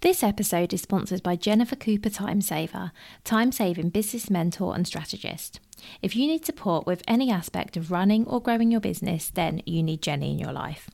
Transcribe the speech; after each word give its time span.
This 0.00 0.22
episode 0.22 0.72
is 0.72 0.82
sponsored 0.82 1.24
by 1.24 1.34
Jennifer 1.34 1.74
Cooper 1.74 2.08
Timesaver, 2.08 2.92
time 3.24 3.50
saving 3.50 3.88
business 3.88 4.30
mentor 4.30 4.76
and 4.76 4.86
strategist. 4.86 5.58
If 6.02 6.14
you 6.14 6.28
need 6.28 6.46
support 6.46 6.86
with 6.86 7.02
any 7.08 7.32
aspect 7.32 7.76
of 7.76 7.90
running 7.90 8.24
or 8.24 8.40
growing 8.40 8.70
your 8.70 8.80
business, 8.80 9.28
then 9.28 9.60
you 9.66 9.82
need 9.82 10.00
Jenny 10.00 10.30
in 10.30 10.38
your 10.38 10.52
life. 10.52 10.88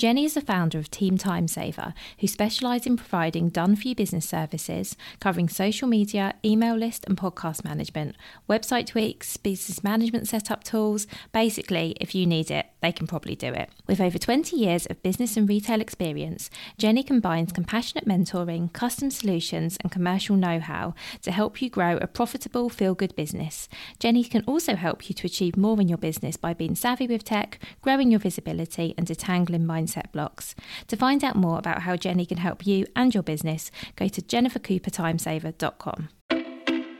Jenny 0.00 0.24
is 0.24 0.32
the 0.32 0.40
founder 0.40 0.78
of 0.78 0.90
Team 0.90 1.18
Timesaver, 1.18 1.92
who 2.20 2.26
specialise 2.26 2.86
in 2.86 2.96
providing 2.96 3.50
done 3.50 3.76
for 3.76 3.86
you 3.86 3.94
business 3.94 4.26
services 4.26 4.96
covering 5.20 5.46
social 5.46 5.86
media, 5.86 6.36
email 6.42 6.74
list, 6.74 7.04
and 7.06 7.18
podcast 7.18 7.64
management, 7.66 8.16
website 8.48 8.86
tweaks, 8.86 9.36
business 9.36 9.84
management 9.84 10.26
setup 10.26 10.64
tools. 10.64 11.06
Basically, 11.34 11.98
if 12.00 12.14
you 12.14 12.24
need 12.24 12.50
it, 12.50 12.64
they 12.80 12.92
can 12.92 13.06
probably 13.06 13.36
do 13.36 13.52
it. 13.52 13.68
With 13.86 14.00
over 14.00 14.16
20 14.16 14.56
years 14.56 14.86
of 14.86 15.02
business 15.02 15.36
and 15.36 15.46
retail 15.46 15.82
experience, 15.82 16.48
Jenny 16.78 17.02
combines 17.02 17.52
compassionate 17.52 18.08
mentoring, 18.08 18.72
custom 18.72 19.10
solutions, 19.10 19.76
and 19.82 19.92
commercial 19.92 20.34
know 20.34 20.60
how 20.60 20.94
to 21.20 21.30
help 21.30 21.60
you 21.60 21.68
grow 21.68 21.98
a 21.98 22.06
profitable, 22.06 22.70
feel 22.70 22.94
good 22.94 23.14
business. 23.16 23.68
Jenny 23.98 24.24
can 24.24 24.44
also 24.46 24.76
help 24.76 25.10
you 25.10 25.14
to 25.16 25.26
achieve 25.26 25.58
more 25.58 25.78
in 25.78 25.88
your 25.88 25.98
business 25.98 26.38
by 26.38 26.54
being 26.54 26.74
savvy 26.74 27.06
with 27.06 27.22
tech, 27.22 27.58
growing 27.82 28.10
your 28.10 28.20
visibility, 28.20 28.94
and 28.96 29.06
detangling 29.06 29.66
mindset 29.66 29.89
mindset 29.90 30.12
blocks. 30.12 30.54
To 30.88 30.96
find 30.96 31.22
out 31.24 31.36
more 31.36 31.58
about 31.58 31.82
how 31.82 31.96
Jenny 31.96 32.26
can 32.26 32.38
help 32.38 32.66
you 32.66 32.86
and 32.96 33.14
your 33.14 33.22
business, 33.22 33.70
go 33.96 34.08
to 34.08 34.22
jennifercoopertimesaver.com. 34.22 36.08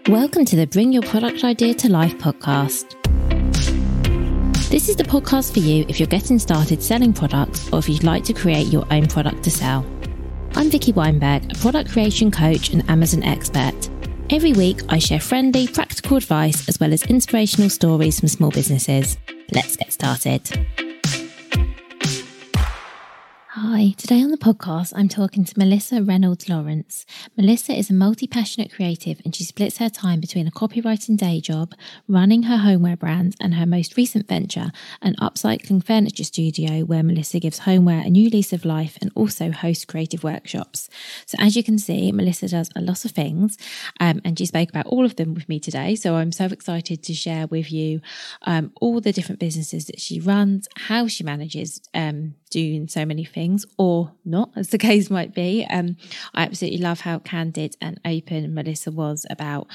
Welcome 0.08 0.44
to 0.46 0.56
the 0.56 0.66
Bring 0.66 0.92
Your 0.92 1.02
Product 1.02 1.44
Idea 1.44 1.74
to 1.74 1.90
Life 1.90 2.14
podcast. 2.18 2.96
This 4.70 4.88
is 4.88 4.96
the 4.96 5.04
podcast 5.04 5.52
for 5.52 5.58
you 5.58 5.84
if 5.88 5.98
you're 5.98 6.06
getting 6.06 6.38
started 6.38 6.82
selling 6.82 7.12
products 7.12 7.72
or 7.72 7.80
if 7.80 7.88
you'd 7.88 8.04
like 8.04 8.24
to 8.24 8.32
create 8.32 8.68
your 8.68 8.86
own 8.90 9.06
product 9.06 9.42
to 9.44 9.50
sell. 9.50 9.84
I'm 10.54 10.70
Vicky 10.70 10.92
Weinberg, 10.92 11.52
a 11.52 11.54
product 11.56 11.92
creation 11.92 12.30
coach 12.30 12.70
and 12.70 12.88
Amazon 12.88 13.22
expert. 13.22 13.74
Every 14.30 14.52
week, 14.52 14.80
I 14.88 14.98
share 14.98 15.20
friendly, 15.20 15.66
practical 15.66 16.16
advice 16.16 16.68
as 16.68 16.78
well 16.78 16.92
as 16.92 17.02
inspirational 17.04 17.68
stories 17.68 18.20
from 18.20 18.28
small 18.28 18.50
businesses. 18.50 19.18
Let's 19.52 19.76
get 19.76 19.92
started. 19.92 20.89
Hi, 23.62 23.92
today 23.98 24.22
on 24.22 24.30
the 24.30 24.38
podcast, 24.38 24.94
I'm 24.96 25.10
talking 25.10 25.44
to 25.44 25.58
Melissa 25.58 26.02
Reynolds 26.02 26.48
Lawrence. 26.48 27.04
Melissa 27.36 27.74
is 27.74 27.90
a 27.90 27.92
multi 27.92 28.26
passionate 28.26 28.72
creative 28.72 29.20
and 29.22 29.36
she 29.36 29.44
splits 29.44 29.76
her 29.76 29.90
time 29.90 30.18
between 30.18 30.46
a 30.46 30.50
copywriting 30.50 31.18
day 31.18 31.42
job, 31.42 31.74
running 32.08 32.44
her 32.44 32.56
homeware 32.56 32.96
brand, 32.96 33.36
and 33.38 33.56
her 33.56 33.66
most 33.66 33.98
recent 33.98 34.26
venture, 34.26 34.72
an 35.02 35.14
upcycling 35.16 35.84
furniture 35.84 36.24
studio 36.24 36.86
where 36.86 37.02
Melissa 37.02 37.38
gives 37.38 37.58
homeware 37.58 38.00
a 38.00 38.08
new 38.08 38.30
lease 38.30 38.54
of 38.54 38.64
life 38.64 38.96
and 39.02 39.12
also 39.14 39.50
hosts 39.50 39.84
creative 39.84 40.24
workshops. 40.24 40.88
So, 41.26 41.36
as 41.38 41.54
you 41.54 41.62
can 41.62 41.76
see, 41.76 42.12
Melissa 42.12 42.48
does 42.48 42.70
a 42.74 42.80
lot 42.80 43.04
of 43.04 43.10
things 43.10 43.58
um, 44.00 44.22
and 44.24 44.38
she 44.38 44.46
spoke 44.46 44.70
about 44.70 44.86
all 44.86 45.04
of 45.04 45.16
them 45.16 45.34
with 45.34 45.50
me 45.50 45.60
today. 45.60 45.96
So, 45.96 46.14
I'm 46.14 46.32
so 46.32 46.46
excited 46.46 47.02
to 47.02 47.12
share 47.12 47.46
with 47.46 47.70
you 47.70 48.00
um, 48.40 48.72
all 48.80 49.02
the 49.02 49.12
different 49.12 49.38
businesses 49.38 49.84
that 49.84 50.00
she 50.00 50.18
runs, 50.18 50.66
how 50.76 51.08
she 51.08 51.24
manages 51.24 51.82
um, 51.92 52.36
doing 52.50 52.88
so 52.88 53.04
many 53.04 53.24
things 53.24 53.64
or 53.78 54.12
not, 54.24 54.50
as 54.56 54.68
the 54.68 54.78
case 54.90 55.10
might 55.10 55.34
be. 55.34 55.66
Um, 55.70 55.96
I 56.34 56.42
absolutely 56.42 56.80
love 56.80 57.00
how 57.00 57.18
candid 57.20 57.76
and 57.80 58.00
open 58.04 58.52
Melissa 58.54 58.90
was 58.90 59.24
about 59.30 59.68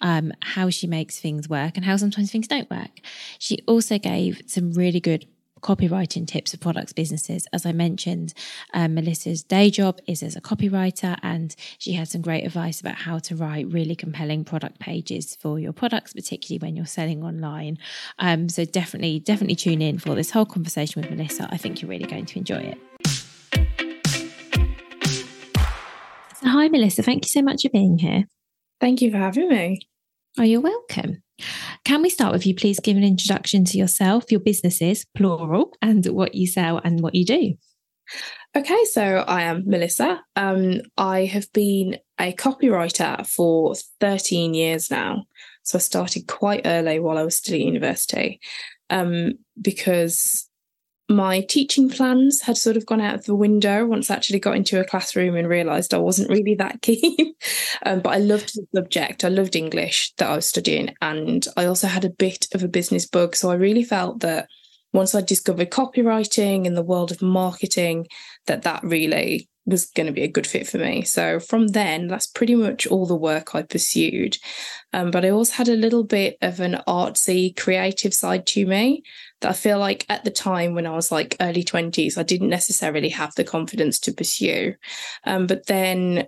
um, 0.00 0.32
how 0.40 0.70
she 0.70 0.86
makes 0.86 1.20
things 1.20 1.48
work 1.48 1.76
and 1.76 1.84
how 1.84 1.96
sometimes 1.96 2.32
things 2.32 2.48
don't 2.48 2.70
work. 2.70 3.00
She 3.38 3.58
also 3.66 3.98
gave 3.98 4.42
some 4.46 4.72
really 4.72 5.00
good 5.00 5.26
copywriting 5.62 6.26
tips 6.26 6.50
for 6.50 6.58
products 6.58 6.92
businesses. 6.92 7.46
As 7.52 7.64
I 7.64 7.72
mentioned, 7.72 8.34
um, 8.74 8.94
Melissa's 8.94 9.42
day 9.42 9.70
job 9.70 10.00
is 10.06 10.22
as 10.22 10.36
a 10.36 10.40
copywriter, 10.40 11.18
and 11.22 11.54
she 11.78 11.92
had 11.92 12.08
some 12.08 12.20
great 12.20 12.44
advice 12.44 12.80
about 12.80 12.96
how 12.96 13.18
to 13.20 13.36
write 13.36 13.68
really 13.68 13.94
compelling 13.94 14.44
product 14.44 14.78
pages 14.78 15.36
for 15.36 15.58
your 15.58 15.72
products, 15.72 16.12
particularly 16.12 16.58
when 16.58 16.76
you're 16.76 16.86
selling 16.86 17.22
online. 17.22 17.78
Um, 18.18 18.48
so 18.48 18.64
definitely, 18.64 19.20
definitely 19.20 19.56
tune 19.56 19.80
in 19.80 19.98
for 19.98 20.14
this 20.14 20.30
whole 20.30 20.46
conversation 20.46 21.00
with 21.00 21.10
Melissa. 21.10 21.48
I 21.50 21.56
think 21.56 21.80
you're 21.80 21.90
really 21.90 22.06
going 22.06 22.26
to 22.26 22.38
enjoy 22.38 22.56
it. 22.56 22.78
So, 26.42 26.48
hi, 26.48 26.68
Melissa. 26.68 27.02
Thank 27.02 27.24
you 27.24 27.28
so 27.28 27.42
much 27.42 27.62
for 27.62 27.70
being 27.70 27.98
here. 27.98 28.24
Thank 28.80 29.00
you 29.00 29.12
for 29.12 29.18
having 29.18 29.48
me. 29.48 29.80
Oh, 30.38 30.42
you're 30.42 30.60
welcome. 30.60 31.21
Can 31.84 32.02
we 32.02 32.10
start 32.10 32.32
with 32.32 32.46
you, 32.46 32.54
please 32.54 32.80
give 32.80 32.96
an 32.96 33.04
introduction 33.04 33.64
to 33.66 33.78
yourself, 33.78 34.30
your 34.30 34.40
businesses, 34.40 35.04
plural, 35.14 35.72
and 35.82 36.04
what 36.06 36.34
you 36.34 36.46
sell 36.46 36.78
and 36.78 37.00
what 37.00 37.14
you 37.14 37.24
do? 37.24 37.54
Okay, 38.54 38.84
so 38.84 39.24
I 39.26 39.42
am 39.42 39.64
Melissa. 39.66 40.20
Um, 40.36 40.82
I 40.98 41.24
have 41.24 41.50
been 41.52 41.98
a 42.20 42.32
copywriter 42.32 43.26
for 43.26 43.74
13 44.00 44.54
years 44.54 44.90
now. 44.90 45.24
So 45.62 45.78
I 45.78 45.80
started 45.80 46.26
quite 46.26 46.62
early 46.66 46.98
while 46.98 47.16
I 47.16 47.22
was 47.22 47.36
still 47.36 47.54
at 47.54 47.60
university 47.60 48.40
um, 48.90 49.32
because 49.60 50.48
my 51.12 51.40
teaching 51.40 51.88
plans 51.88 52.42
had 52.42 52.56
sort 52.56 52.76
of 52.76 52.86
gone 52.86 53.00
out 53.00 53.14
of 53.14 53.24
the 53.24 53.34
window 53.34 53.86
once 53.86 54.10
I 54.10 54.14
actually 54.14 54.40
got 54.40 54.56
into 54.56 54.80
a 54.80 54.84
classroom 54.84 55.36
and 55.36 55.48
realized 55.48 55.94
I 55.94 55.98
wasn't 55.98 56.30
really 56.30 56.54
that 56.56 56.82
keen. 56.82 57.34
um, 57.84 58.00
but 58.00 58.10
I 58.10 58.18
loved 58.18 58.54
the 58.54 58.66
subject. 58.74 59.24
I 59.24 59.28
loved 59.28 59.56
English 59.56 60.12
that 60.18 60.30
I 60.30 60.36
was 60.36 60.46
studying. 60.46 60.94
And 61.00 61.46
I 61.56 61.66
also 61.66 61.86
had 61.86 62.04
a 62.04 62.10
bit 62.10 62.46
of 62.54 62.62
a 62.62 62.68
business 62.68 63.06
bug. 63.06 63.36
So 63.36 63.50
I 63.50 63.54
really 63.54 63.84
felt 63.84 64.20
that 64.20 64.48
once 64.92 65.14
I 65.14 65.20
discovered 65.22 65.70
copywriting 65.70 66.66
and 66.66 66.76
the 66.76 66.82
world 66.82 67.10
of 67.10 67.22
marketing, 67.22 68.06
that 68.46 68.62
that 68.62 68.82
really 68.82 69.48
was 69.64 69.86
going 69.86 70.06
to 70.06 70.12
be 70.12 70.22
a 70.22 70.28
good 70.28 70.46
fit 70.46 70.66
for 70.66 70.78
me. 70.78 71.02
So 71.02 71.38
from 71.38 71.68
then, 71.68 72.08
that's 72.08 72.26
pretty 72.26 72.54
much 72.54 72.86
all 72.86 73.06
the 73.06 73.16
work 73.16 73.54
I 73.54 73.62
pursued. 73.62 74.36
Um, 74.92 75.10
but 75.10 75.24
I 75.24 75.30
also 75.30 75.54
had 75.54 75.68
a 75.68 75.76
little 75.76 76.04
bit 76.04 76.36
of 76.42 76.60
an 76.60 76.80
artsy, 76.86 77.56
creative 77.56 78.12
side 78.12 78.46
to 78.48 78.66
me 78.66 79.02
that 79.42 79.50
I 79.50 79.54
feel 79.54 79.78
like 79.78 80.06
at 80.08 80.24
the 80.24 80.30
time 80.30 80.74
when 80.74 80.86
I 80.86 80.92
was 80.92 81.12
like 81.12 81.36
early 81.40 81.62
20s, 81.62 82.16
I 82.16 82.22
didn't 82.22 82.48
necessarily 82.48 83.10
have 83.10 83.34
the 83.34 83.44
confidence 83.44 83.98
to 84.00 84.12
pursue. 84.12 84.74
Um, 85.24 85.46
but 85.46 85.66
then 85.66 86.26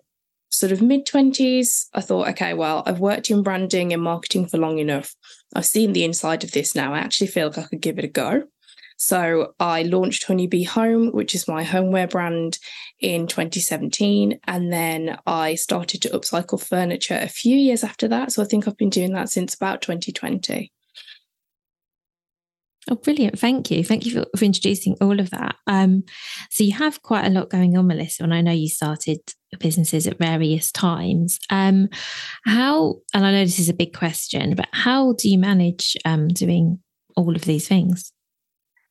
sort 0.50 0.72
of 0.72 0.82
mid 0.82 1.06
20s, 1.06 1.86
I 1.94 2.00
thought, 2.00 2.28
okay, 2.30 2.54
well, 2.54 2.82
I've 2.86 3.00
worked 3.00 3.30
in 3.30 3.42
branding 3.42 3.92
and 3.92 4.02
marketing 4.02 4.46
for 4.46 4.58
long 4.58 4.78
enough. 4.78 5.14
I've 5.54 5.66
seen 5.66 5.92
the 5.92 6.04
inside 6.04 6.44
of 6.44 6.52
this 6.52 6.74
now. 6.74 6.94
I 6.94 6.98
actually 6.98 7.28
feel 7.28 7.48
like 7.48 7.58
I 7.58 7.62
could 7.64 7.80
give 7.80 7.98
it 7.98 8.04
a 8.04 8.08
go. 8.08 8.44
So 8.96 9.54
I 9.58 9.82
launched 9.82 10.24
Honeybee 10.24 10.62
Home, 10.64 11.10
which 11.10 11.34
is 11.34 11.48
my 11.48 11.64
homeware 11.64 12.06
brand, 12.06 12.58
in 13.00 13.26
2017. 13.26 14.38
And 14.44 14.72
then 14.72 15.18
I 15.26 15.56
started 15.56 16.00
to 16.02 16.10
upcycle 16.10 16.64
furniture 16.64 17.18
a 17.20 17.28
few 17.28 17.56
years 17.56 17.82
after 17.82 18.06
that. 18.08 18.32
So 18.32 18.42
I 18.42 18.46
think 18.46 18.66
I've 18.66 18.76
been 18.76 18.90
doing 18.90 19.12
that 19.14 19.30
since 19.30 19.54
about 19.54 19.82
2020. 19.82 20.72
Oh, 22.90 22.96
brilliant. 22.96 23.38
Thank 23.38 23.70
you. 23.70 23.82
Thank 23.82 24.04
you 24.04 24.12
for, 24.12 24.26
for 24.36 24.44
introducing 24.44 24.96
all 25.00 25.18
of 25.18 25.30
that. 25.30 25.56
Um, 25.66 26.04
so, 26.50 26.64
you 26.64 26.72
have 26.74 27.02
quite 27.02 27.24
a 27.24 27.30
lot 27.30 27.50
going 27.50 27.76
on, 27.78 27.86
Melissa, 27.86 28.24
and 28.24 28.34
I 28.34 28.42
know 28.42 28.52
you 28.52 28.68
started 28.68 29.20
businesses 29.58 30.06
at 30.06 30.18
various 30.18 30.70
times. 30.70 31.38
Um, 31.48 31.88
how, 32.44 32.96
and 33.14 33.24
I 33.24 33.32
know 33.32 33.44
this 33.44 33.58
is 33.58 33.68
a 33.68 33.74
big 33.74 33.94
question, 33.94 34.54
but 34.54 34.68
how 34.72 35.14
do 35.14 35.30
you 35.30 35.38
manage 35.38 35.96
um, 36.04 36.28
doing 36.28 36.80
all 37.16 37.34
of 37.34 37.42
these 37.42 37.66
things? 37.68 38.12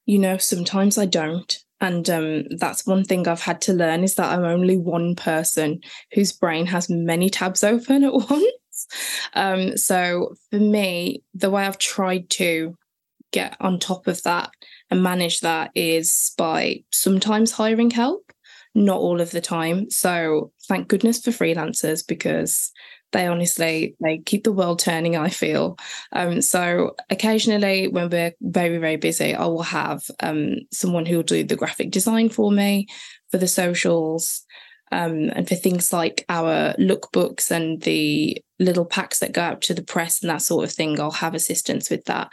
you 0.06 0.20
know, 0.20 0.38
sometimes 0.38 0.98
I 0.98 1.06
don't. 1.06 1.58
And 1.82 2.10
um, 2.10 2.44
that's 2.58 2.86
one 2.86 3.04
thing 3.04 3.28
I've 3.28 3.42
had 3.42 3.62
to 3.64 3.74
learn 3.74 4.04
is 4.04 4.16
that 4.16 4.32
I'm 4.32 4.46
only 4.46 4.78
one 4.78 5.16
person 5.16 5.82
whose 6.14 6.32
brain 6.32 6.66
has 6.68 6.90
many 6.90 7.30
tabs 7.30 7.64
open 7.64 8.04
at 8.04 8.14
once. 8.30 8.88
Um, 9.34 9.78
so 9.78 10.36
for 10.50 10.60
me, 10.60 11.24
the 11.34 11.50
way 11.50 11.66
I've 11.66 11.78
tried 11.78 12.30
to 12.32 12.78
get 13.34 13.58
on 13.60 13.80
top 13.80 14.08
of 14.08 14.24
that 14.24 14.52
and 14.90 15.04
manage 15.04 15.42
that 15.42 15.72
is 15.76 16.32
by 16.38 16.84
sometimes 16.92 17.52
hiring 17.52 17.92
help, 17.92 18.32
not 18.74 19.00
all 19.00 19.20
of 19.20 19.32
the 19.32 19.42
time. 19.42 19.90
So 19.90 20.52
thank 20.70 20.88
goodness 20.88 21.22
for 21.22 21.32
freelancers 21.32 22.08
because 22.08 22.72
they 23.14 23.28
honestly 23.28 23.96
they 24.02 24.18
keep 24.18 24.44
the 24.44 24.52
world 24.52 24.80
turning 24.80 25.16
i 25.16 25.30
feel 25.30 25.78
um, 26.12 26.42
so 26.42 26.96
occasionally 27.10 27.88
when 27.88 28.10
we're 28.10 28.34
very 28.42 28.78
very 28.80 28.98
busy 28.98 29.34
i 29.34 29.46
will 29.46 29.64
have 29.64 30.04
um, 30.20 30.56
someone 30.72 31.06
who 31.06 31.18
will 31.18 31.24
do 31.24 31.44
the 31.44 31.56
graphic 31.56 31.92
design 31.92 32.28
for 32.28 32.52
me 32.52 32.88
for 33.32 33.38
the 33.38 33.48
socials 33.48 34.44
um, 34.92 35.32
and 35.34 35.48
for 35.48 35.56
things 35.56 35.94
like 35.94 36.26
our 36.30 36.74
lookbooks 36.74 37.50
and 37.50 37.82
the 37.82 38.44
little 38.60 38.86
packs 38.86 39.20
that 39.20 39.32
go 39.32 39.42
out 39.42 39.62
to 39.62 39.74
the 39.74 39.84
press 39.84 40.22
and 40.22 40.30
that 40.30 40.42
sort 40.42 40.66
of 40.66 40.72
thing 40.72 41.00
i'll 41.00 41.12
have 41.12 41.36
assistance 41.36 41.90
with 41.90 42.04
that 42.06 42.30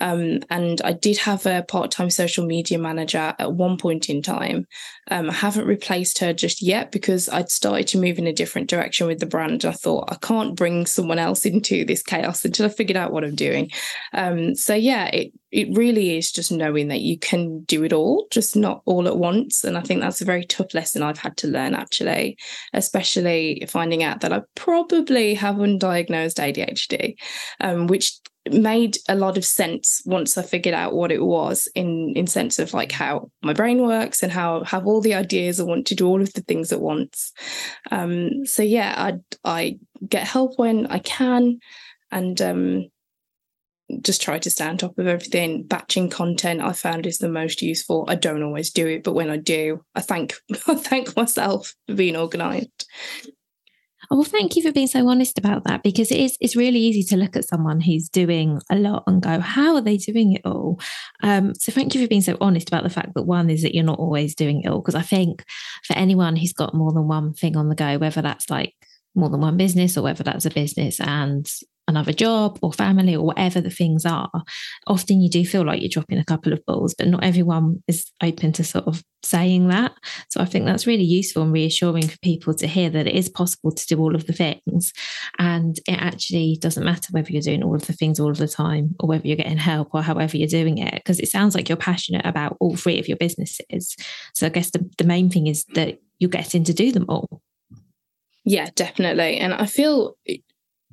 Um, 0.00 0.40
and 0.50 0.80
I 0.82 0.92
did 0.92 1.18
have 1.18 1.46
a 1.46 1.62
part 1.62 1.90
time 1.90 2.10
social 2.10 2.46
media 2.46 2.78
manager 2.78 3.34
at 3.38 3.52
one 3.52 3.76
point 3.76 4.08
in 4.08 4.22
time. 4.22 4.66
Um, 5.10 5.30
I 5.30 5.32
haven't 5.32 5.66
replaced 5.66 6.18
her 6.18 6.32
just 6.32 6.62
yet 6.62 6.92
because 6.92 7.28
I'd 7.28 7.50
started 7.50 7.86
to 7.88 8.00
move 8.00 8.18
in 8.18 8.26
a 8.26 8.32
different 8.32 8.68
direction 8.68 9.06
with 9.06 9.18
the 9.20 9.26
brand. 9.26 9.64
I 9.64 9.72
thought 9.72 10.12
I 10.12 10.16
can't 10.16 10.54
bring 10.54 10.86
someone 10.86 11.18
else 11.18 11.44
into 11.44 11.84
this 11.84 12.02
chaos 12.02 12.44
until 12.44 12.66
I 12.66 12.68
figured 12.68 12.96
out 12.96 13.12
what 13.12 13.24
I'm 13.24 13.34
doing. 13.34 13.70
Um, 14.12 14.54
so, 14.54 14.74
yeah, 14.74 15.06
it, 15.06 15.32
it 15.50 15.76
really 15.76 16.16
is 16.16 16.30
just 16.30 16.52
knowing 16.52 16.88
that 16.88 17.00
you 17.00 17.18
can 17.18 17.60
do 17.64 17.82
it 17.82 17.92
all, 17.92 18.26
just 18.30 18.54
not 18.54 18.82
all 18.84 19.08
at 19.08 19.16
once. 19.16 19.64
And 19.64 19.76
I 19.76 19.80
think 19.80 20.00
that's 20.00 20.22
a 20.22 20.26
very 20.26 20.44
tough 20.44 20.74
lesson 20.74 21.02
I've 21.02 21.18
had 21.18 21.36
to 21.38 21.48
learn, 21.48 21.74
actually, 21.74 22.38
especially 22.72 23.64
finding 23.68 24.02
out 24.02 24.20
that 24.20 24.32
I 24.32 24.42
probably 24.54 25.34
have 25.34 25.56
undiagnosed 25.56 26.38
ADHD, 26.38 27.16
um, 27.60 27.88
which 27.88 28.20
made 28.48 28.96
a 29.08 29.14
lot 29.14 29.36
of 29.36 29.44
sense 29.44 30.02
once 30.06 30.38
I 30.38 30.42
figured 30.42 30.74
out 30.74 30.94
what 30.94 31.12
it 31.12 31.22
was 31.22 31.68
in 31.74 32.14
in 32.16 32.26
sense 32.26 32.58
of 32.58 32.72
like 32.72 32.90
how 32.90 33.30
my 33.42 33.52
brain 33.52 33.82
works 33.82 34.22
and 34.22 34.32
how 34.32 34.62
I 34.62 34.68
have 34.68 34.86
all 34.86 35.00
the 35.00 35.14
ideas 35.14 35.60
I 35.60 35.64
want 35.64 35.86
to 35.88 35.94
do 35.94 36.06
all 36.06 36.22
of 36.22 36.32
the 36.32 36.40
things 36.40 36.72
at 36.72 36.80
once. 36.80 37.32
Um, 37.90 38.46
so 38.46 38.62
yeah, 38.62 38.94
I 38.96 39.18
I 39.44 39.78
get 40.08 40.26
help 40.26 40.58
when 40.58 40.86
I 40.86 41.00
can, 41.00 41.58
and 42.10 42.40
um, 42.40 42.88
just 44.00 44.22
try 44.22 44.38
to 44.38 44.50
stay 44.50 44.66
on 44.66 44.78
top 44.78 44.98
of 44.98 45.06
everything. 45.06 45.64
Batching 45.64 46.08
content 46.08 46.62
I 46.62 46.72
found 46.72 47.06
is 47.06 47.18
the 47.18 47.28
most 47.28 47.60
useful. 47.60 48.06
I 48.08 48.14
don't 48.14 48.42
always 48.42 48.70
do 48.70 48.86
it, 48.86 49.04
but 49.04 49.12
when 49.12 49.28
I 49.28 49.36
do, 49.36 49.84
I 49.94 50.00
thank 50.00 50.34
I 50.66 50.76
thank 50.76 51.14
myself 51.14 51.74
for 51.86 51.94
being 51.94 52.16
organised. 52.16 52.86
Oh, 54.12 54.16
well, 54.16 54.24
thank 54.24 54.56
you 54.56 54.62
for 54.62 54.72
being 54.72 54.88
so 54.88 55.08
honest 55.08 55.38
about 55.38 55.62
that 55.64 55.84
because 55.84 56.10
it 56.10 56.18
is 56.18 56.36
it's 56.40 56.56
really 56.56 56.80
easy 56.80 57.04
to 57.04 57.16
look 57.16 57.36
at 57.36 57.46
someone 57.46 57.80
who's 57.80 58.08
doing 58.08 58.60
a 58.68 58.74
lot 58.74 59.04
and 59.06 59.22
go, 59.22 59.38
how 59.38 59.76
are 59.76 59.80
they 59.80 59.98
doing 59.98 60.32
it 60.32 60.42
all? 60.44 60.80
Um, 61.22 61.54
so 61.54 61.70
thank 61.70 61.94
you 61.94 62.02
for 62.02 62.08
being 62.08 62.20
so 62.20 62.36
honest 62.40 62.68
about 62.68 62.82
the 62.82 62.90
fact 62.90 63.14
that 63.14 63.22
one 63.22 63.50
is 63.50 63.62
that 63.62 63.72
you're 63.72 63.84
not 63.84 64.00
always 64.00 64.34
doing 64.34 64.62
it 64.62 64.68
all. 64.68 64.80
Because 64.80 64.96
I 64.96 65.02
think 65.02 65.44
for 65.84 65.96
anyone 65.96 66.34
who's 66.34 66.52
got 66.52 66.74
more 66.74 66.92
than 66.92 67.06
one 67.06 67.34
thing 67.34 67.56
on 67.56 67.68
the 67.68 67.76
go, 67.76 67.98
whether 67.98 68.20
that's 68.20 68.50
like 68.50 68.74
more 69.14 69.28
than 69.30 69.40
one 69.40 69.56
business 69.56 69.96
or 69.96 70.02
whether 70.02 70.24
that's 70.24 70.46
a 70.46 70.50
business 70.50 70.98
and 70.98 71.48
another 71.90 72.12
job 72.12 72.58
or 72.62 72.72
family 72.72 73.14
or 73.14 73.26
whatever 73.26 73.60
the 73.60 73.70
things 73.70 74.06
are, 74.06 74.30
often 74.86 75.20
you 75.20 75.28
do 75.28 75.44
feel 75.44 75.64
like 75.64 75.82
you're 75.82 75.90
dropping 75.90 76.18
a 76.18 76.24
couple 76.24 76.52
of 76.52 76.64
balls, 76.64 76.94
but 76.96 77.08
not 77.08 77.22
everyone 77.22 77.82
is 77.86 78.10
open 78.22 78.52
to 78.52 78.64
sort 78.64 78.86
of 78.86 79.04
saying 79.22 79.68
that. 79.68 79.92
So 80.30 80.40
I 80.40 80.46
think 80.46 80.64
that's 80.64 80.86
really 80.86 81.04
useful 81.04 81.42
and 81.42 81.52
reassuring 81.52 82.08
for 82.08 82.18
people 82.20 82.54
to 82.54 82.66
hear 82.66 82.88
that 82.88 83.06
it 83.06 83.14
is 83.14 83.28
possible 83.28 83.70
to 83.70 83.86
do 83.86 83.98
all 83.98 84.14
of 84.14 84.26
the 84.26 84.32
things. 84.32 84.92
And 85.38 85.78
it 85.86 85.98
actually 85.98 86.56
doesn't 86.60 86.84
matter 86.84 87.08
whether 87.10 87.30
you're 87.30 87.42
doing 87.42 87.62
all 87.62 87.74
of 87.74 87.86
the 87.86 87.92
things 87.92 88.18
all 88.18 88.30
of 88.30 88.38
the 88.38 88.48
time 88.48 88.94
or 88.98 89.08
whether 89.08 89.26
you're 89.26 89.36
getting 89.36 89.58
help 89.58 89.90
or 89.92 90.02
however 90.02 90.38
you're 90.38 90.48
doing 90.48 90.78
it, 90.78 90.94
because 90.94 91.20
it 91.20 91.28
sounds 91.28 91.54
like 91.54 91.68
you're 91.68 91.76
passionate 91.76 92.24
about 92.24 92.56
all 92.60 92.76
three 92.76 92.98
of 92.98 93.08
your 93.08 93.18
businesses. 93.18 93.94
So 94.34 94.46
I 94.46 94.50
guess 94.50 94.70
the, 94.70 94.88
the 94.96 95.04
main 95.04 95.28
thing 95.28 95.48
is 95.48 95.64
that 95.74 95.98
you're 96.18 96.30
getting 96.30 96.64
to 96.64 96.72
do 96.72 96.92
them 96.92 97.06
all. 97.08 97.42
Yeah, 98.44 98.70
definitely. 98.74 99.36
And 99.36 99.52
I 99.52 99.66
feel 99.66 100.16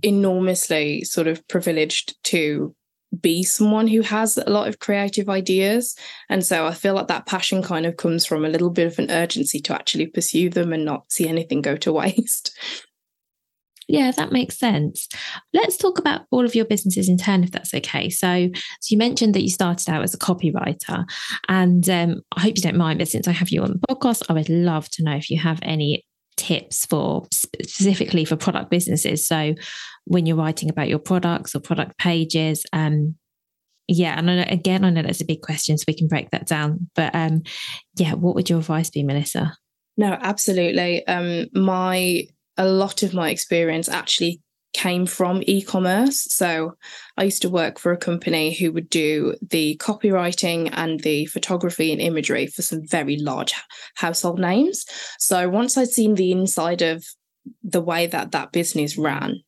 enormously 0.04 1.04
sort 1.04 1.28
of 1.28 1.48
privileged 1.48 2.16
to 2.26 2.76
be 3.22 3.44
someone 3.44 3.88
who 3.88 4.02
has 4.02 4.38
a 4.38 4.50
lot 4.50 4.68
of 4.68 4.80
creative 4.80 5.30
ideas. 5.30 5.96
And 6.30 6.46
so 6.46 6.66
I 6.66 6.74
feel 6.74 6.94
like 6.94 7.08
that 7.08 7.26
passion 7.26 7.64
kind 7.64 7.86
of 7.86 7.98
comes 7.98 8.26
from 8.26 8.46
a 8.46 8.50
little 8.50 8.70
bit 8.70 8.88
of 8.88 9.00
an 9.00 9.12
urgency 9.12 9.60
to 9.62 9.74
actually 9.74 10.08
pursue 10.08 10.50
them 10.50 10.74
and 10.74 10.86
not 10.86 11.12
see 11.12 11.28
anything 11.28 11.62
go 11.62 11.78
to 11.78 11.94
waste. 11.94 12.58
Yeah, 13.90 14.12
that 14.12 14.34
makes 14.34 14.60
sense. 14.60 15.08
Let's 15.54 15.78
talk 15.78 15.98
about 15.98 16.24
all 16.30 16.44
of 16.44 16.56
your 16.56 16.66
businesses 16.66 17.08
in 17.08 17.18
turn, 17.18 17.46
if 17.46 17.52
that's 17.52 17.74
okay. 17.74 18.10
So, 18.10 18.50
so 18.82 18.94
you 18.94 18.98
mentioned 18.98 19.34
that 19.34 19.44
you 19.44 19.50
started 19.50 19.90
out 19.90 20.04
as 20.04 20.14
a 20.14 20.18
copywriter, 20.18 21.06
and 21.48 21.90
um, 21.90 22.22
I 22.36 22.42
hope 22.42 22.58
you 22.58 22.62
don't 22.62 22.76
mind, 22.76 23.00
but 23.00 23.08
since 23.08 23.30
I 23.30 23.32
have 23.32 23.50
you 23.50 23.64
on 23.64 23.72
the 23.72 23.88
podcast, 23.88 24.24
I 24.30 24.34
would 24.34 24.50
love 24.50 24.90
to 24.90 25.04
know 25.04 25.16
if 25.16 25.30
you 25.30 25.40
have 25.40 25.60
any 25.62 26.04
tips 26.38 26.86
for 26.86 27.28
specifically 27.32 28.24
for 28.24 28.36
product 28.36 28.72
businesses. 28.72 29.28
So 29.28 29.56
when 30.06 30.26
you're 30.26 30.38
writing 30.38 30.70
about 30.70 30.88
your 30.88 31.00
products 31.00 31.56
or 31.56 31.60
product 31.60 31.98
pages, 31.98 32.66
um, 32.72 33.16
yeah, 33.88 34.18
and 34.18 34.30
again, 34.30 34.84
I 34.84 34.90
know 34.90 35.02
that's 35.02 35.22
a 35.22 35.26
big 35.26 35.42
question, 35.42 35.78
so 35.78 35.86
we 35.88 35.94
can 35.94 36.08
break 36.08 36.30
that 36.32 36.46
down. 36.46 36.90
But 36.96 37.16
um, 37.16 37.44
yeah, 37.96 38.14
what 38.14 38.36
would 38.36 38.50
your 38.50 38.60
advice 38.60 38.90
be, 38.90 39.04
Melissa? 39.04 39.56
No, 39.96 40.18
absolutely. 40.22 41.06
Um, 41.08 41.48
my 41.54 42.24
a 42.58 42.68
lot 42.68 43.04
of 43.04 43.14
my 43.14 43.30
experience 43.30 43.88
actually 43.88 44.42
came 44.78 45.08
from 45.08 45.42
e-commerce. 45.48 46.22
So 46.32 46.76
I 47.18 47.24
used 47.24 47.42
to 47.42 47.50
work 47.50 47.80
for 47.80 47.92
a 47.92 47.98
company 47.98 48.54
who 48.54 48.72
would 48.72 48.90
do 48.90 49.34
the 49.42 49.76
copywriting 49.78 50.70
and 50.72 51.00
the 51.00 51.26
photography 51.26 51.92
and 51.92 52.00
imagery 52.00 52.46
for 52.46 52.62
some 52.62 52.88
very 52.88 53.18
large 53.18 53.54
household 53.96 54.40
names. 54.40 54.86
So 55.18 55.50
once 55.50 55.78
I'd 55.78 55.90
seen 55.90 56.14
the 56.14 56.32
inside 56.32 56.84
of 56.84 57.04
the 57.64 57.82
way 57.82 58.06
that 58.06 58.32
that 58.32 58.52
business 58.52 58.98
ran, 58.98 59.42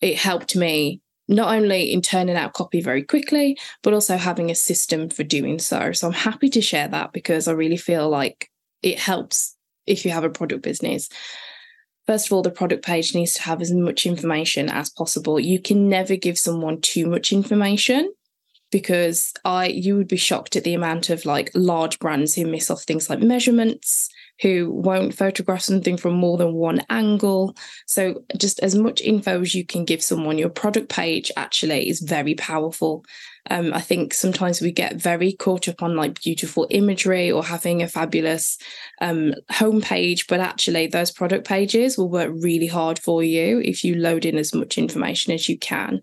it 0.00 0.16
helped 0.16 0.56
me 0.56 1.00
not 1.28 1.54
only 1.54 1.92
in 1.92 2.02
turning 2.02 2.36
out 2.36 2.54
copy 2.54 2.80
very 2.80 3.04
quickly, 3.04 3.56
but 3.84 3.94
also 3.94 4.16
having 4.16 4.50
a 4.50 4.56
system 4.56 5.08
for 5.08 5.22
doing 5.22 5.60
so. 5.60 5.92
So 5.92 6.08
I'm 6.08 6.14
happy 6.14 6.48
to 6.50 6.60
share 6.60 6.88
that 6.88 7.12
because 7.12 7.46
I 7.46 7.52
really 7.52 7.76
feel 7.76 8.08
like 8.08 8.50
it 8.82 8.98
helps 8.98 9.54
if 9.86 10.04
you 10.04 10.10
have 10.10 10.24
a 10.24 10.30
product 10.30 10.62
business. 10.62 11.08
First 12.08 12.26
of 12.28 12.32
all, 12.32 12.40
the 12.40 12.50
product 12.50 12.82
page 12.82 13.14
needs 13.14 13.34
to 13.34 13.42
have 13.42 13.60
as 13.60 13.70
much 13.70 14.06
information 14.06 14.70
as 14.70 14.88
possible. 14.88 15.38
You 15.38 15.60
can 15.60 15.90
never 15.90 16.16
give 16.16 16.38
someone 16.38 16.80
too 16.80 17.06
much 17.06 17.34
information 17.34 18.10
because 18.70 19.34
I 19.44 19.66
you 19.66 19.94
would 19.96 20.08
be 20.08 20.16
shocked 20.16 20.56
at 20.56 20.64
the 20.64 20.72
amount 20.72 21.10
of 21.10 21.26
like 21.26 21.50
large 21.54 21.98
brands 21.98 22.34
who 22.34 22.46
miss 22.46 22.70
off 22.70 22.84
things 22.84 23.10
like 23.10 23.20
measurements, 23.20 24.08
who 24.40 24.70
won't 24.72 25.14
photograph 25.14 25.60
something 25.60 25.98
from 25.98 26.14
more 26.14 26.38
than 26.38 26.54
one 26.54 26.80
angle. 26.88 27.54
So 27.86 28.22
just 28.38 28.58
as 28.60 28.74
much 28.74 29.02
info 29.02 29.42
as 29.42 29.54
you 29.54 29.66
can 29.66 29.84
give 29.84 30.02
someone, 30.02 30.38
your 30.38 30.48
product 30.48 30.88
page 30.88 31.30
actually 31.36 31.90
is 31.90 32.00
very 32.00 32.34
powerful. 32.34 33.04
Um, 33.50 33.72
I 33.72 33.80
think 33.80 34.14
sometimes 34.14 34.60
we 34.60 34.72
get 34.72 35.00
very 35.00 35.32
caught 35.32 35.68
up 35.68 35.82
on 35.82 35.96
like 35.96 36.22
beautiful 36.22 36.66
imagery 36.70 37.30
or 37.30 37.44
having 37.44 37.82
a 37.82 37.88
fabulous 37.88 38.58
um, 39.00 39.34
homepage, 39.50 40.26
but 40.28 40.40
actually, 40.40 40.86
those 40.86 41.10
product 41.10 41.46
pages 41.46 41.96
will 41.96 42.10
work 42.10 42.30
really 42.34 42.66
hard 42.66 42.98
for 42.98 43.22
you 43.22 43.60
if 43.60 43.84
you 43.84 43.94
load 43.94 44.24
in 44.24 44.36
as 44.36 44.54
much 44.54 44.78
information 44.78 45.32
as 45.32 45.48
you 45.48 45.58
can. 45.58 46.00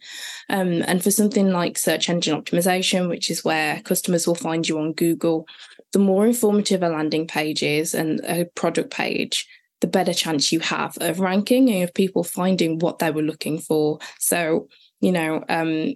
Um, 0.50 0.84
and 0.88 1.04
for 1.04 1.12
something 1.12 1.52
like 1.52 1.78
search 1.78 2.10
engine 2.10 2.40
optimization, 2.40 3.10
which 3.10 3.30
is 3.30 3.44
where 3.44 3.82
customers 3.82 4.28
will 4.28 4.36
find 4.36 4.68
you 4.68 4.80
on 4.80 4.94
Google, 4.94 5.48
the 5.94 6.00
more 6.00 6.26
informative 6.26 6.84
a 6.84 6.90
landing 6.90 7.28
page 7.28 7.64
is 7.64 7.94
and 7.94 8.20
a 8.26 8.46
product 8.56 8.92
page, 8.92 9.48
the 9.82 9.88
better 9.88 10.14
chance 10.14 10.52
you 10.52 10.60
have 10.60 10.98
of 11.00 11.20
ranking 11.20 11.70
and 11.70 11.84
of 11.84 11.94
people 11.94 12.24
finding 12.24 12.80
what 12.80 13.00
they 13.00 13.12
were 13.12 13.22
looking 13.22 13.60
for. 13.60 14.00
So, 14.20 14.68
you 15.00 15.12
know, 15.12 15.44
um, 15.48 15.94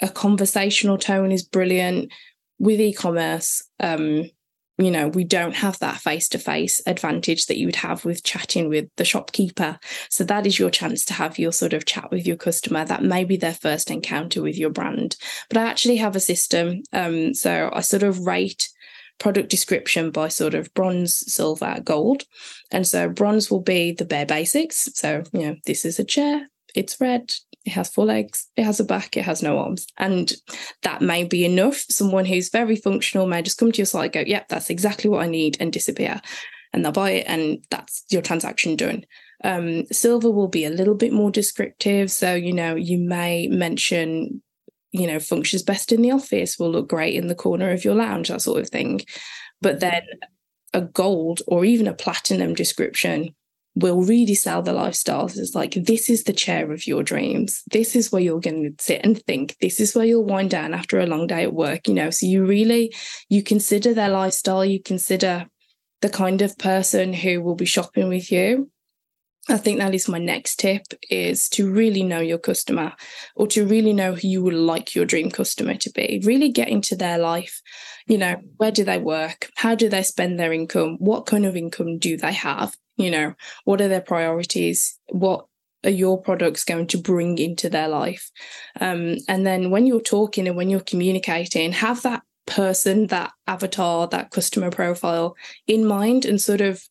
a 0.00 0.08
conversational 0.08 0.98
tone 0.98 1.32
is 1.32 1.42
brilliant. 1.42 2.12
With 2.58 2.80
e-commerce 2.80 3.62
um, 3.80 4.30
you 4.80 4.90
know 4.90 5.08
we 5.08 5.24
don't 5.24 5.54
have 5.54 5.78
that 5.78 5.98
face-to-face 5.98 6.82
advantage 6.86 7.46
that 7.46 7.58
you 7.58 7.66
would 7.66 7.76
have 7.76 8.04
with 8.04 8.24
chatting 8.24 8.68
with 8.68 8.88
the 8.96 9.04
shopkeeper. 9.04 9.78
So 10.08 10.24
that 10.24 10.46
is 10.46 10.58
your 10.58 10.70
chance 10.70 11.04
to 11.06 11.14
have 11.14 11.38
your 11.38 11.52
sort 11.52 11.72
of 11.72 11.84
chat 11.84 12.10
with 12.10 12.26
your 12.26 12.36
customer. 12.36 12.84
That 12.84 13.02
may 13.02 13.24
be 13.24 13.36
their 13.36 13.54
first 13.54 13.90
encounter 13.90 14.42
with 14.42 14.56
your 14.56 14.70
brand. 14.70 15.16
But 15.48 15.58
i 15.58 15.64
actually 15.64 15.96
have 15.96 16.16
a 16.16 16.20
system 16.20 16.82
um, 16.92 17.34
so 17.34 17.70
i 17.72 17.80
sort 17.80 18.02
of 18.02 18.26
rate 18.26 18.68
product 19.18 19.50
description 19.50 20.10
by 20.10 20.28
sort 20.28 20.54
of 20.54 20.72
bronze 20.72 21.30
silver 21.30 21.78
gold. 21.84 22.24
And 22.70 22.86
so 22.86 23.08
bronze 23.08 23.50
will 23.50 23.60
be 23.60 23.92
the 23.92 24.06
bare 24.06 24.26
basics. 24.26 24.88
So 24.94 25.22
you 25.32 25.40
know 25.40 25.56
this 25.66 25.84
is 25.84 25.98
a 25.98 26.04
chair 26.04 26.48
it's 26.74 27.00
red 27.00 27.32
it 27.70 27.74
has 27.74 27.88
four 27.88 28.04
legs, 28.04 28.48
it 28.56 28.64
has 28.64 28.80
a 28.80 28.84
back, 28.84 29.16
it 29.16 29.24
has 29.24 29.42
no 29.42 29.58
arms. 29.58 29.86
And 29.96 30.32
that 30.82 31.00
may 31.00 31.24
be 31.24 31.44
enough. 31.44 31.84
Someone 31.88 32.24
who's 32.24 32.50
very 32.50 32.74
functional 32.74 33.28
may 33.28 33.42
just 33.42 33.58
come 33.58 33.70
to 33.70 33.78
your 33.78 33.86
site 33.86 34.12
go, 34.12 34.24
yep, 34.26 34.48
that's 34.48 34.70
exactly 34.70 35.08
what 35.08 35.22
I 35.22 35.28
need 35.28 35.56
and 35.60 35.72
disappear. 35.72 36.20
And 36.72 36.84
they'll 36.84 36.92
buy 36.92 37.10
it 37.10 37.26
and 37.28 37.64
that's 37.70 38.04
your 38.10 38.22
transaction 38.22 38.74
done. 38.74 39.04
Um, 39.44 39.86
silver 39.86 40.30
will 40.30 40.48
be 40.48 40.64
a 40.64 40.70
little 40.70 40.96
bit 40.96 41.12
more 41.12 41.30
descriptive. 41.30 42.10
So, 42.10 42.34
you 42.34 42.52
know, 42.52 42.74
you 42.74 42.98
may 42.98 43.46
mention, 43.46 44.42
you 44.90 45.06
know, 45.06 45.20
functions 45.20 45.62
best 45.62 45.92
in 45.92 46.02
the 46.02 46.10
office, 46.10 46.58
will 46.58 46.70
look 46.70 46.88
great 46.88 47.14
in 47.14 47.28
the 47.28 47.34
corner 47.36 47.70
of 47.70 47.84
your 47.84 47.94
lounge, 47.94 48.28
that 48.28 48.42
sort 48.42 48.60
of 48.60 48.68
thing. 48.68 49.00
But 49.62 49.78
then 49.78 50.02
a 50.74 50.80
gold 50.80 51.42
or 51.46 51.64
even 51.64 51.86
a 51.86 51.94
platinum 51.94 52.54
description 52.54 53.34
will 53.74 54.02
really 54.02 54.34
sell 54.34 54.62
the 54.62 54.72
lifestyles 54.72 55.38
It's 55.38 55.54
like 55.54 55.74
this 55.74 56.10
is 56.10 56.24
the 56.24 56.32
chair 56.32 56.72
of 56.72 56.86
your 56.86 57.02
dreams 57.02 57.62
this 57.70 57.94
is 57.94 58.10
where 58.10 58.22
you're 58.22 58.40
going 58.40 58.62
to 58.76 58.82
sit 58.82 59.00
and 59.04 59.20
think 59.22 59.56
this 59.60 59.80
is 59.80 59.94
where 59.94 60.04
you'll 60.04 60.24
wind 60.24 60.50
down 60.50 60.74
after 60.74 60.98
a 60.98 61.06
long 61.06 61.26
day 61.26 61.44
at 61.44 61.54
work 61.54 61.86
you 61.86 61.94
know 61.94 62.10
so 62.10 62.26
you 62.26 62.44
really 62.44 62.92
you 63.28 63.42
consider 63.42 63.94
their 63.94 64.08
lifestyle 64.08 64.64
you 64.64 64.82
consider 64.82 65.46
the 66.00 66.10
kind 66.10 66.42
of 66.42 66.58
person 66.58 67.12
who 67.12 67.40
will 67.42 67.54
be 67.54 67.64
shopping 67.64 68.08
with 68.08 68.32
you 68.32 68.70
I 69.48 69.56
think 69.56 69.78
that 69.78 69.94
is 69.94 70.08
my 70.08 70.18
next 70.18 70.60
tip 70.60 70.82
is 71.10 71.48
to 71.50 71.70
really 71.70 72.02
know 72.02 72.20
your 72.20 72.38
customer 72.38 72.92
or 73.34 73.46
to 73.48 73.66
really 73.66 73.92
know 73.92 74.14
who 74.14 74.28
you 74.28 74.42
would 74.42 74.54
like 74.54 74.94
your 74.94 75.06
dream 75.06 75.30
customer 75.30 75.74
to 75.76 75.90
be. 75.90 76.20
Really 76.24 76.50
get 76.50 76.68
into 76.68 76.94
their 76.94 77.18
life. 77.18 77.62
You 78.06 78.18
know, 78.18 78.36
where 78.58 78.70
do 78.70 78.84
they 78.84 78.98
work? 78.98 79.50
How 79.56 79.74
do 79.74 79.88
they 79.88 80.02
spend 80.02 80.38
their 80.38 80.52
income? 80.52 80.96
What 80.98 81.26
kind 81.26 81.46
of 81.46 81.56
income 81.56 81.98
do 81.98 82.16
they 82.16 82.32
have? 82.32 82.76
You 82.96 83.10
know, 83.10 83.34
what 83.64 83.80
are 83.80 83.88
their 83.88 84.00
priorities? 84.00 84.98
What 85.08 85.46
are 85.84 85.90
your 85.90 86.20
products 86.20 86.64
going 86.64 86.86
to 86.88 86.98
bring 86.98 87.38
into 87.38 87.70
their 87.70 87.88
life? 87.88 88.30
Um, 88.80 89.16
and 89.28 89.46
then 89.46 89.70
when 89.70 89.86
you're 89.86 90.00
talking 90.00 90.46
and 90.46 90.56
when 90.56 90.68
you're 90.68 90.80
communicating, 90.80 91.72
have 91.72 92.02
that 92.02 92.22
person, 92.46 93.06
that 93.06 93.32
avatar, 93.46 94.08
that 94.08 94.30
customer 94.30 94.70
profile 94.70 95.36
in 95.66 95.86
mind 95.86 96.24
and 96.24 96.40
sort 96.40 96.60
of 96.60 96.82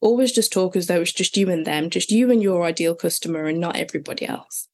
always 0.00 0.32
just 0.32 0.52
talk 0.52 0.76
as 0.76 0.86
though 0.86 1.00
it's 1.00 1.12
just 1.12 1.36
you 1.36 1.50
and 1.50 1.66
them, 1.66 1.90
just 1.90 2.10
you 2.10 2.30
and 2.30 2.42
your 2.42 2.64
ideal 2.64 2.94
customer 2.94 3.46
and 3.46 3.58
not 3.58 3.76
everybody 3.76 4.26
else. 4.26 4.68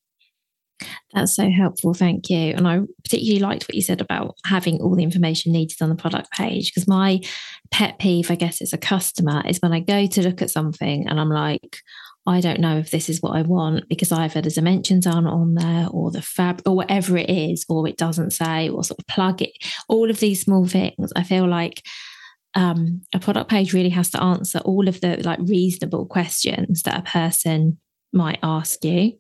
That's 1.13 1.37
so 1.37 1.51
helpful. 1.51 1.93
Thank 1.93 2.31
you. 2.31 2.55
And 2.55 2.67
I 2.67 2.81
particularly 3.05 3.41
liked 3.41 3.65
what 3.65 3.75
you 3.75 3.83
said 3.83 4.01
about 4.01 4.37
having 4.47 4.81
all 4.81 4.97
the 4.97 5.03
information 5.03 5.53
needed 5.53 5.77
on 5.83 5.91
the 5.91 5.95
product 5.95 6.31
page 6.33 6.73
because 6.73 6.89
my 6.89 7.21
pet 7.71 7.99
peeve, 7.99 8.31
I 8.31 8.35
guess, 8.35 8.63
as 8.63 8.73
a 8.73 8.79
customer 8.79 9.43
is 9.47 9.59
when 9.59 9.73
I 9.73 9.81
go 9.81 10.07
to 10.07 10.23
look 10.23 10.41
at 10.41 10.51
something 10.51 11.07
and 11.07 11.21
I'm 11.21 11.29
like, 11.29 11.79
I 12.27 12.41
don't 12.41 12.61
know 12.61 12.79
if 12.79 12.91
this 12.91 13.09
is 13.09 13.21
what 13.21 13.37
I 13.37 13.43
want 13.43 13.89
because 13.89 14.13
either 14.13 14.41
the 14.41 14.51
dimensions 14.51 15.07
aren't 15.07 15.27
on 15.27 15.55
there 15.55 15.89
or 15.91 16.11
the 16.11 16.23
fab 16.23 16.63
or 16.65 16.77
whatever 16.77 17.17
it 17.17 17.29
is, 17.29 17.65
or 17.69 17.87
it 17.89 17.97
doesn't 17.97 18.31
say, 18.31 18.69
or 18.69 18.85
sort 18.85 19.01
of 19.01 19.07
plug 19.09 19.43
it. 19.43 19.53
All 19.89 20.09
of 20.09 20.21
these 20.21 20.41
small 20.41 20.67
things, 20.67 21.13
I 21.17 21.25
feel 21.25 21.49
like 21.49 21.83
um, 22.55 23.03
a 23.13 23.19
product 23.19 23.51
page 23.51 23.73
really 23.73 23.89
has 23.91 24.11
to 24.11 24.23
answer 24.23 24.61
all 24.61 24.89
of 24.89 25.01
the 25.01 25.21
like 25.25 25.41
reasonable 25.43 26.07
questions 26.07 26.83
that 26.83 27.01
a 27.01 27.03
person 27.03 27.79
might 28.13 28.39
ask 28.43 28.85
you. 28.85 29.15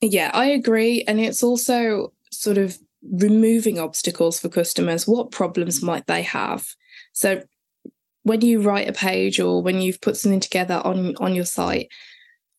Yeah, 0.00 0.30
I 0.32 0.46
agree. 0.46 1.04
And 1.06 1.20
it's 1.20 1.42
also 1.42 2.12
sort 2.30 2.58
of 2.58 2.78
removing 3.02 3.78
obstacles 3.78 4.40
for 4.40 4.48
customers. 4.48 5.06
What 5.06 5.30
problems 5.30 5.78
mm-hmm. 5.78 5.86
might 5.86 6.06
they 6.06 6.22
have? 6.22 6.66
So 7.12 7.42
when 8.22 8.40
you 8.42 8.62
write 8.62 8.88
a 8.88 8.92
page 8.92 9.40
or 9.40 9.62
when 9.62 9.80
you've 9.80 10.00
put 10.00 10.16
something 10.16 10.40
together 10.40 10.80
on 10.84 11.14
on 11.16 11.34
your 11.34 11.44
site 11.44 11.88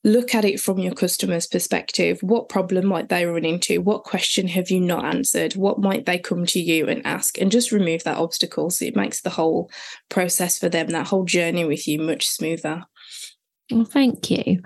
look 0.03 0.33
at 0.33 0.45
it 0.45 0.59
from 0.59 0.79
your 0.79 0.93
customer's 0.93 1.45
perspective 1.45 2.17
what 2.21 2.49
problem 2.49 2.87
might 2.87 3.09
they 3.09 3.25
run 3.25 3.45
into 3.45 3.79
what 3.81 4.03
question 4.03 4.47
have 4.47 4.71
you 4.71 4.79
not 4.79 5.05
answered 5.05 5.53
what 5.53 5.79
might 5.79 6.05
they 6.05 6.17
come 6.17 6.45
to 6.45 6.59
you 6.59 6.87
and 6.87 7.05
ask 7.05 7.39
and 7.39 7.51
just 7.51 7.71
remove 7.71 8.03
that 8.03 8.17
obstacle 8.17 8.69
so 8.69 8.83
it 8.83 8.95
makes 8.95 9.21
the 9.21 9.29
whole 9.29 9.69
process 10.09 10.57
for 10.57 10.69
them 10.69 10.87
that 10.87 11.07
whole 11.07 11.25
journey 11.25 11.63
with 11.63 11.87
you 11.87 11.99
much 11.99 12.27
smoother 12.27 12.83
well, 13.71 13.85
thank 13.85 14.29
you. 14.29 14.59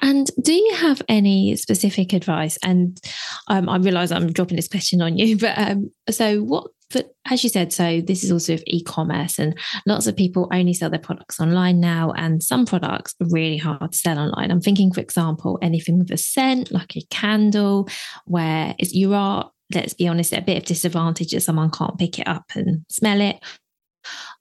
And 0.00 0.30
do 0.40 0.52
you 0.52 0.74
have 0.76 1.02
any 1.08 1.56
specific 1.56 2.12
advice? 2.12 2.58
And 2.62 3.00
um, 3.48 3.68
I 3.68 3.76
realise 3.76 4.10
I'm 4.10 4.32
dropping 4.32 4.56
this 4.56 4.68
question 4.68 5.02
on 5.02 5.16
you, 5.18 5.36
but 5.38 5.58
um, 5.58 5.90
so 6.10 6.42
what 6.42 6.70
but 6.90 7.14
as 7.26 7.44
you 7.44 7.50
said, 7.50 7.72
so 7.72 8.00
this 8.00 8.24
is 8.24 8.32
also 8.32 8.54
of 8.54 8.62
e-commerce, 8.66 9.38
and 9.38 9.58
lots 9.86 10.06
of 10.06 10.16
people 10.16 10.48
only 10.52 10.72
sell 10.72 10.88
their 10.88 10.98
products 10.98 11.38
online 11.38 11.80
now, 11.80 12.12
and 12.16 12.42
some 12.42 12.64
products 12.64 13.14
are 13.20 13.28
really 13.30 13.58
hard 13.58 13.92
to 13.92 13.98
sell 13.98 14.18
online. 14.18 14.50
I'm 14.50 14.60
thinking, 14.60 14.92
for 14.92 15.00
example, 15.00 15.58
anything 15.60 15.98
with 15.98 16.10
a 16.10 16.16
scent, 16.16 16.72
like 16.72 16.96
a 16.96 17.02
candle, 17.10 17.88
where 18.24 18.74
it's 18.78 18.94
you 18.94 19.12
are, 19.12 19.50
let's 19.74 19.92
be 19.92 20.08
honest, 20.08 20.32
a 20.32 20.40
bit 20.40 20.56
of 20.56 20.64
disadvantage 20.64 21.32
that 21.32 21.42
someone 21.42 21.70
can't 21.70 21.98
pick 21.98 22.18
it 22.18 22.26
up 22.26 22.44
and 22.54 22.86
smell 22.88 23.20
it. 23.20 23.36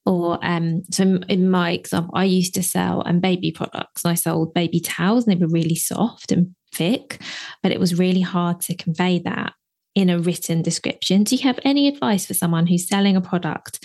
Or 0.05 0.39
um, 0.41 0.83
so 0.91 1.19
in 1.27 1.49
my 1.49 1.71
example, 1.71 2.13
I 2.15 2.23
used 2.23 2.53
to 2.55 2.63
sell 2.63 3.03
um, 3.05 3.19
baby 3.19 3.51
products. 3.51 4.05
I 4.05 4.13
sold 4.13 4.53
baby 4.53 4.79
towels, 4.79 5.27
and 5.27 5.35
they 5.35 5.45
were 5.45 5.51
really 5.51 5.75
soft 5.75 6.31
and 6.31 6.55
thick, 6.73 7.21
but 7.63 7.71
it 7.71 7.79
was 7.79 7.99
really 7.99 8.21
hard 8.21 8.61
to 8.61 8.75
convey 8.75 9.19
that 9.19 9.53
in 9.95 10.11
a 10.11 10.19
written 10.19 10.61
description. 10.61 11.23
Do 11.23 11.35
you 11.35 11.41
have 11.41 11.59
any 11.63 11.87
advice 11.87 12.25
for 12.27 12.35
someone 12.35 12.67
who's 12.67 12.87
selling 12.87 13.15
a 13.15 13.21
product 13.21 13.83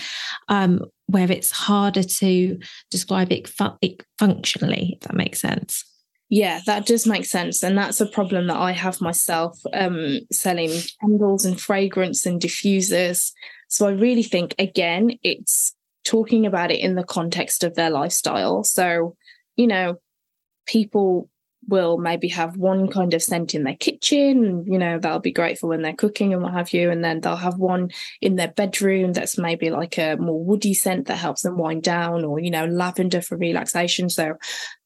um, 0.49 0.85
where 1.07 1.33
it's 1.33 1.50
harder 1.50 2.02
to 2.02 2.59
describe 2.91 3.33
it, 3.33 3.50
it 3.81 4.02
functionally, 4.19 4.99
if 5.00 5.09
that 5.09 5.17
makes 5.17 5.41
sense? 5.41 5.85
Yeah, 6.29 6.61
that 6.67 6.87
does 6.87 7.07
make 7.07 7.25
sense. 7.25 7.62
And 7.62 7.76
that's 7.76 8.00
a 8.00 8.07
problem 8.07 8.47
that 8.47 8.57
I 8.57 8.73
have 8.73 9.00
myself 9.00 9.59
um, 9.73 10.21
selling 10.31 10.71
candles 11.00 11.45
and 11.45 11.61
fragrance 11.61 12.26
and 12.26 12.41
diffusers. 12.41 13.33
So 13.73 13.88
I 13.88 13.93
really 13.93 14.23
think, 14.23 14.55
again, 14.59 15.12
it's 15.23 15.75
talking 16.05 16.45
about 16.45 16.71
it 16.71 16.81
in 16.81 16.95
the 16.95 17.05
context 17.05 17.64
of 17.64 17.75
their 17.75 17.88
lifestyle. 17.88 18.64
So, 18.64 19.17
you 19.57 19.67
know, 19.67 19.97
people 20.67 21.31
will 21.69 21.97
maybe 21.97 22.29
have 22.29 22.59
one 22.59 22.87
kind 22.88 23.14
of 23.14 23.23
scent 23.23 23.55
in 23.55 23.62
their 23.62 23.76
kitchen 23.76 24.64
you 24.67 24.76
know 24.76 24.99
that'll 24.99 25.21
be 25.21 25.31
great 25.31 25.57
for 25.57 25.69
when 25.69 25.81
they're 25.81 25.93
cooking 25.93 26.33
and 26.33 26.43
what 26.43 26.52
have 26.52 26.73
you. 26.73 26.91
And 26.91 27.05
then 27.05 27.21
they'll 27.21 27.37
have 27.37 27.57
one 27.57 27.91
in 28.21 28.35
their 28.35 28.49
bedroom 28.49 29.12
that's 29.12 29.38
maybe 29.38 29.71
like 29.71 29.97
a 29.97 30.17
more 30.17 30.45
woody 30.45 30.75
scent 30.75 31.07
that 31.07 31.17
helps 31.17 31.43
them 31.43 31.57
wind 31.57 31.83
down 31.83 32.25
or 32.25 32.41
you 32.41 32.50
know 32.50 32.67
lavender 32.67 33.23
for 33.23 33.38
relaxation. 33.38 34.11
So 34.11 34.35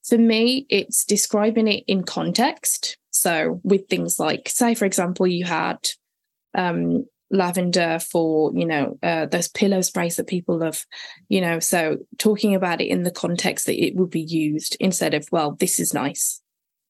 for 0.07 0.19
me 0.19 0.67
it's 0.69 1.05
describing 1.05 1.67
it 1.67 1.83
in 1.89 2.05
context. 2.05 2.99
So 3.11 3.61
with 3.65 3.89
things 3.89 4.21
like 4.21 4.49
say 4.49 4.75
for 4.75 4.85
example 4.85 5.27
you 5.27 5.45
had 5.45 5.79
um 6.55 7.07
lavender 7.31 7.99
for 7.99 8.53
you 8.55 8.65
know 8.65 8.99
uh, 9.03 9.27
those 9.27 9.49
pillow 9.49 9.81
sprays 9.81 10.15
that 10.17 10.29
people 10.29 10.59
love 10.59 10.87
you 11.29 11.41
know 11.41 11.59
so 11.59 11.97
talking 12.19 12.55
about 12.55 12.81
it 12.81 12.87
in 12.87 13.03
the 13.03 13.11
context 13.11 13.67
that 13.67 13.83
it 13.83 13.97
would 13.97 14.11
be 14.11 14.21
used 14.21 14.77
instead 14.79 15.13
of 15.13 15.27
well 15.33 15.53
this 15.53 15.81
is 15.81 15.93
nice 15.93 16.41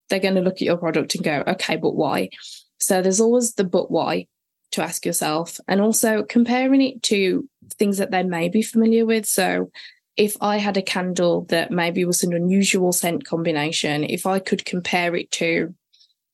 they're 0.09 0.21
going 0.21 0.35
to 0.35 0.41
look 0.41 0.57
at 0.57 0.63
your 0.63 0.77
product 0.77 1.15
and 1.15 1.25
go, 1.25 1.43
okay, 1.47 1.77
but 1.77 1.95
why? 1.95 2.31
So 2.79 3.03
there's 3.03 3.21
always 3.21 3.55
the 3.55 3.65
but 3.65 3.91
why 3.91 4.27
to 4.73 4.83
ask 4.83 5.07
yourself, 5.07 5.59
and 5.69 5.81
also 5.81 6.23
comparing 6.25 6.83
it 6.83 7.03
to 7.05 7.49
things 7.75 7.99
that 7.99 8.11
they 8.11 8.23
may 8.23 8.49
be 8.49 8.63
familiar 8.63 9.07
with. 9.07 9.27
So 9.27 9.71
if 10.17 10.37
I 10.41 10.59
had 10.59 10.77
a 10.77 10.83
candle 10.83 11.45
that 11.47 11.71
maybe 11.71 12.05
was 12.05 12.23
an 12.23 12.35
unusual 12.35 12.93
scent 12.93 13.25
combination, 13.25 14.05
if 14.05 14.27
I 14.27 14.39
could 14.39 14.65
compare 14.65 15.15
it 15.15 15.31
to 15.33 15.75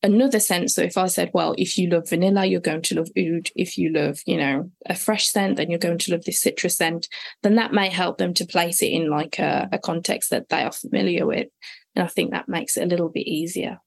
another 0.02 0.40
scent. 0.40 0.71
So 0.71 0.82
if 0.82 0.97
I 0.97 1.06
said, 1.06 1.30
well, 1.32 1.54
if 1.59 1.78
you 1.78 1.88
love 1.88 2.09
vanilla, 2.09 2.44
you're 2.44 2.61
going 2.61 2.82
to 2.82 2.97
love 2.97 3.09
oud. 3.16 3.50
If 3.54 3.78
you 3.78 3.90
love, 3.92 4.21
you 4.26 4.37
know, 4.37 4.71
a 4.87 4.94
fresh 4.94 5.28
scent, 5.28 5.56
then 5.56 5.71
you're 5.71 5.78
going 5.78 5.99
to 5.99 6.12
love 6.12 6.25
this 6.25 6.40
citrus 6.40 6.76
scent. 6.76 7.09
Then 7.42 7.54
that 7.54 7.73
may 7.73 7.88
help 7.88 8.18
them 8.18 8.35
to 8.35 8.44
place 8.44 8.82
it 8.82 8.92
in 8.92 9.11
like 9.11 9.38
a, 9.38 9.68
a 9.73 9.78
context 9.78 10.30
that 10.30 10.49
they 10.49 10.62
are 10.62 10.73
familiar 10.73 11.26
with. 11.26 11.49
And 11.94 12.04
I 12.04 12.09
think 12.09 12.32
that 12.32 12.49
makes 12.49 12.76
it 12.76 12.82
a 12.82 12.87
little 12.87 13.09
bit 13.09 13.28
easier. 13.28 13.78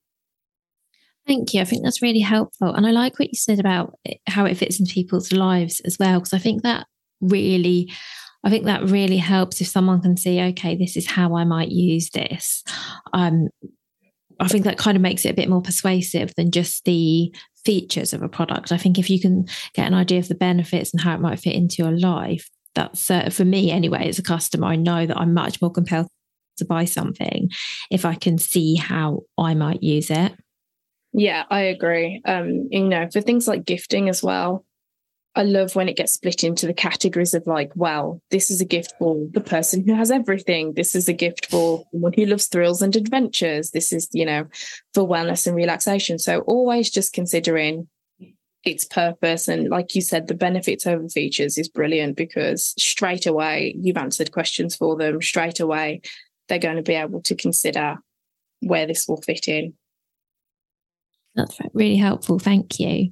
Thank 1.27 1.53
you. 1.53 1.61
I 1.61 1.65
think 1.65 1.83
that's 1.83 2.03
really 2.03 2.19
helpful. 2.19 2.73
And 2.73 2.85
I 2.85 2.91
like 2.91 3.17
what 3.17 3.29
you 3.29 3.35
said 3.35 3.59
about 3.59 3.97
how 4.27 4.45
it 4.45 4.57
fits 4.57 4.79
into 4.79 4.93
people's 4.93 5.31
lives 5.31 5.79
as 5.81 5.97
well, 5.99 6.19
because 6.19 6.33
I 6.33 6.37
think 6.37 6.61
that 6.61 6.85
really, 7.19 7.91
I 8.43 8.51
think 8.51 8.65
that 8.65 8.83
really 8.83 9.17
helps 9.17 9.59
if 9.59 9.67
someone 9.67 10.01
can 10.01 10.17
see, 10.17 10.39
okay, 10.39 10.75
this 10.75 10.95
is 10.95 11.07
how 11.07 11.35
I 11.35 11.43
might 11.43 11.69
use 11.69 12.11
this. 12.11 12.63
Um, 13.11 13.49
I 14.39 14.47
think 14.47 14.65
that 14.65 14.77
kind 14.77 14.95
of 14.95 15.01
makes 15.01 15.25
it 15.25 15.29
a 15.29 15.35
bit 15.35 15.49
more 15.49 15.61
persuasive 15.61 16.33
than 16.35 16.51
just 16.51 16.85
the 16.85 17.33
features 17.63 18.13
of 18.13 18.21
a 18.21 18.29
product. 18.29 18.71
I 18.71 18.77
think 18.77 18.99
if 18.99 19.09
you 19.09 19.19
can 19.19 19.45
get 19.73 19.87
an 19.87 19.93
idea 19.93 20.19
of 20.19 20.27
the 20.27 20.35
benefits 20.35 20.91
and 20.93 21.01
how 21.01 21.15
it 21.15 21.21
might 21.21 21.39
fit 21.39 21.55
into 21.55 21.83
your 21.83 21.97
life, 21.97 22.49
that's 22.75 23.09
uh, 23.09 23.29
for 23.29 23.45
me 23.45 23.71
anyway, 23.71 24.07
as 24.07 24.19
a 24.19 24.23
customer, 24.23 24.67
I 24.67 24.75
know 24.75 25.05
that 25.05 25.17
I'm 25.17 25.33
much 25.33 25.61
more 25.61 25.71
compelled 25.71 26.07
to 26.57 26.65
buy 26.65 26.85
something 26.85 27.49
if 27.89 28.05
I 28.05 28.15
can 28.15 28.37
see 28.37 28.75
how 28.75 29.21
I 29.37 29.53
might 29.53 29.83
use 29.83 30.09
it. 30.09 30.33
Yeah, 31.13 31.43
I 31.49 31.61
agree. 31.61 32.21
Um, 32.25 32.67
you 32.71 32.83
know, 32.83 33.07
for 33.11 33.21
things 33.21 33.47
like 33.47 33.63
gifting 33.63 34.09
as 34.09 34.21
well, 34.21 34.64
I 35.37 35.43
love 35.43 35.75
when 35.75 35.89
it 35.89 35.97
gets 35.97 36.13
split 36.13 36.43
into 36.43 36.65
the 36.65 36.73
categories 36.73 37.33
of 37.33 37.45
like, 37.45 37.71
well, 37.75 38.21
this 38.31 38.49
is 38.49 38.61
a 38.61 38.65
gift 38.65 38.93
for 38.97 39.27
the 39.31 39.41
person 39.41 39.85
who 39.85 39.93
has 39.93 40.09
everything. 40.09 40.73
This 40.73 40.95
is 40.95 41.09
a 41.09 41.13
gift 41.13 41.47
for 41.47 41.83
someone 41.91 42.13
who 42.13 42.25
loves 42.25 42.47
thrills 42.47 42.81
and 42.81 42.95
adventures. 42.95 43.71
This 43.71 43.91
is, 43.91 44.07
you 44.13 44.25
know, 44.25 44.45
for 44.93 45.07
wellness 45.07 45.45
and 45.45 45.55
relaxation. 45.55 46.19
So 46.19 46.39
always 46.41 46.89
just 46.89 47.11
considering 47.11 47.89
its 48.63 48.85
purpose. 48.85 49.47
And 49.49 49.69
like 49.69 49.93
you 49.93 50.01
said, 50.01 50.27
the 50.27 50.35
benefits 50.35 50.87
over 50.87 51.07
features 51.09 51.57
is 51.57 51.67
brilliant 51.67 52.15
because 52.15 52.73
straight 52.77 53.25
away 53.25 53.75
you've 53.77 53.97
answered 53.97 54.31
questions 54.31 54.75
for 54.75 54.95
them. 54.95 55.21
Straight 55.21 55.59
away, 55.59 56.01
they're 56.47 56.59
going 56.59 56.77
to 56.77 56.81
be 56.81 56.95
able 56.95 57.21
to 57.23 57.35
consider 57.35 57.97
where 58.61 58.87
this 58.87 59.07
will 59.07 59.21
fit 59.21 59.47
in. 59.47 59.73
That's 61.35 61.57
really 61.73 61.97
helpful. 61.97 62.39
Thank 62.39 62.79
you. 62.79 63.09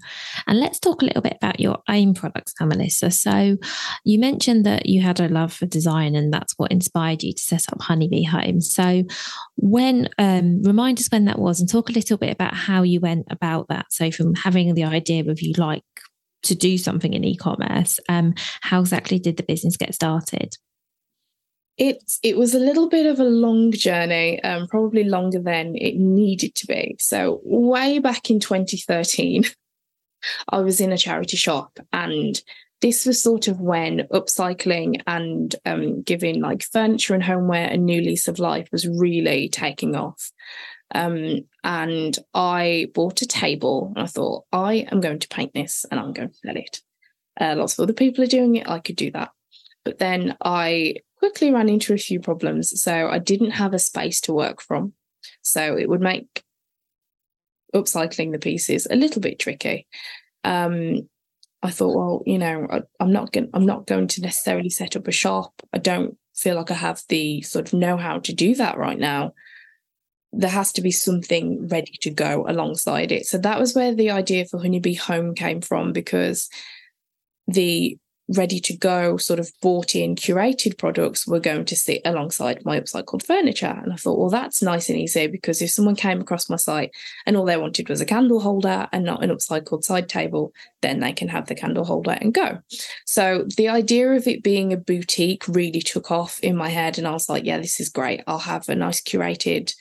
And 0.47 0.59
let's 0.59 0.79
talk 0.79 1.01
a 1.01 1.05
little 1.05 1.21
bit 1.21 1.35
about 1.35 1.59
your 1.59 1.79
own 1.89 2.13
products, 2.13 2.53
Melissa. 2.61 3.11
So, 3.11 3.57
you 4.05 4.17
mentioned 4.17 4.65
that 4.65 4.85
you 4.85 5.01
had 5.01 5.19
a 5.19 5.27
love 5.27 5.51
for 5.51 5.65
design, 5.65 6.15
and 6.15 6.31
that's 6.33 6.53
what 6.57 6.71
inspired 6.71 7.21
you 7.21 7.33
to 7.33 7.41
set 7.41 7.71
up 7.71 7.81
Honeybee 7.81 8.23
Homes. 8.23 8.73
So, 8.73 9.03
when 9.57 10.07
um, 10.17 10.61
remind 10.63 10.99
us 10.99 11.09
when 11.11 11.25
that 11.25 11.39
was, 11.39 11.59
and 11.59 11.69
talk 11.69 11.89
a 11.89 11.93
little 11.93 12.17
bit 12.17 12.31
about 12.31 12.53
how 12.53 12.83
you 12.83 13.01
went 13.01 13.25
about 13.29 13.67
that. 13.67 13.87
So, 13.89 14.09
from 14.09 14.35
having 14.35 14.73
the 14.73 14.85
idea 14.85 15.29
of 15.29 15.41
you 15.41 15.53
like 15.57 15.83
to 16.43 16.55
do 16.55 16.77
something 16.77 17.13
in 17.13 17.25
e-commerce, 17.25 17.99
um, 18.07 18.35
how 18.61 18.79
exactly 18.79 19.19
did 19.19 19.35
the 19.35 19.43
business 19.43 19.75
get 19.75 19.93
started? 19.93 20.55
It 21.77 22.19
it 22.21 22.37
was 22.37 22.53
a 22.53 22.59
little 22.59 22.87
bit 22.87 23.05
of 23.05 23.19
a 23.19 23.23
long 23.23 23.71
journey, 23.71 24.41
um, 24.43 24.67
probably 24.67 25.03
longer 25.03 25.39
than 25.39 25.75
it 25.75 25.95
needed 25.95 26.55
to 26.55 26.67
be. 26.67 26.95
So 26.99 27.41
way 27.43 27.99
back 27.99 28.29
in 28.29 28.39
2013, 28.39 29.45
I 30.49 30.59
was 30.59 30.79
in 30.79 30.91
a 30.91 30.97
charity 30.97 31.37
shop 31.37 31.79
and 31.91 32.41
this 32.81 33.05
was 33.05 33.21
sort 33.21 33.47
of 33.47 33.61
when 33.61 33.99
upcycling 34.11 35.01
and 35.07 35.55
um, 35.65 36.01
giving 36.01 36.41
like 36.41 36.63
furniture 36.63 37.13
and 37.13 37.23
homeware 37.23 37.69
a 37.69 37.77
new 37.77 38.01
lease 38.01 38.27
of 38.27 38.39
life 38.39 38.67
was 38.73 38.87
really 38.87 39.47
taking 39.47 39.95
off. 39.95 40.31
Um, 40.93 41.45
and 41.63 42.19
I 42.33 42.87
bought 42.93 43.21
a 43.21 43.25
table 43.25 43.93
and 43.95 44.03
I 44.03 44.07
thought, 44.07 44.43
I 44.51 44.85
am 44.91 44.99
going 44.99 45.19
to 45.19 45.29
paint 45.29 45.53
this 45.53 45.85
and 45.89 45.99
I'm 45.99 46.11
going 46.11 46.29
to 46.29 46.35
sell 46.35 46.57
it. 46.57 46.81
Uh, 47.39 47.55
lots 47.57 47.79
of 47.79 47.83
other 47.83 47.93
people 47.93 48.23
are 48.23 48.27
doing 48.27 48.57
it. 48.57 48.69
I 48.69 48.79
could 48.79 48.97
do 48.97 49.11
that. 49.11 49.31
But 49.85 49.99
then 49.99 50.35
I 50.43 50.95
quickly 51.23 51.53
ran 51.53 51.69
into 51.69 51.93
a 51.93 51.97
few 51.97 52.19
problems. 52.19 52.81
So 52.81 53.07
I 53.07 53.17
didn't 53.17 53.51
have 53.51 53.73
a 53.73 53.79
space 53.79 54.19
to 54.21 54.33
work 54.33 54.61
from. 54.61 54.91
So 55.41 55.77
it 55.77 55.87
would 55.87 56.01
make 56.01 56.43
upcycling 57.73 58.33
the 58.33 58.39
pieces 58.39 58.87
a 58.91 58.97
little 58.97 59.21
bit 59.21 59.39
tricky. 59.39 59.87
Um, 60.43 61.07
I 61.61 61.69
thought, 61.69 61.95
well, 61.95 62.23
you 62.25 62.37
know, 62.37 62.67
I, 62.69 62.81
am 63.01 63.13
not 63.13 63.31
going. 63.31 63.49
I'm 63.53 63.65
not 63.65 63.87
going 63.87 64.09
to 64.09 64.21
necessarily 64.21 64.69
set 64.69 64.97
up 64.97 65.07
a 65.07 65.13
shop. 65.13 65.53
I 65.71 65.77
don't 65.77 66.17
feel 66.35 66.57
like 66.57 66.71
I 66.71 66.73
have 66.73 67.01
the 67.07 67.41
sort 67.43 67.67
of 67.67 67.79
know-how 67.79 68.19
to 68.19 68.33
do 68.33 68.53
that 68.55 68.77
right 68.77 68.99
now. 68.99 69.31
There 70.33 70.49
has 70.49 70.73
to 70.73 70.81
be 70.81 70.91
something 70.91 71.69
ready 71.69 71.93
to 72.01 72.09
go 72.09 72.45
alongside 72.49 73.13
it. 73.13 73.27
So 73.27 73.37
that 73.37 73.61
was 73.61 73.73
where 73.73 73.95
the 73.95 74.11
idea 74.11 74.43
for 74.43 74.59
Honeybee 74.59 74.95
Home 74.95 75.35
came 75.35 75.61
from, 75.61 75.93
because 75.93 76.49
the 77.47 77.97
ready 78.29 78.59
to 78.59 78.77
go, 78.77 79.17
sort 79.17 79.39
of 79.39 79.51
bought 79.61 79.95
in, 79.95 80.15
curated 80.15 80.77
products 80.77 81.27
were 81.27 81.39
going 81.39 81.65
to 81.65 81.75
sit 81.75 82.01
alongside 82.05 82.63
my 82.63 82.79
upcycled 82.79 83.25
furniture. 83.25 83.79
And 83.83 83.91
I 83.91 83.95
thought, 83.97 84.17
well, 84.17 84.29
that's 84.29 84.61
nice 84.61 84.89
and 84.89 84.97
easy 84.97 85.27
because 85.27 85.61
if 85.61 85.71
someone 85.71 85.95
came 85.95 86.21
across 86.21 86.49
my 86.49 86.55
site 86.55 86.91
and 87.25 87.35
all 87.35 87.45
they 87.45 87.57
wanted 87.57 87.89
was 87.89 88.01
a 88.01 88.05
candle 88.05 88.39
holder 88.39 88.87
and 88.93 89.03
not 89.03 89.23
an 89.23 89.29
upcycled 89.29 89.83
side 89.83 90.07
table, 90.07 90.53
then 90.81 91.01
they 91.01 91.11
can 91.11 91.27
have 91.27 91.47
the 91.47 91.55
candle 91.55 91.83
holder 91.83 92.17
and 92.21 92.33
go. 92.33 92.59
So 93.05 93.45
the 93.57 93.69
idea 93.69 94.11
of 94.13 94.27
it 94.27 94.43
being 94.43 94.71
a 94.71 94.77
boutique 94.77 95.47
really 95.47 95.81
took 95.81 96.09
off 96.09 96.39
in 96.39 96.55
my 96.55 96.69
head. 96.69 96.97
And 96.97 97.07
I 97.07 97.11
was 97.11 97.27
like, 97.27 97.43
yeah, 97.43 97.57
this 97.57 97.79
is 97.79 97.89
great. 97.89 98.23
I'll 98.25 98.39
have 98.39 98.69
a 98.69 98.75
nice 98.75 99.01
curated 99.01 99.73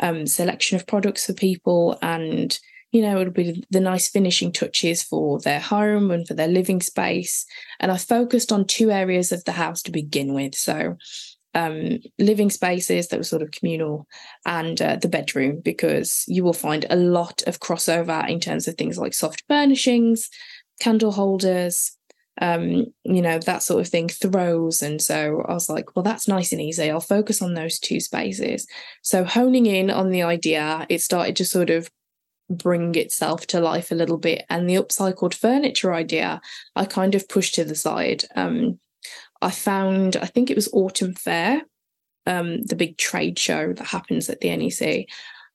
um, 0.00 0.26
selection 0.26 0.76
of 0.76 0.86
products 0.86 1.26
for 1.26 1.32
people 1.32 1.98
and 2.00 2.58
you 2.90 3.02
know, 3.02 3.20
it'll 3.20 3.32
be 3.32 3.64
the 3.70 3.80
nice 3.80 4.08
finishing 4.08 4.52
touches 4.52 5.02
for 5.02 5.38
their 5.40 5.60
home 5.60 6.10
and 6.10 6.26
for 6.26 6.34
their 6.34 6.48
living 6.48 6.80
space. 6.80 7.44
And 7.80 7.92
I 7.92 7.98
focused 7.98 8.50
on 8.50 8.64
two 8.64 8.90
areas 8.90 9.30
of 9.30 9.44
the 9.44 9.52
house 9.52 9.82
to 9.82 9.90
begin 9.90 10.32
with. 10.32 10.54
So, 10.54 10.96
um, 11.54 11.98
living 12.18 12.50
spaces 12.50 13.08
that 13.08 13.18
were 13.18 13.24
sort 13.24 13.42
of 13.42 13.50
communal 13.50 14.06
and 14.46 14.80
uh, 14.80 14.96
the 14.96 15.08
bedroom, 15.08 15.60
because 15.64 16.24
you 16.28 16.44
will 16.44 16.52
find 16.52 16.86
a 16.88 16.96
lot 16.96 17.42
of 17.46 17.60
crossover 17.60 18.28
in 18.28 18.38
terms 18.38 18.68
of 18.68 18.76
things 18.76 18.98
like 18.98 19.14
soft 19.14 19.42
furnishings, 19.48 20.28
candle 20.80 21.12
holders, 21.12 21.96
um, 22.40 22.86
you 23.04 23.20
know, 23.20 23.38
that 23.40 23.62
sort 23.62 23.80
of 23.80 23.88
thing, 23.88 24.08
throws. 24.08 24.82
And 24.82 25.02
so 25.02 25.44
I 25.48 25.54
was 25.54 25.68
like, 25.68 25.96
well, 25.96 26.02
that's 26.02 26.28
nice 26.28 26.52
and 26.52 26.60
easy. 26.60 26.90
I'll 26.90 27.00
focus 27.00 27.42
on 27.42 27.54
those 27.54 27.78
two 27.78 28.00
spaces. 28.00 28.66
So 29.02 29.24
honing 29.24 29.66
in 29.66 29.90
on 29.90 30.10
the 30.10 30.22
idea, 30.22 30.86
it 30.88 31.00
started 31.00 31.34
to 31.36 31.44
sort 31.44 31.70
of 31.70 31.90
bring 32.50 32.94
itself 32.94 33.46
to 33.48 33.60
life 33.60 33.90
a 33.90 33.94
little 33.94 34.18
bit. 34.18 34.44
And 34.48 34.68
the 34.68 34.76
upcycled 34.76 35.34
furniture 35.34 35.92
idea, 35.92 36.40
I 36.74 36.84
kind 36.84 37.14
of 37.14 37.28
pushed 37.28 37.54
to 37.56 37.64
the 37.64 37.74
side. 37.74 38.24
Um, 38.34 38.78
I 39.40 39.50
found, 39.50 40.16
I 40.16 40.26
think 40.26 40.50
it 40.50 40.56
was 40.56 40.68
Autumn 40.72 41.14
Fair, 41.14 41.62
um, 42.26 42.62
the 42.64 42.76
big 42.76 42.98
trade 42.98 43.38
show 43.38 43.72
that 43.72 43.86
happens 43.86 44.28
at 44.28 44.40
the 44.40 44.54
NEC, 44.56 45.06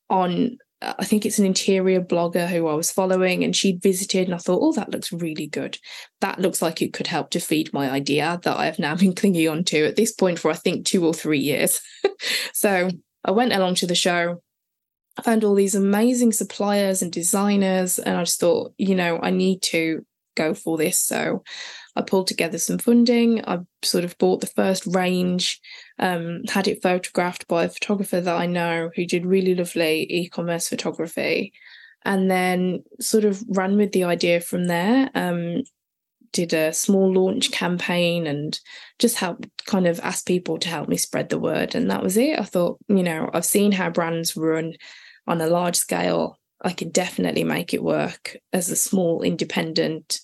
on 0.10 0.58
uh, 0.82 0.94
I 1.00 1.06
think 1.06 1.26
it's 1.26 1.40
an 1.40 1.46
interior 1.46 2.02
blogger 2.02 2.48
who 2.48 2.68
I 2.68 2.74
was 2.74 2.92
following, 2.92 3.44
and 3.44 3.56
she'd 3.56 3.82
visited, 3.82 4.28
and 4.28 4.36
I 4.36 4.38
thought, 4.38 4.60
oh, 4.62 4.74
that 4.74 4.92
looks 4.92 5.14
really 5.14 5.48
good. 5.48 5.78
That 6.22 6.40
looks 6.40 6.62
like 6.62 6.82
it 6.82 6.94
could 6.94 7.08
help 7.08 7.30
to 7.32 7.40
feed 7.40 7.74
my 7.74 7.90
idea 7.90 8.40
that 8.44 8.58
I 8.58 8.66
have 8.66 8.80
now 8.80 8.96
been 9.04 9.16
clinging 9.16 9.48
on 9.48 9.64
to 9.66 9.86
at 9.86 9.96
this 9.96 10.12
point 10.12 10.40
for 10.40 10.52
I 10.52 10.56
think 10.56 10.86
two 10.86 11.06
or 11.06 11.14
three 11.14 11.40
years. 11.40 11.82
so 12.54 12.90
I 13.24 13.32
went 13.32 13.54
along 13.54 13.76
to 13.76 13.88
the 13.88 13.96
show, 13.96 14.42
found 15.22 15.44
all 15.44 15.56
these 15.56 15.76
amazing 15.76 16.32
suppliers 16.32 17.02
and 17.02 17.12
designers, 17.12 18.00
and 18.00 18.18
I 18.18 18.24
just 18.24 18.40
thought, 18.40 18.74
you 18.78 18.96
know, 18.96 19.20
I 19.22 19.30
need 19.30 19.62
to 19.64 20.06
go 20.36 20.54
for 20.54 20.78
this. 20.78 21.00
So 21.00 21.44
I 21.96 22.02
pulled 22.02 22.28
together 22.28 22.58
some 22.58 22.80
funding. 22.80 23.46
I 23.46 23.60
sort 23.84 24.04
of 24.04 24.18
bought 24.18 24.42
the 24.42 24.48
first 24.48 24.86
range, 24.88 25.62
um, 26.00 26.42
had 26.50 26.68
it 26.68 26.82
photographed 26.82 27.48
by 27.48 27.66
a 27.66 27.70
photographer 27.70 28.20
that 28.20 28.36
I 28.36 28.48
know 28.48 28.90
who 28.96 29.06
did 29.06 29.26
really 29.26 29.54
lovely 29.54 30.08
e 30.10 30.30
commerce 30.30 30.68
photography, 30.68 31.54
and 32.04 32.32
then 32.32 32.84
sort 33.00 33.26
of 33.26 33.44
ran 33.48 33.78
with 33.78 33.92
the 33.92 34.06
idea 34.06 34.42
from 34.42 34.66
there. 34.66 35.10
Um, 35.14 35.64
did 36.32 36.52
a 36.52 36.74
small 36.74 37.14
launch 37.14 37.52
campaign 37.52 38.26
and 38.26 38.60
just 38.98 39.18
helped 39.18 39.48
kind 39.68 39.86
of 39.86 40.00
ask 40.00 40.26
people 40.26 40.58
to 40.58 40.68
help 40.68 40.90
me 40.90 40.98
spread 40.98 41.30
the 41.30 41.38
word. 41.38 41.76
And 41.76 41.92
that 41.92 42.02
was 42.02 42.18
it. 42.18 42.40
I 42.40 42.44
thought, 42.44 42.80
you 42.88 43.04
know, 43.04 43.30
I've 43.34 43.46
seen 43.46 43.72
how 43.72 43.92
brands 43.92 44.36
run 44.36 44.74
on 45.28 45.42
a 45.42 45.48
large 45.48 45.76
scale, 45.76 46.40
I 46.62 46.72
could 46.72 46.94
definitely 46.94 47.44
make 47.44 47.74
it 47.74 47.84
work 47.84 48.38
as 48.52 48.70
a 48.70 48.76
small 48.76 49.22
independent. 49.22 50.20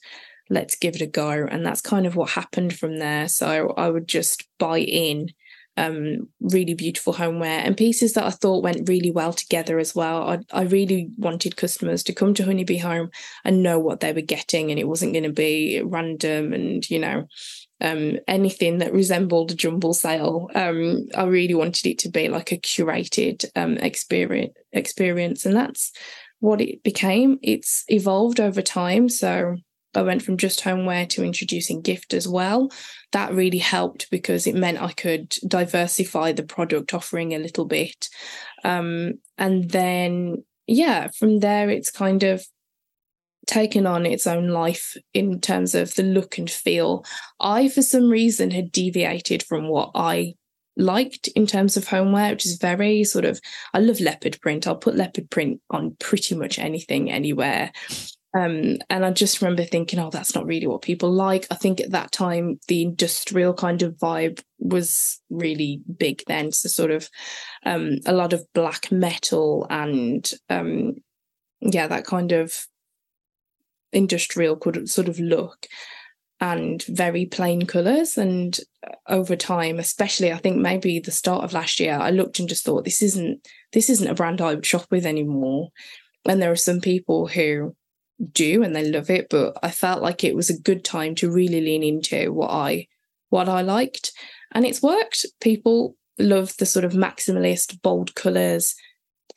Let's 0.49 0.75
give 0.77 0.95
it 0.95 1.01
a 1.01 1.07
go. 1.07 1.47
And 1.49 1.65
that's 1.65 1.81
kind 1.81 2.05
of 2.05 2.15
what 2.15 2.31
happened 2.31 2.77
from 2.77 2.97
there. 2.97 3.27
So 3.27 3.73
I 3.77 3.89
would 3.89 4.07
just 4.07 4.47
buy 4.57 4.79
in 4.79 5.29
um, 5.77 6.27
really 6.41 6.73
beautiful 6.73 7.13
homeware 7.13 7.59
and 7.59 7.77
pieces 7.77 8.13
that 8.13 8.25
I 8.25 8.31
thought 8.31 8.63
went 8.63 8.89
really 8.89 9.11
well 9.11 9.31
together 9.31 9.79
as 9.79 9.95
well. 9.95 10.29
I, 10.29 10.39
I 10.51 10.63
really 10.63 11.09
wanted 11.17 11.55
customers 11.55 12.03
to 12.03 12.13
come 12.13 12.33
to 12.33 12.43
Honeybee 12.43 12.79
Home 12.79 13.09
and 13.45 13.63
know 13.63 13.79
what 13.79 14.01
they 14.01 14.11
were 14.11 14.21
getting, 14.21 14.71
and 14.71 14.79
it 14.79 14.87
wasn't 14.87 15.13
going 15.13 15.23
to 15.23 15.31
be 15.31 15.81
random 15.83 16.51
and, 16.51 16.89
you 16.89 16.99
know, 16.99 17.27
um, 17.81 18.17
anything 18.27 18.79
that 18.79 18.93
resembled 18.93 19.51
a 19.51 19.55
jumble 19.55 19.93
sale. 19.93 20.49
Um, 20.55 21.07
I 21.15 21.23
really 21.23 21.53
wanted 21.53 21.85
it 21.85 21.99
to 21.99 22.09
be 22.09 22.27
like 22.27 22.51
a 22.51 22.57
curated 22.57 23.45
um, 23.55 23.77
experience, 23.77 24.53
experience, 24.71 25.45
and 25.45 25.55
that's 25.55 25.91
what 26.39 26.61
it 26.61 26.83
became. 26.83 27.39
It's 27.41 27.83
evolved 27.87 28.39
over 28.39 28.61
time. 28.61 29.09
So 29.09 29.55
I 29.95 30.01
went 30.03 30.21
from 30.21 30.37
just 30.37 30.61
homeware 30.61 31.05
to 31.07 31.23
introducing 31.23 31.81
gift 31.81 32.13
as 32.13 32.27
well. 32.27 32.69
That 33.11 33.33
really 33.33 33.57
helped 33.57 34.09
because 34.11 34.45
it 34.45 34.55
meant 34.55 34.81
I 34.81 34.91
could 34.91 35.35
diversify 35.47 36.31
the 36.33 36.43
product 36.43 36.93
offering 36.93 37.33
a 37.33 37.39
little 37.39 37.65
bit. 37.65 38.07
Um, 38.63 39.15
and 39.37 39.69
then, 39.71 40.43
yeah, 40.67 41.07
from 41.17 41.39
there, 41.39 41.69
it's 41.69 41.91
kind 41.91 42.23
of 42.23 42.45
taken 43.49 43.85
on 43.87 44.05
its 44.05 44.27
own 44.27 44.49
life 44.49 44.95
in 45.13 45.41
terms 45.41 45.75
of 45.75 45.95
the 45.95 46.03
look 46.03 46.37
and 46.37 46.49
feel. 46.49 47.03
I, 47.39 47.67
for 47.67 47.81
some 47.81 48.09
reason, 48.09 48.51
had 48.51 48.71
deviated 48.71 49.43
from 49.43 49.67
what 49.67 49.91
I 49.95 50.35
liked 50.77 51.27
in 51.29 51.47
terms 51.47 51.75
of 51.75 51.87
homeware, 51.87 52.31
which 52.31 52.45
is 52.45 52.57
very 52.57 53.03
sort 53.03 53.25
of, 53.25 53.41
I 53.73 53.79
love 53.79 53.99
leopard 53.99 54.39
print. 54.41 54.67
I'll 54.67 54.75
put 54.75 54.95
leopard 54.95 55.29
print 55.29 55.61
on 55.71 55.97
pretty 55.99 56.35
much 56.35 56.59
anything, 56.59 57.11
anywhere. 57.11 57.71
Um, 58.37 58.77
and 58.91 59.03
I 59.03 59.11
just 59.11 59.41
remember 59.41 59.63
thinking, 59.63 59.97
oh, 59.97 60.11
that's 60.11 60.35
not 60.35 60.45
really 60.45 60.67
what 60.67 60.83
people 60.83 61.11
like. 61.11 61.47
I 61.49 61.55
think 61.55 61.81
at 61.81 61.91
that 61.91 62.11
time, 62.11 62.59
the 62.67 62.83
industrial 62.83 63.55
kind 63.55 63.81
of 63.81 63.95
vibe 63.95 64.41
was 64.59 65.19
really 65.31 65.81
big 65.97 66.21
then. 66.27 66.51
So, 66.51 66.69
sort 66.69 66.91
of 66.91 67.09
um, 67.65 67.97
a 68.05 68.13
lot 68.13 68.33
of 68.33 68.45
black 68.53 68.91
metal 68.91 69.65
and, 69.71 70.29
um, 70.49 70.97
yeah, 71.61 71.87
that 71.87 72.05
kind 72.05 72.31
of 72.31 72.67
industrial 73.91 74.55
could 74.55 74.89
sort 74.89 75.07
of 75.07 75.19
look 75.19 75.67
and 76.41 76.83
very 76.83 77.25
plain 77.25 77.65
colors 77.65 78.17
and 78.17 78.59
over 79.07 79.35
time 79.35 79.77
especially 79.77 80.31
i 80.31 80.37
think 80.37 80.57
maybe 80.57 80.99
the 80.99 81.11
start 81.11 81.43
of 81.43 81.53
last 81.53 81.79
year 81.79 81.97
i 81.99 82.09
looked 82.09 82.39
and 82.39 82.47
just 82.47 82.63
thought 82.63 82.85
this 82.85 83.01
isn't 83.01 83.45
this 83.73 83.89
isn't 83.89 84.09
a 84.09 84.13
brand 84.13 84.39
i 84.39 84.53
would 84.53 84.65
shop 84.65 84.85
with 84.89 85.05
anymore. 85.05 85.69
And 86.25 86.41
there 86.41 86.51
are 86.51 86.57
some 86.57 86.81
people 86.81 87.27
who 87.27 87.75
do 88.31 88.63
and 88.63 88.75
they 88.75 88.89
love 88.89 89.09
it 89.09 89.27
but 89.29 89.57
i 89.63 89.71
felt 89.71 90.01
like 90.01 90.23
it 90.23 90.35
was 90.35 90.49
a 90.49 90.59
good 90.59 90.83
time 90.83 91.15
to 91.15 91.31
really 91.31 91.61
lean 91.61 91.83
into 91.83 92.31
what 92.33 92.51
i 92.51 92.85
what 93.29 93.47
i 93.47 93.61
liked. 93.61 94.11
And 94.51 94.65
it's 94.65 94.81
worked. 94.81 95.25
People 95.39 95.95
love 96.17 96.55
the 96.57 96.65
sort 96.65 96.85
of 96.85 96.93
maximalist 96.93 97.81
bold 97.81 98.15
colors 98.15 98.75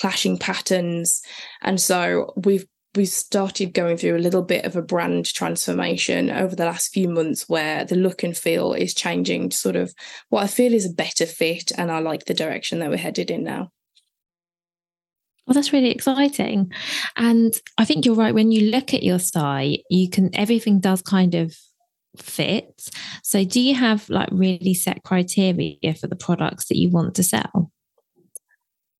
clashing 0.01 0.39
patterns. 0.39 1.23
And 1.61 1.81
so 1.81 2.33
we've 2.37 2.67
we 2.95 3.07
started 3.07 3.73
going 3.73 3.97
through 3.97 4.17
a 4.17 4.19
little 4.19 4.43
bit 4.43 4.65
of 4.65 4.77
a 4.77 4.83
brand 4.83 5.33
transformation 5.33 6.31
over 6.31 6.55
the 6.55 6.67
last 6.67 6.93
few 6.93 7.09
months 7.09 7.49
where 7.49 7.85
the 7.85 7.97
look 7.97 8.23
and 8.23 8.37
feel 8.37 8.75
is 8.75 8.95
changing 8.95 9.49
to 9.49 9.57
sort 9.57 9.77
of 9.77 9.95
what 10.29 10.45
I 10.45 10.47
feel 10.47 10.75
is 10.75 10.87
a 10.87 10.93
better 10.93 11.25
fit. 11.25 11.73
And 11.79 11.91
I 11.91 12.01
like 12.01 12.27
the 12.27 12.35
direction 12.35 12.81
that 12.81 12.91
we're 12.91 12.99
headed 12.99 13.31
in 13.31 13.45
now. 13.45 13.71
Well, 15.47 15.55
that's 15.55 15.73
really 15.73 15.91
exciting. 15.91 16.71
And 17.17 17.59
I 17.79 17.85
think 17.85 18.05
you're 18.05 18.15
right. 18.15 18.35
When 18.35 18.53
you 18.53 18.71
look 18.71 18.95
at 18.95 19.03
your 19.03 19.19
site, 19.19 19.81
you 19.91 20.09
can, 20.09 20.31
everything 20.35 20.79
does 20.79 21.03
kind 21.03 21.35
of 21.35 21.57
fit. 22.17 22.91
So, 23.25 23.45
do 23.45 23.61
you 23.61 23.75
have 23.75 24.09
like 24.09 24.29
really 24.31 24.75
set 24.75 25.03
criteria 25.03 25.95
for 25.99 26.07
the 26.07 26.17
products 26.17 26.67
that 26.67 26.79
you 26.79 26.91
want 26.91 27.15
to 27.17 27.23
sell? 27.23 27.73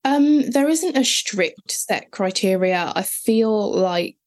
Um, 0.05 0.49
there 0.49 0.67
isn't 0.67 0.97
a 0.97 1.05
strict 1.05 1.71
set 1.71 2.11
criteria. 2.11 2.91
I 2.95 3.03
feel 3.03 3.71
like 3.71 4.17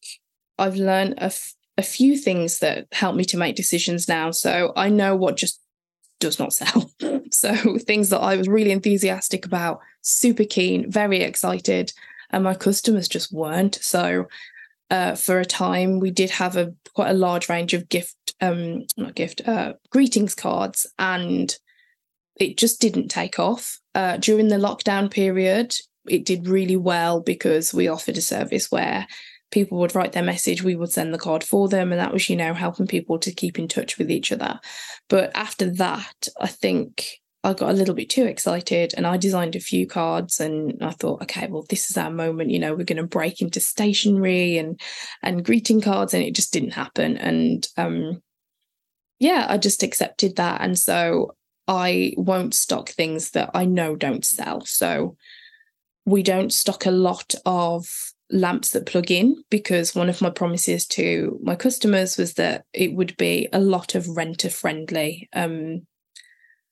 I've 0.57 0.75
learned 0.75 1.15
a, 1.17 1.25
f- 1.25 1.53
a 1.77 1.83
few 1.83 2.17
things 2.17 2.59
that 2.59 2.87
help 2.91 3.15
me 3.15 3.25
to 3.25 3.37
make 3.37 3.55
decisions 3.55 4.07
now. 4.07 4.31
So 4.31 4.73
I 4.75 4.89
know 4.89 5.15
what 5.15 5.37
just 5.37 5.61
does 6.19 6.39
not 6.39 6.53
sell. 6.53 6.91
so 7.31 7.77
things 7.77 8.09
that 8.09 8.21
I 8.21 8.35
was 8.35 8.47
really 8.47 8.71
enthusiastic 8.71 9.45
about, 9.45 9.79
super 10.01 10.45
keen, 10.45 10.91
very 10.91 11.21
excited, 11.21 11.93
and 12.31 12.43
my 12.43 12.55
customers 12.55 13.07
just 13.07 13.31
weren't. 13.31 13.75
So 13.75 14.27
uh, 14.89 15.15
for 15.15 15.39
a 15.39 15.45
time, 15.45 15.99
we 15.99 16.11
did 16.11 16.31
have 16.31 16.57
a 16.57 16.73
quite 16.93 17.11
a 17.11 17.13
large 17.13 17.49
range 17.49 17.73
of 17.73 17.89
gift, 17.89 18.33
um, 18.41 18.85
not 18.97 19.15
gift, 19.15 19.47
uh, 19.47 19.73
greetings 19.91 20.33
cards, 20.33 20.87
and 20.97 21.55
it 22.35 22.57
just 22.57 22.81
didn't 22.81 23.09
take 23.09 23.39
off. 23.39 23.79
Uh, 23.97 24.15
during 24.17 24.47
the 24.47 24.57
lockdown 24.57 25.09
period, 25.09 25.73
it 26.07 26.23
did 26.23 26.47
really 26.47 26.75
well 26.75 27.19
because 27.19 27.73
we 27.73 27.87
offered 27.87 28.15
a 28.15 28.21
service 28.21 28.71
where 28.71 29.07
people 29.49 29.79
would 29.79 29.95
write 29.95 30.11
their 30.11 30.21
message, 30.21 30.61
we 30.61 30.75
would 30.75 30.91
send 30.91 31.11
the 31.11 31.17
card 31.17 31.43
for 31.43 31.67
them, 31.67 31.91
and 31.91 31.99
that 31.99 32.13
was, 32.13 32.29
you 32.29 32.35
know, 32.35 32.53
helping 32.53 32.85
people 32.85 33.17
to 33.17 33.33
keep 33.33 33.57
in 33.57 33.67
touch 33.67 33.97
with 33.97 34.11
each 34.11 34.31
other. 34.31 34.59
But 35.09 35.31
after 35.33 35.67
that, 35.77 36.27
I 36.39 36.45
think 36.45 37.09
I 37.43 37.53
got 37.53 37.71
a 37.71 37.73
little 37.73 37.95
bit 37.95 38.11
too 38.11 38.25
excited 38.25 38.93
and 38.95 39.07
I 39.07 39.17
designed 39.17 39.55
a 39.55 39.59
few 39.59 39.87
cards 39.87 40.39
and 40.39 40.77
I 40.83 40.91
thought, 40.91 41.23
okay, 41.23 41.47
well, 41.47 41.65
this 41.67 41.89
is 41.89 41.97
our 41.97 42.11
moment, 42.11 42.51
you 42.51 42.59
know, 42.59 42.75
we're 42.75 42.83
going 42.83 42.97
to 42.97 43.07
break 43.07 43.41
into 43.41 43.59
stationery 43.59 44.59
and 44.59 44.79
and 45.23 45.43
greeting 45.43 45.81
cards, 45.81 46.13
and 46.13 46.23
it 46.23 46.35
just 46.35 46.53
didn't 46.53 46.73
happen. 46.73 47.17
And 47.17 47.67
um 47.77 48.21
yeah, 49.17 49.47
I 49.49 49.57
just 49.57 49.81
accepted 49.81 50.35
that. 50.35 50.61
And 50.61 50.77
so 50.77 51.35
I 51.67 52.13
won't 52.17 52.53
stock 52.53 52.89
things 52.89 53.31
that 53.31 53.51
I 53.53 53.65
know 53.65 53.95
don't 53.95 54.25
sell. 54.25 54.65
So 54.65 55.17
we 56.05 56.23
don't 56.23 56.53
stock 56.53 56.85
a 56.85 56.91
lot 56.91 57.35
of 57.45 57.87
lamps 58.29 58.71
that 58.71 58.85
plug 58.85 59.09
in 59.11 59.43
because 59.49 59.95
one 59.95 60.09
of 60.09 60.21
my 60.21 60.29
promises 60.29 60.85
to 60.85 61.39
my 61.43 61.55
customers 61.55 62.17
was 62.17 62.33
that 62.33 62.65
it 62.73 62.93
would 62.93 63.15
be 63.17 63.47
a 63.53 63.59
lot 63.59 63.95
of 63.95 64.17
renter 64.17 64.49
friendly 64.49 65.29
um, 65.33 65.85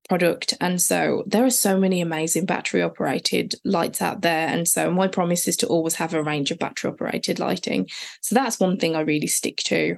product. 0.08 0.54
And 0.62 0.82
so 0.82 1.24
there 1.26 1.46
are 1.46 1.50
so 1.50 1.80
many 1.80 2.02
amazing 2.02 2.46
battery 2.46 2.82
operated 2.82 3.56
lights 3.64 4.02
out 4.02 4.22
there. 4.22 4.48
And 4.48 4.68
so 4.68 4.92
my 4.92 5.08
promise 5.08 5.48
is 5.48 5.58
to 5.58 5.68
always 5.68 5.96
have 5.96 6.14
a 6.14 6.24
range 6.24 6.52
of 6.52 6.60
battery 6.60 6.92
operated 6.92 7.40
lighting. 7.40 7.90
So 8.22 8.36
that's 8.36 8.60
one 8.60 8.78
thing 8.78 8.96
i 8.96 9.02
really 9.02 9.28
stick 9.28 9.58
to 9.58 9.98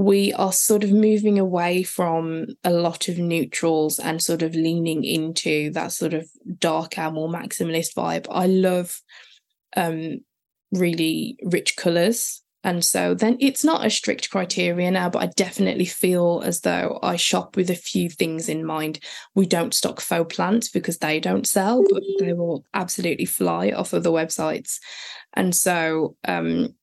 we 0.00 0.32
are 0.32 0.50
sort 0.50 0.82
of 0.82 0.90
moving 0.90 1.38
away 1.38 1.82
from 1.82 2.46
a 2.64 2.70
lot 2.70 3.06
of 3.08 3.18
neutrals 3.18 3.98
and 3.98 4.22
sort 4.22 4.40
of 4.40 4.54
leaning 4.54 5.04
into 5.04 5.70
that 5.72 5.92
sort 5.92 6.14
of 6.14 6.26
darker, 6.58 7.10
more 7.10 7.28
maximalist 7.28 7.92
vibe. 7.94 8.26
I 8.30 8.46
love 8.46 8.98
um, 9.76 10.20
really 10.72 11.38
rich 11.42 11.76
colors. 11.76 12.42
And 12.64 12.82
so 12.82 13.12
then 13.12 13.36
it's 13.40 13.62
not 13.62 13.84
a 13.84 13.90
strict 13.90 14.30
criteria 14.30 14.90
now, 14.90 15.10
but 15.10 15.22
I 15.22 15.26
definitely 15.36 15.84
feel 15.84 16.40
as 16.46 16.62
though 16.62 16.98
I 17.02 17.16
shop 17.16 17.54
with 17.54 17.68
a 17.68 17.74
few 17.74 18.08
things 18.08 18.48
in 18.48 18.64
mind. 18.64 19.00
We 19.34 19.44
don't 19.44 19.74
stock 19.74 20.00
faux 20.00 20.34
plants 20.34 20.70
because 20.70 20.96
they 20.96 21.20
don't 21.20 21.46
sell, 21.46 21.84
but 21.90 22.02
they 22.20 22.32
will 22.32 22.64
absolutely 22.72 23.26
fly 23.26 23.72
off 23.72 23.92
of 23.92 24.02
the 24.02 24.12
websites. 24.12 24.78
And 25.34 25.54
so 25.54 26.16
um, 26.26 26.74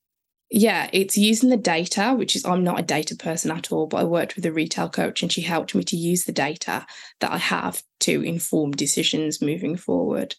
yeah, 0.50 0.88
it's 0.92 1.18
using 1.18 1.50
the 1.50 1.58
data, 1.58 2.14
which 2.16 2.34
is 2.34 2.44
I'm 2.44 2.64
not 2.64 2.80
a 2.80 2.82
data 2.82 3.14
person 3.14 3.50
at 3.50 3.70
all, 3.70 3.86
but 3.86 3.98
I 3.98 4.04
worked 4.04 4.34
with 4.34 4.46
a 4.46 4.52
retail 4.52 4.88
coach 4.88 5.22
and 5.22 5.30
she 5.30 5.42
helped 5.42 5.74
me 5.74 5.84
to 5.84 5.96
use 5.96 6.24
the 6.24 6.32
data 6.32 6.86
that 7.20 7.30
I 7.30 7.38
have 7.38 7.82
to 8.00 8.22
inform 8.22 8.72
decisions 8.72 9.42
moving 9.42 9.76
forward. 9.76 10.36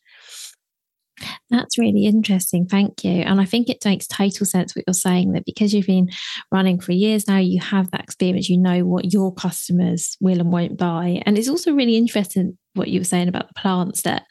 That's 1.50 1.78
really 1.78 2.06
interesting. 2.06 2.66
Thank 2.66 3.04
you. 3.04 3.12
And 3.22 3.42
I 3.42 3.46
think 3.46 3.70
it 3.70 3.84
makes 3.86 4.08
total 4.08 4.46
sense 4.46 4.76
what 4.76 4.86
you're 4.88 4.94
saying 4.94 5.34
that 5.34 5.46
because 5.46 5.74
you've 5.74 5.86
been 5.86 6.10
running 6.52 6.80
for 6.80 6.94
years 6.94 7.28
now, 7.28 7.38
you 7.38 7.60
have 7.60 7.92
that 7.92 8.04
experience, 8.04 8.50
you 8.50 8.58
know 8.58 8.86
what 8.86 9.12
your 9.12 9.34
customers 9.34 10.18
will 10.22 10.40
and 10.40 10.52
won't 10.52 10.78
buy. 10.78 11.22
And 11.26 11.38
it's 11.38 11.50
also 11.50 11.74
really 11.74 11.98
interesting 11.98 12.58
what 12.74 12.88
you 12.88 13.02
were 13.02 13.06
saying 13.06 13.28
about 13.28 13.50
the 13.50 13.62
plants 13.62 14.04
that 14.04 14.26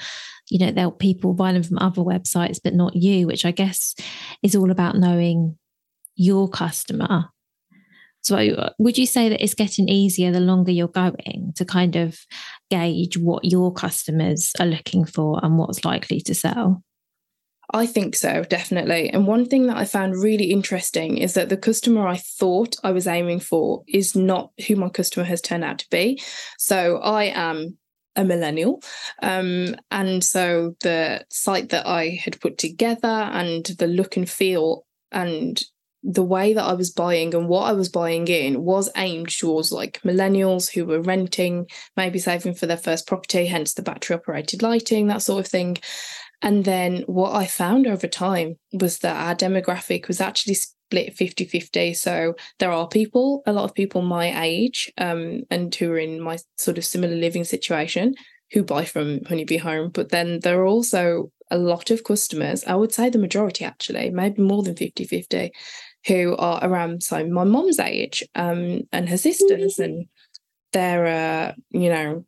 you 0.51 0.59
know 0.59 0.73
they'll 0.73 0.91
people 0.91 1.35
buy 1.35 1.53
them 1.53 1.63
from 1.63 1.79
other 1.79 2.01
websites 2.01 2.59
but 2.63 2.73
not 2.73 2.97
you 2.97 3.27
which 3.27 3.45
i 3.45 3.51
guess 3.51 3.95
is 4.43 4.57
all 4.57 4.71
about 4.71 4.97
knowing 4.97 5.59
your 6.19 6.49
customer. 6.49 7.31
So, 8.21 8.73
would 8.79 8.99
you 8.99 9.07
say 9.07 9.31
that 9.31 9.43
it's 9.43 9.55
getting 9.55 9.89
easier 9.89 10.31
the 10.31 10.41
longer 10.41 10.73
you're 10.73 10.89
going 10.89 11.53
to 11.57 11.65
kind 11.65 11.97
of 11.97 12.19
gauge 12.71 13.17
what 13.17 13.45
your 13.45 13.73
customers 13.73 14.53
are 14.61 14.67
looking 14.67 15.07
for 15.07 15.41
and 15.43 15.57
what's 15.57 15.85
likely 15.85 16.21
to 16.23 16.35
sell? 16.35 16.83
I 17.73 17.87
think 17.87 18.17
so, 18.17 18.45
definitely. 18.45 19.11
And 19.11 19.27
one 19.27 19.47
thing 19.47 19.67
that 19.67 19.77
I 19.77 19.85
found 19.85 20.23
really 20.23 20.51
interesting 20.51 21.19
is 21.19 21.35
that 21.35 21.49
the 21.49 21.57
customer 21.57 22.07
I 22.07 22.17
thought 22.17 22.77
I 22.83 22.93
was 22.93 23.07
aiming 23.07 23.41
for 23.41 23.85
is 23.87 24.17
not 24.17 24.51
who 24.67 24.77
my 24.77 24.89
customer 24.89 25.25
has 25.27 25.41
turned 25.41 25.65
out 25.65 25.79
to 25.81 25.91
be. 25.91 26.21
So 26.59 26.99
I 26.99 27.25
am 27.25 27.77
a 28.17 28.25
millennial. 28.25 28.83
Um, 29.23 29.77
and 29.91 30.25
so 30.25 30.77
the 30.81 31.25
site 31.31 31.69
that 31.69 31.87
I 31.87 32.19
had 32.23 32.41
put 32.41 32.59
together 32.59 33.07
and 33.07 33.65
the 33.65 33.87
look 33.87 34.17
and 34.17 34.29
feel 34.29 34.87
and 35.13 35.63
the 36.03 36.23
way 36.23 36.53
that 36.53 36.65
I 36.65 36.75
was 36.75 36.91
buying 36.91 37.35
and 37.35 37.49
what 37.49 37.65
I 37.65 37.73
was 37.73 37.89
buying 37.89 38.29
in 38.29 38.63
was 38.63 38.91
aimed 38.97 39.31
towards 39.31 39.73
like 39.73 40.01
millennials 40.03 40.71
who 40.71 40.85
were 40.85 41.01
renting, 41.01 41.67
maybe 41.97 42.19
saving 42.19 42.55
for 42.55 42.67
their 42.67 42.77
first 42.77 43.07
property, 43.07 43.47
hence 43.47 43.75
the 43.75 43.83
battery 43.83 44.17
operated 44.17 44.63
lighting, 44.63 45.09
that 45.09 45.23
sort 45.23 45.45
of 45.45 45.51
thing. 45.51 45.79
And 46.41 46.65
then 46.65 47.03
what 47.07 47.35
I 47.35 47.47
found 47.47 47.87
over 47.87 48.07
time 48.07 48.59
was 48.73 48.99
that 49.01 49.17
our 49.17 49.35
demographic 49.35 50.07
was 50.07 50.21
actually 50.21 50.55
split 50.55 51.17
50 51.17 51.45
50. 51.47 51.95
So 51.95 52.35
there 52.61 52.71
are 52.71 52.87
people, 52.87 53.43
a 53.45 53.53
lot 53.53 53.65
of 53.65 53.75
people 53.75 54.03
my 54.03 54.45
age, 54.45 54.93
um, 54.99 55.43
and 55.51 55.75
who 55.75 55.91
are 55.93 55.99
in 55.99 56.21
my 56.21 56.39
sort 56.57 56.79
of 56.79 56.85
similar 56.85 57.17
living 57.17 57.45
situation 57.45 58.15
who 58.53 58.63
buy 58.63 58.85
from 58.85 59.25
Honeybee 59.25 59.59
Home. 59.59 59.91
But 59.91 60.11
then 60.11 60.41
there 60.41 60.61
are 60.61 60.67
also 60.67 61.33
a 61.51 61.59
lot 61.59 61.91
of 61.91 62.05
customers, 62.05 62.65
I 62.65 62.75
would 62.75 62.93
say 62.93 63.09
the 63.09 63.19
majority 63.19 63.65
actually, 63.65 64.11
maybe 64.11 64.43
more 64.43 64.63
than 64.63 64.77
50 64.77 65.05
50, 65.05 65.53
who 66.09 66.35
are 66.37 66.61
around 66.63 67.03
so 67.03 67.25
my 67.27 67.45
mom's 67.45 67.79
age 67.79 68.27
um, 68.35 68.83
and 68.93 69.09
her 69.09 69.17
sisters, 69.17 69.75
mm-hmm. 69.75 69.83
and 69.83 70.07
they're 70.73 71.07
uh, 71.07 71.53
you 71.71 71.91
know 71.91 72.25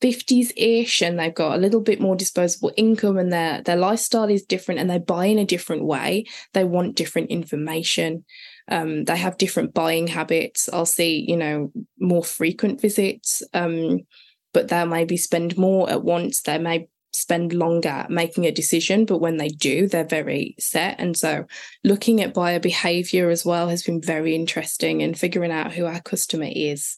50s 0.00 0.52
ish 0.56 1.02
and 1.02 1.18
they've 1.18 1.34
got 1.34 1.54
a 1.54 1.60
little 1.60 1.80
bit 1.80 2.00
more 2.00 2.16
disposable 2.16 2.72
income 2.76 3.18
and 3.18 3.30
their 3.30 3.60
their 3.62 3.76
lifestyle 3.76 4.30
is 4.30 4.42
different 4.44 4.80
and 4.80 4.88
they 4.88 4.98
buy 4.98 5.26
in 5.26 5.38
a 5.38 5.44
different 5.44 5.84
way. 5.84 6.24
They 6.54 6.64
want 6.64 6.96
different 6.96 7.30
information. 7.30 8.24
Um, 8.68 9.04
they 9.04 9.16
have 9.16 9.36
different 9.36 9.74
buying 9.74 10.06
habits. 10.06 10.68
I'll 10.72 10.86
see 10.86 11.24
you 11.28 11.36
know 11.36 11.70
more 11.98 12.24
frequent 12.24 12.80
visits 12.80 13.42
um, 13.52 14.00
but 14.52 14.68
they'll 14.68 14.86
maybe 14.86 15.16
spend 15.16 15.56
more 15.56 15.88
at 15.90 16.02
once. 16.02 16.42
They 16.42 16.58
may 16.58 16.88
spend 17.12 17.52
longer 17.52 18.06
making 18.08 18.46
a 18.46 18.52
decision, 18.52 19.04
but 19.04 19.18
when 19.18 19.36
they 19.36 19.48
do, 19.48 19.88
they're 19.88 20.04
very 20.04 20.54
set. 20.58 20.96
And 20.98 21.16
so 21.16 21.44
looking 21.84 22.20
at 22.20 22.34
buyer 22.34 22.60
behavior 22.60 23.30
as 23.30 23.44
well 23.44 23.68
has 23.68 23.82
been 23.82 24.00
very 24.00 24.34
interesting 24.34 25.02
and 25.02 25.18
figuring 25.18 25.50
out 25.50 25.72
who 25.72 25.86
our 25.86 26.00
customer 26.00 26.48
is 26.50 26.96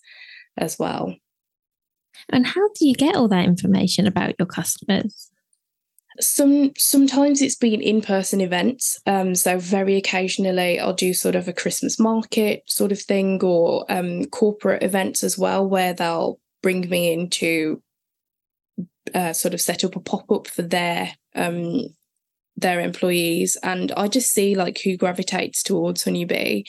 as 0.57 0.79
well. 0.79 1.15
And 2.29 2.47
how 2.47 2.69
do 2.79 2.87
you 2.87 2.95
get 2.95 3.17
all 3.17 3.29
that 3.29 3.47
information 3.47 4.07
about 4.07 4.35
your 4.39 4.47
customers? 4.47 5.31
Some 6.21 6.73
sometimes 6.77 7.41
it's 7.41 7.57
been 7.57 7.81
in-person 7.81 8.43
events. 8.43 9.01
Um, 9.07 9.35
so 9.35 9.59
very 9.59 9.97
occasionally 9.97 10.79
I'll 10.79 10.93
do 10.93 11.15
sort 11.15 11.35
of 11.35 11.49
a 11.49 11.55
Christmas 11.55 11.99
market 11.99 12.65
sort 12.67 12.93
of 12.93 13.01
thing 13.01 13.43
or 13.43 13.87
um, 13.89 14.27
corporate 14.27 14.83
events 14.83 15.25
as 15.25 15.39
well, 15.39 15.67
where 15.67 15.95
they'll 15.95 16.39
bring 16.63 16.89
me 16.89 17.13
into 17.13 17.83
uh, 19.15 19.33
sort 19.33 19.55
of 19.55 19.61
set 19.61 19.85
up 19.85 19.97
a 19.97 20.01
pop 20.01 20.31
up 20.31 20.47
for 20.47 20.63
their 20.63 21.13
um, 21.35 21.87
their 22.57 22.81
employees, 22.81 23.57
and 23.63 23.93
I 23.93 24.09
just 24.09 24.33
see 24.33 24.55
like 24.55 24.81
who 24.83 24.97
gravitates 24.97 25.63
towards 25.63 26.05
Honeybee. 26.05 26.65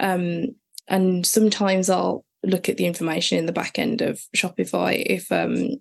Um, 0.00 0.54
and 0.88 1.26
sometimes 1.26 1.88
I'll 1.88 2.24
look 2.42 2.68
at 2.68 2.76
the 2.76 2.86
information 2.86 3.38
in 3.38 3.46
the 3.46 3.52
back 3.52 3.78
end 3.78 4.02
of 4.02 4.20
Shopify 4.36 5.02
if 5.04 5.30
um, 5.30 5.76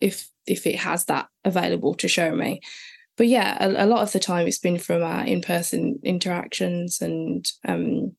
if 0.00 0.28
if 0.46 0.66
it 0.66 0.76
has 0.76 1.06
that 1.06 1.28
available 1.44 1.94
to 1.94 2.08
show 2.08 2.34
me. 2.34 2.60
But 3.16 3.28
yeah, 3.28 3.56
a, 3.60 3.84
a 3.84 3.86
lot 3.86 4.02
of 4.02 4.12
the 4.12 4.18
time 4.18 4.46
it's 4.46 4.58
been 4.58 4.78
from 4.78 5.02
our 5.02 5.24
in 5.24 5.42
person 5.42 5.98
interactions 6.02 7.00
and 7.00 7.46
um, 7.66 8.16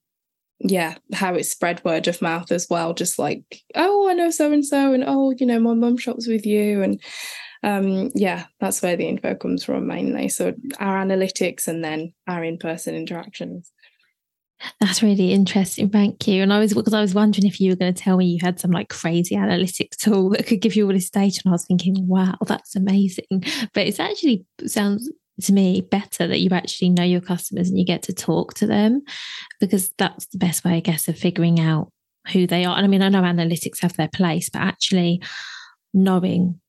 yeah, 0.63 0.95
how 1.13 1.35
it 1.35 1.43
spread 1.43 1.83
word 1.83 2.07
of 2.07 2.21
mouth 2.21 2.51
as 2.51 2.67
well. 2.69 2.93
Just 2.93 3.19
like, 3.19 3.61
oh, 3.75 4.09
I 4.09 4.13
know 4.13 4.29
so 4.29 4.51
and 4.51 4.65
so, 4.65 4.93
and 4.93 5.03
oh, 5.05 5.31
you 5.37 5.45
know, 5.45 5.59
my 5.59 5.73
mum 5.73 5.97
shops 5.97 6.27
with 6.27 6.45
you, 6.45 6.81
and 6.81 7.01
um, 7.63 8.11
yeah, 8.15 8.45
that's 8.59 8.81
where 8.81 8.95
the 8.95 9.07
info 9.07 9.35
comes 9.35 9.63
from 9.63 9.87
mainly. 9.87 10.29
So 10.29 10.53
our 10.79 11.03
analytics 11.03 11.67
and 11.67 11.83
then 11.83 12.13
our 12.27 12.43
in 12.43 12.57
person 12.57 12.95
interactions. 12.95 13.71
That's 14.79 15.03
really 15.03 15.33
interesting. 15.33 15.89
Thank 15.89 16.27
you. 16.27 16.41
And 16.41 16.53
I 16.53 16.59
was 16.59 16.73
because 16.73 16.93
I 16.93 17.01
was 17.01 17.13
wondering 17.13 17.45
if 17.45 17.59
you 17.59 17.71
were 17.71 17.75
going 17.75 17.93
to 17.93 18.01
tell 18.01 18.17
me 18.17 18.25
you 18.25 18.39
had 18.41 18.59
some 18.59 18.71
like 18.71 18.89
crazy 18.89 19.35
analytics 19.35 19.97
tool 19.97 20.29
that 20.29 20.47
could 20.47 20.61
give 20.61 20.75
you 20.75 20.85
all 20.85 20.93
this 20.93 21.09
data. 21.09 21.41
And 21.43 21.51
I 21.51 21.55
was 21.55 21.65
thinking, 21.65 22.07
wow, 22.07 22.35
that's 22.45 22.75
amazing. 22.75 23.43
But 23.73 23.87
it's 23.87 23.99
actually 23.99 24.45
sounds 24.65 25.09
to 25.41 25.53
me 25.53 25.81
better 25.81 26.27
that 26.27 26.39
you 26.39 26.49
actually 26.51 26.89
know 26.89 27.03
your 27.03 27.21
customers 27.21 27.69
and 27.69 27.77
you 27.77 27.85
get 27.85 28.03
to 28.03 28.13
talk 28.13 28.53
to 28.55 28.67
them 28.67 29.01
because 29.59 29.91
that's 29.97 30.27
the 30.27 30.37
best 30.37 30.63
way, 30.63 30.73
I 30.73 30.79
guess, 30.79 31.07
of 31.07 31.17
figuring 31.17 31.59
out 31.59 31.91
who 32.31 32.47
they 32.47 32.65
are. 32.65 32.75
And 32.75 32.85
I 32.85 32.87
mean, 32.87 33.01
I 33.01 33.09
know 33.09 33.21
analytics 33.21 33.81
have 33.81 33.97
their 33.97 34.09
place, 34.09 34.49
but 34.49 34.61
actually 34.61 35.21
knowing 35.93 36.59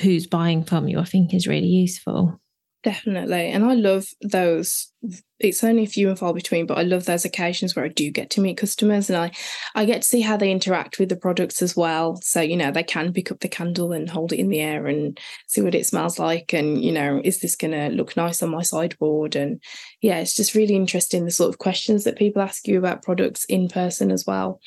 who's 0.00 0.26
buying 0.26 0.64
from 0.64 0.88
you, 0.88 0.98
I 0.98 1.04
think 1.04 1.34
is 1.34 1.48
really 1.48 1.66
useful. 1.66 2.39
Definitely. 2.82 3.50
And 3.50 3.62
I 3.62 3.74
love 3.74 4.06
those. 4.22 4.90
It's 5.38 5.62
only 5.62 5.84
few 5.84 6.08
and 6.08 6.18
far 6.18 6.32
between, 6.32 6.64
but 6.64 6.78
I 6.78 6.82
love 6.82 7.04
those 7.04 7.26
occasions 7.26 7.76
where 7.76 7.84
I 7.84 7.88
do 7.88 8.10
get 8.10 8.30
to 8.30 8.40
meet 8.40 8.56
customers 8.56 9.10
and 9.10 9.18
I, 9.18 9.32
I 9.74 9.84
get 9.84 10.00
to 10.00 10.08
see 10.08 10.22
how 10.22 10.38
they 10.38 10.50
interact 10.50 10.98
with 10.98 11.10
the 11.10 11.16
products 11.16 11.60
as 11.60 11.76
well. 11.76 12.18
So, 12.22 12.40
you 12.40 12.56
know, 12.56 12.70
they 12.70 12.82
can 12.82 13.12
pick 13.12 13.30
up 13.30 13.40
the 13.40 13.48
candle 13.48 13.92
and 13.92 14.08
hold 14.08 14.32
it 14.32 14.38
in 14.38 14.48
the 14.48 14.60
air 14.60 14.86
and 14.86 15.20
see 15.46 15.60
what 15.60 15.74
it 15.74 15.86
smells 15.86 16.18
like. 16.18 16.54
And, 16.54 16.82
you 16.82 16.92
know, 16.92 17.20
is 17.22 17.40
this 17.40 17.54
going 17.54 17.72
to 17.72 17.94
look 17.94 18.16
nice 18.16 18.42
on 18.42 18.48
my 18.48 18.62
sideboard? 18.62 19.36
And 19.36 19.62
yeah, 20.00 20.18
it's 20.18 20.34
just 20.34 20.54
really 20.54 20.74
interesting 20.74 21.26
the 21.26 21.30
sort 21.30 21.50
of 21.50 21.58
questions 21.58 22.04
that 22.04 22.16
people 22.16 22.40
ask 22.40 22.66
you 22.66 22.78
about 22.78 23.02
products 23.02 23.44
in 23.44 23.68
person 23.68 24.10
as 24.10 24.24
well. 24.26 24.58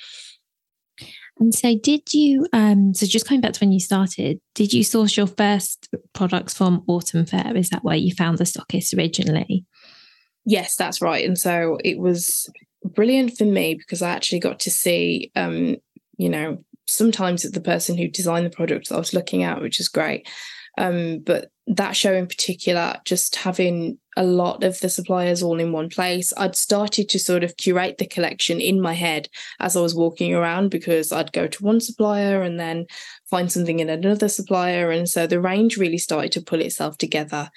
And 1.39 1.53
so, 1.53 1.75
did 1.77 2.13
you? 2.13 2.47
Um, 2.53 2.93
so, 2.93 3.05
just 3.05 3.27
going 3.27 3.41
back 3.41 3.53
to 3.53 3.59
when 3.59 3.71
you 3.71 3.79
started, 3.79 4.39
did 4.53 4.71
you 4.71 4.83
source 4.83 5.17
your 5.17 5.27
first 5.27 5.89
products 6.13 6.53
from 6.53 6.83
Autumn 6.87 7.25
Fair? 7.25 7.55
Is 7.55 7.69
that 7.69 7.83
where 7.83 7.95
you 7.95 8.13
found 8.13 8.37
the 8.37 8.43
stockists 8.43 8.95
originally? 8.95 9.65
Yes, 10.45 10.75
that's 10.75 11.01
right. 11.01 11.25
And 11.25 11.37
so 11.37 11.77
it 11.83 11.97
was 11.99 12.49
brilliant 12.83 13.37
for 13.37 13.45
me 13.45 13.75
because 13.75 14.01
I 14.01 14.09
actually 14.09 14.39
got 14.39 14.59
to 14.61 14.71
see, 14.71 15.31
um, 15.35 15.77
you 16.17 16.29
know, 16.29 16.63
sometimes 16.87 17.43
the 17.43 17.61
person 17.61 17.97
who 17.97 18.07
designed 18.07 18.45
the 18.45 18.49
product 18.49 18.91
I 18.91 18.97
was 18.97 19.13
looking 19.13 19.43
at, 19.43 19.61
which 19.61 19.79
is 19.79 19.87
great. 19.87 20.27
Um, 20.77 21.19
but 21.19 21.49
that 21.67 21.95
show 21.95 22.13
in 22.13 22.27
particular, 22.27 22.95
just 23.05 23.35
having 23.37 23.97
a 24.17 24.23
lot 24.23 24.63
of 24.63 24.79
the 24.79 24.89
suppliers 24.89 25.41
all 25.41 25.59
in 25.59 25.71
one 25.71 25.89
place, 25.89 26.33
I'd 26.35 26.55
started 26.55 27.09
to 27.09 27.19
sort 27.19 27.43
of 27.43 27.57
curate 27.57 27.97
the 27.97 28.05
collection 28.05 28.59
in 28.59 28.81
my 28.81 28.93
head 28.93 29.29
as 29.59 29.75
I 29.75 29.81
was 29.81 29.95
walking 29.95 30.33
around 30.33 30.69
because 30.69 31.11
I'd 31.11 31.31
go 31.31 31.47
to 31.47 31.63
one 31.63 31.79
supplier 31.79 32.41
and 32.41 32.59
then 32.59 32.85
find 33.29 33.51
something 33.51 33.79
in 33.79 33.89
another 33.89 34.27
supplier. 34.27 34.91
And 34.91 35.07
so 35.07 35.25
the 35.25 35.39
range 35.39 35.77
really 35.77 35.97
started 35.97 36.31
to 36.33 36.41
pull 36.41 36.61
itself 36.61 36.97
together 36.97 37.49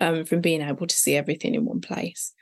um, 0.00 0.24
from 0.24 0.40
being 0.40 0.60
able 0.60 0.86
to 0.86 0.96
see 0.96 1.14
everything 1.14 1.54
in 1.54 1.64
one 1.64 1.80
place. 1.80 2.32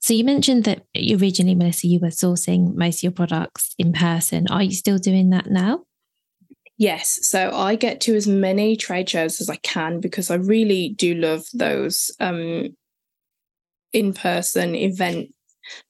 So 0.00 0.14
you 0.14 0.22
mentioned 0.22 0.64
that 0.64 0.84
originally, 0.96 1.56
Melissa, 1.56 1.88
you 1.88 1.98
were 1.98 2.08
sourcing 2.08 2.76
most 2.76 2.98
of 2.98 3.02
your 3.02 3.12
products 3.12 3.74
in 3.78 3.92
person. 3.92 4.46
Are 4.48 4.62
you 4.62 4.72
still 4.72 4.98
doing 4.98 5.30
that 5.30 5.50
now? 5.50 5.84
Yes. 6.78 7.26
So 7.26 7.52
I 7.52 7.74
get 7.74 8.00
to 8.02 8.14
as 8.14 8.26
many 8.26 8.76
trade 8.76 9.08
shows 9.08 9.40
as 9.40 9.48
I 9.48 9.56
can 9.56 10.00
because 10.00 10.30
I 10.30 10.34
really 10.34 10.90
do 10.90 11.14
love 11.14 11.46
those 11.54 12.10
um, 12.20 12.76
in 13.92 14.12
person 14.12 14.74
event 14.74 15.30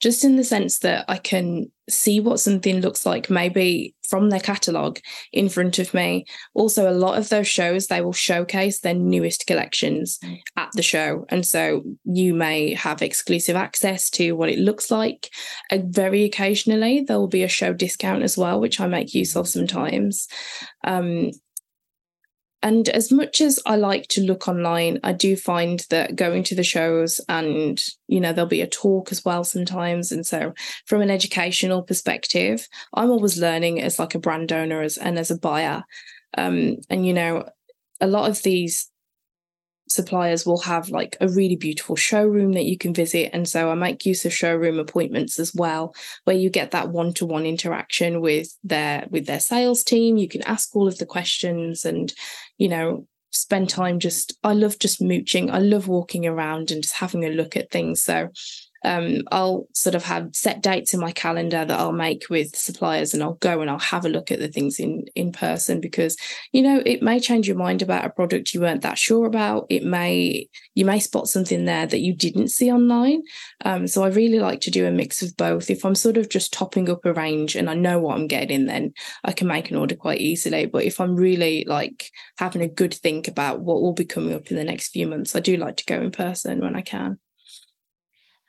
just 0.00 0.24
in 0.24 0.36
the 0.36 0.44
sense 0.44 0.80
that 0.80 1.04
I 1.08 1.18
can 1.18 1.70
see 1.88 2.18
what 2.18 2.40
something 2.40 2.80
looks 2.80 3.06
like 3.06 3.30
maybe 3.30 3.94
from 4.08 4.30
their 4.30 4.40
catalogue 4.40 4.98
in 5.32 5.48
front 5.48 5.78
of 5.78 5.94
me. 5.94 6.24
Also, 6.54 6.90
a 6.90 6.92
lot 6.92 7.18
of 7.18 7.28
those 7.28 7.46
shows, 7.46 7.86
they 7.86 8.00
will 8.00 8.12
showcase 8.12 8.80
their 8.80 8.94
newest 8.94 9.46
collections 9.46 10.18
at 10.56 10.70
the 10.74 10.82
show. 10.82 11.24
And 11.28 11.46
so 11.46 11.84
you 12.04 12.34
may 12.34 12.74
have 12.74 13.02
exclusive 13.02 13.56
access 13.56 14.10
to 14.10 14.32
what 14.32 14.48
it 14.48 14.58
looks 14.58 14.90
like. 14.90 15.30
Uh, 15.70 15.78
very 15.84 16.24
occasionally, 16.24 17.02
there 17.02 17.18
will 17.18 17.28
be 17.28 17.44
a 17.44 17.48
show 17.48 17.72
discount 17.72 18.22
as 18.22 18.36
well, 18.36 18.60
which 18.60 18.80
I 18.80 18.86
make 18.86 19.14
use 19.14 19.36
of 19.36 19.48
sometimes. 19.48 20.28
Um, 20.84 21.30
and 22.66 22.88
as 22.88 23.12
much 23.12 23.40
as 23.40 23.60
I 23.64 23.76
like 23.76 24.08
to 24.08 24.20
look 24.20 24.48
online, 24.48 24.98
I 25.04 25.12
do 25.12 25.36
find 25.36 25.86
that 25.90 26.16
going 26.16 26.42
to 26.42 26.56
the 26.56 26.64
shows 26.64 27.20
and, 27.28 27.80
you 28.08 28.18
know, 28.18 28.32
there'll 28.32 28.48
be 28.48 28.60
a 28.60 28.66
talk 28.66 29.12
as 29.12 29.24
well 29.24 29.44
sometimes. 29.44 30.10
And 30.10 30.26
so 30.26 30.52
from 30.84 31.00
an 31.00 31.08
educational 31.08 31.84
perspective, 31.84 32.66
I'm 32.92 33.12
always 33.12 33.38
learning 33.38 33.80
as 33.80 34.00
like 34.00 34.16
a 34.16 34.18
brand 34.18 34.52
owner 34.52 34.82
as, 34.82 34.98
and 34.98 35.16
as 35.16 35.30
a 35.30 35.38
buyer. 35.38 35.84
Um, 36.36 36.78
and, 36.90 37.06
you 37.06 37.14
know, 37.14 37.48
a 38.00 38.08
lot 38.08 38.28
of 38.28 38.42
these 38.42 38.90
suppliers 39.88 40.44
will 40.44 40.60
have 40.60 40.88
like 40.88 41.16
a 41.20 41.28
really 41.28 41.54
beautiful 41.54 41.94
showroom 41.94 42.52
that 42.54 42.64
you 42.64 42.76
can 42.76 42.92
visit 42.92 43.30
and 43.32 43.48
so 43.48 43.70
i 43.70 43.74
make 43.74 44.04
use 44.04 44.24
of 44.24 44.32
showroom 44.32 44.80
appointments 44.80 45.38
as 45.38 45.54
well 45.54 45.94
where 46.24 46.34
you 46.34 46.50
get 46.50 46.72
that 46.72 46.88
one-to-one 46.88 47.46
interaction 47.46 48.20
with 48.20 48.56
their 48.64 49.06
with 49.10 49.26
their 49.26 49.38
sales 49.38 49.84
team 49.84 50.16
you 50.16 50.28
can 50.28 50.42
ask 50.42 50.74
all 50.74 50.88
of 50.88 50.98
the 50.98 51.06
questions 51.06 51.84
and 51.84 52.12
you 52.58 52.68
know 52.68 53.06
spend 53.30 53.68
time 53.68 53.98
just 53.98 54.38
i 54.44 54.52
love 54.52 54.78
just 54.78 55.00
mooching. 55.00 55.50
I 55.50 55.58
love 55.58 55.88
walking 55.88 56.26
around 56.26 56.70
and 56.70 56.82
just 56.82 56.94
having 56.94 57.24
a 57.24 57.30
look 57.30 57.56
at 57.56 57.70
things. 57.70 58.02
So 58.02 58.30
um, 58.86 59.22
I'll 59.32 59.66
sort 59.74 59.96
of 59.96 60.04
have 60.04 60.30
set 60.32 60.62
dates 60.62 60.94
in 60.94 61.00
my 61.00 61.10
calendar 61.10 61.64
that 61.64 61.78
I'll 61.78 61.90
make 61.90 62.30
with 62.30 62.54
suppliers 62.54 63.12
and 63.12 63.22
I'll 63.22 63.34
go 63.34 63.60
and 63.60 63.68
I'll 63.68 63.80
have 63.80 64.04
a 64.04 64.08
look 64.08 64.30
at 64.30 64.38
the 64.38 64.48
things 64.48 64.78
in 64.78 65.06
in 65.16 65.32
person 65.32 65.80
because 65.80 66.16
you 66.52 66.62
know 66.62 66.82
it 66.86 67.02
may 67.02 67.18
change 67.18 67.48
your 67.48 67.56
mind 67.56 67.82
about 67.82 68.04
a 68.04 68.10
product 68.10 68.54
you 68.54 68.60
weren't 68.60 68.82
that 68.82 68.96
sure 68.96 69.26
about. 69.26 69.66
It 69.68 69.84
may 69.84 70.48
you 70.74 70.84
may 70.84 71.00
spot 71.00 71.28
something 71.28 71.64
there 71.64 71.86
that 71.86 72.00
you 72.00 72.14
didn't 72.14 72.48
see 72.48 72.70
online. 72.70 73.22
Um, 73.64 73.88
so 73.88 74.04
I 74.04 74.08
really 74.08 74.38
like 74.38 74.60
to 74.62 74.70
do 74.70 74.86
a 74.86 74.92
mix 74.92 75.20
of 75.20 75.36
both. 75.36 75.68
If 75.68 75.84
I'm 75.84 75.96
sort 75.96 76.16
of 76.16 76.28
just 76.28 76.52
topping 76.52 76.88
up 76.88 77.04
a 77.04 77.12
range 77.12 77.56
and 77.56 77.68
I 77.68 77.74
know 77.74 77.98
what 77.98 78.16
I'm 78.16 78.28
getting 78.28 78.66
then 78.66 78.92
I 79.24 79.32
can 79.32 79.48
make 79.48 79.70
an 79.70 79.76
order 79.76 79.96
quite 79.96 80.20
easily. 80.20 80.66
But 80.66 80.84
if 80.84 81.00
I'm 81.00 81.16
really 81.16 81.64
like 81.66 82.10
having 82.38 82.62
a 82.62 82.68
good 82.68 82.94
think 82.94 83.26
about 83.26 83.60
what 83.60 83.82
will 83.82 83.94
be 83.94 84.04
coming 84.04 84.32
up 84.32 84.50
in 84.50 84.56
the 84.56 84.64
next 84.64 84.90
few 84.90 85.08
months 85.08 85.34
I 85.34 85.40
do 85.40 85.56
like 85.56 85.76
to 85.78 85.84
go 85.86 86.00
in 86.00 86.12
person 86.12 86.60
when 86.60 86.76
I 86.76 86.82
can 86.82 87.18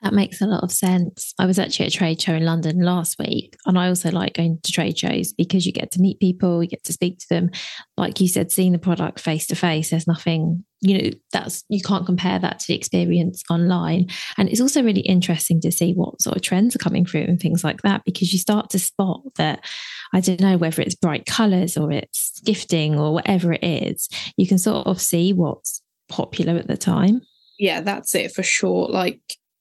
that 0.02 0.14
makes 0.14 0.40
a 0.40 0.46
lot 0.46 0.62
of 0.62 0.70
sense. 0.70 1.34
I 1.38 1.46
was 1.46 1.58
actually 1.58 1.86
at 1.86 1.94
a 1.94 1.96
trade 1.96 2.20
show 2.20 2.34
in 2.34 2.44
London 2.44 2.80
last 2.80 3.18
week, 3.18 3.56
and 3.66 3.78
I 3.78 3.88
also 3.88 4.10
like 4.10 4.34
going 4.34 4.60
to 4.62 4.72
trade 4.72 4.96
shows 4.96 5.32
because 5.32 5.66
you 5.66 5.72
get 5.72 5.90
to 5.92 6.00
meet 6.00 6.20
people, 6.20 6.62
you 6.62 6.68
get 6.68 6.84
to 6.84 6.92
speak 6.92 7.18
to 7.18 7.26
them. 7.28 7.50
Like 7.96 8.20
you 8.20 8.28
said, 8.28 8.52
seeing 8.52 8.72
the 8.72 8.78
product 8.78 9.18
face 9.18 9.46
to 9.48 9.56
face, 9.56 9.90
there's 9.90 10.06
nothing, 10.06 10.64
you 10.80 10.98
know, 10.98 11.10
that's 11.32 11.64
you 11.68 11.80
can't 11.80 12.06
compare 12.06 12.38
that 12.38 12.60
to 12.60 12.66
the 12.68 12.76
experience 12.76 13.42
online. 13.50 14.06
And 14.36 14.48
it's 14.48 14.60
also 14.60 14.84
really 14.84 15.00
interesting 15.00 15.60
to 15.62 15.72
see 15.72 15.94
what 15.94 16.22
sort 16.22 16.36
of 16.36 16.42
trends 16.42 16.76
are 16.76 16.80
coming 16.80 17.04
through 17.04 17.22
and 17.22 17.40
things 17.40 17.64
like 17.64 17.82
that 17.82 18.04
because 18.04 18.32
you 18.32 18.38
start 18.38 18.70
to 18.70 18.78
spot 18.78 19.22
that, 19.36 19.64
I 20.12 20.20
don't 20.20 20.40
know, 20.40 20.56
whether 20.56 20.80
it's 20.80 20.94
bright 20.94 21.26
colors 21.26 21.76
or 21.76 21.90
it's 21.90 22.40
gifting 22.44 23.00
or 23.00 23.12
whatever 23.12 23.52
it 23.52 23.64
is, 23.64 24.08
you 24.36 24.46
can 24.46 24.58
sort 24.58 24.86
of 24.86 25.00
see 25.00 25.32
what's 25.32 25.82
popular 26.08 26.54
at 26.54 26.68
the 26.68 26.76
time. 26.76 27.22
Yeah, 27.58 27.80
that's 27.80 28.14
it 28.14 28.30
for 28.32 28.44
sure. 28.44 28.86
Like 28.88 29.20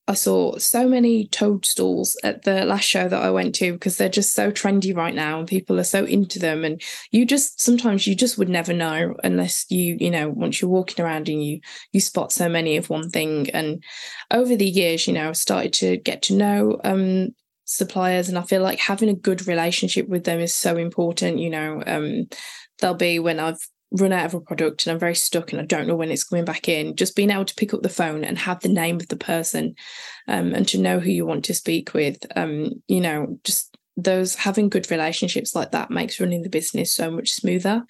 I 0.10 0.13
saw 0.13 0.58
so 0.58 0.88
many 0.88 1.28
toadstools 1.28 2.15
at 2.24 2.43
the 2.43 2.63
last 2.63 2.86
show 2.86 3.10
that 3.10 3.22
I 3.22 3.30
went 3.30 3.56
to 3.56 3.74
because 3.74 3.98
they're 3.98 4.08
just 4.08 4.34
so 4.34 4.52
trendy 4.52 4.96
right 4.96 5.13
now 5.13 5.39
and 5.39 5.48
people 5.48 5.80
are 5.80 5.84
so 5.84 6.06
into 6.06 6.39
them. 6.39 6.63
And 6.63 6.82
you 7.12 7.26
just 7.26 7.60
sometimes 7.60 8.08
you 8.08 8.15
just 8.15 8.38
would 8.38 8.48
never 8.48 8.72
know 8.72 9.15
unless 9.24 9.65
you, 9.70 9.98
you 10.00 10.10
know, 10.10 10.30
once 10.30 10.62
you're 10.62 10.72
walking 10.72 11.04
around 11.04 11.28
and 11.28 11.43
you 11.43 11.60
you 11.91 12.00
spot 12.00 12.32
so 12.32 12.48
many 12.48 12.78
of 12.78 12.89
one 12.89 13.10
thing. 13.10 13.50
And 13.50 13.84
over 14.32 14.56
the 14.56 14.65
years, 14.70 15.08
you 15.08 15.13
know, 15.13 15.28
I've 15.30 15.38
started 15.38 15.74
to 15.74 15.98
get 15.98 16.22
to 16.24 16.36
know 16.36 16.80
um 16.84 17.30
suppliers 17.65 18.30
and 18.30 18.38
I 18.38 18.43
feel 18.43 18.62
like 18.62 18.80
having 18.80 19.10
a 19.10 19.13
good 19.13 19.46
relationship 19.46 20.08
with 20.08 20.24
them 20.24 20.39
is 20.39 20.54
so 20.54 20.78
important. 20.78 21.39
You 21.39 21.50
know, 21.50 21.84
um 21.86 22.28
they'll 22.80 22.93
be 22.93 23.20
when 23.20 23.39
I've 23.39 23.60
run 23.91 24.13
out 24.13 24.26
of 24.26 24.34
a 24.34 24.41
product 24.41 24.86
and 24.86 24.93
I'm 24.93 25.00
very 25.00 25.15
stuck 25.15 25.52
and 25.52 25.62
I 25.62 25.65
don't 25.65 25.88
know 25.88 25.95
when 25.95 26.12
it's 26.12 26.23
coming 26.23 26.45
back 26.45 26.67
in, 26.67 26.95
just 26.95 27.15
being 27.15 27.30
able 27.30 27.45
to 27.45 27.56
pick 27.56 27.73
up 27.73 27.82
the 27.82 27.89
phone 27.89 28.23
and 28.23 28.38
have 28.38 28.60
the 28.60 28.69
name 28.69 28.97
of 28.97 29.08
the 29.08 29.17
person 29.17 29.76
um, 30.28 30.54
and 30.54 30.67
to 30.69 30.78
know 30.78 31.00
who 31.00 31.10
you 31.10 31.26
want 31.26 31.45
to 31.45 31.54
speak 31.54 31.93
with, 31.93 32.17
um, 32.36 32.71
you 32.88 33.00
know, 33.00 33.39
just 33.43 33.78
those 33.95 34.36
having 34.36 34.69
good 34.69 34.89
relationships 34.91 35.56
like 35.56 35.71
that 35.71 35.89
makes 35.89 36.19
running 36.19 36.43
the 36.43 36.50
business 36.50 36.93
so 36.93 37.10
much 37.10 37.32
smoother. 37.32 37.84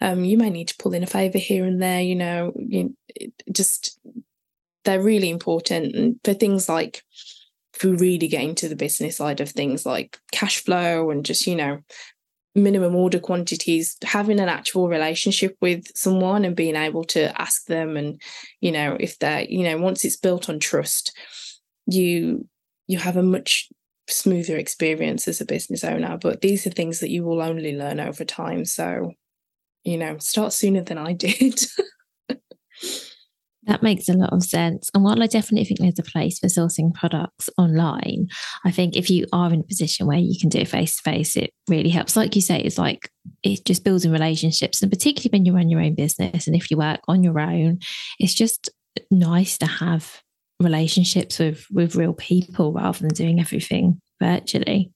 Um, 0.00 0.24
you 0.24 0.36
may 0.36 0.50
need 0.50 0.68
to 0.68 0.76
pull 0.78 0.94
in 0.94 1.04
a 1.04 1.06
favor 1.06 1.38
here 1.38 1.64
and 1.64 1.80
there, 1.80 2.00
you 2.00 2.16
know, 2.16 2.52
you, 2.56 2.96
just 3.50 3.98
they're 4.84 5.02
really 5.02 5.30
important 5.30 6.18
for 6.24 6.34
things 6.34 6.68
like 6.68 7.02
we 7.82 7.90
really 7.90 8.28
get 8.28 8.42
into 8.42 8.68
the 8.68 8.76
business 8.76 9.16
side 9.16 9.40
of 9.40 9.50
things 9.50 9.84
like 9.86 10.18
cash 10.30 10.62
flow 10.62 11.10
and 11.10 11.24
just 11.24 11.46
you 11.46 11.56
know 11.56 11.78
minimum 12.54 12.94
order 12.94 13.18
quantities 13.18 13.96
having 14.04 14.38
an 14.38 14.48
actual 14.48 14.88
relationship 14.88 15.56
with 15.60 15.84
someone 15.96 16.44
and 16.44 16.54
being 16.54 16.76
able 16.76 17.02
to 17.02 17.40
ask 17.40 17.64
them 17.64 17.96
and 17.96 18.20
you 18.60 18.70
know 18.70 18.96
if 19.00 19.18
they're 19.18 19.44
you 19.44 19.64
know 19.64 19.78
once 19.78 20.04
it's 20.04 20.18
built 20.18 20.50
on 20.50 20.58
trust 20.58 21.16
you 21.86 22.46
you 22.86 22.98
have 22.98 23.16
a 23.16 23.22
much 23.22 23.70
smoother 24.08 24.58
experience 24.58 25.26
as 25.28 25.40
a 25.40 25.46
business 25.46 25.84
owner. 25.84 26.18
But 26.20 26.40
these 26.40 26.66
are 26.66 26.70
things 26.70 26.98
that 27.00 27.10
you 27.10 27.24
will 27.24 27.40
only 27.40 27.74
learn 27.74 28.00
over 28.00 28.24
time. 28.24 28.64
So 28.64 29.12
you 29.84 29.96
know 29.96 30.18
start 30.18 30.52
sooner 30.52 30.82
than 30.82 30.98
i 30.98 31.12
did 31.12 31.60
That 33.64 33.82
makes 33.82 34.08
a 34.08 34.14
lot 34.14 34.32
of 34.32 34.42
sense. 34.42 34.90
And 34.92 35.04
while 35.04 35.22
I 35.22 35.28
definitely 35.28 35.64
think 35.64 35.78
there's 35.78 35.98
a 35.98 36.02
place 36.02 36.40
for 36.40 36.48
sourcing 36.48 36.92
products 36.92 37.48
online, 37.56 38.26
I 38.64 38.72
think 38.72 38.96
if 38.96 39.08
you 39.08 39.26
are 39.32 39.52
in 39.52 39.60
a 39.60 39.64
position 39.64 40.06
where 40.06 40.18
you 40.18 40.36
can 40.38 40.48
do 40.48 40.58
it 40.58 40.68
face 40.68 40.96
to 40.96 41.02
face, 41.02 41.36
it 41.36 41.52
really 41.68 41.90
helps. 41.90 42.16
Like 42.16 42.34
you 42.34 42.42
say, 42.42 42.60
it's 42.60 42.78
like 42.78 43.08
it 43.44 43.64
just 43.64 43.84
builds 43.84 44.04
in 44.04 44.10
relationships. 44.10 44.82
And 44.82 44.90
particularly 44.90 45.30
when 45.32 45.46
you 45.46 45.54
run 45.54 45.68
your 45.68 45.80
own 45.80 45.94
business 45.94 46.48
and 46.48 46.56
if 46.56 46.70
you 46.72 46.76
work 46.76 47.00
on 47.06 47.22
your 47.22 47.38
own, 47.38 47.78
it's 48.18 48.34
just 48.34 48.68
nice 49.10 49.58
to 49.58 49.66
have 49.66 50.22
relationships 50.60 51.38
with 51.38 51.66
with 51.70 51.96
real 51.96 52.14
people 52.14 52.72
rather 52.72 52.98
than 52.98 53.08
doing 53.08 53.40
everything 53.40 54.00
virtually. 54.20 54.90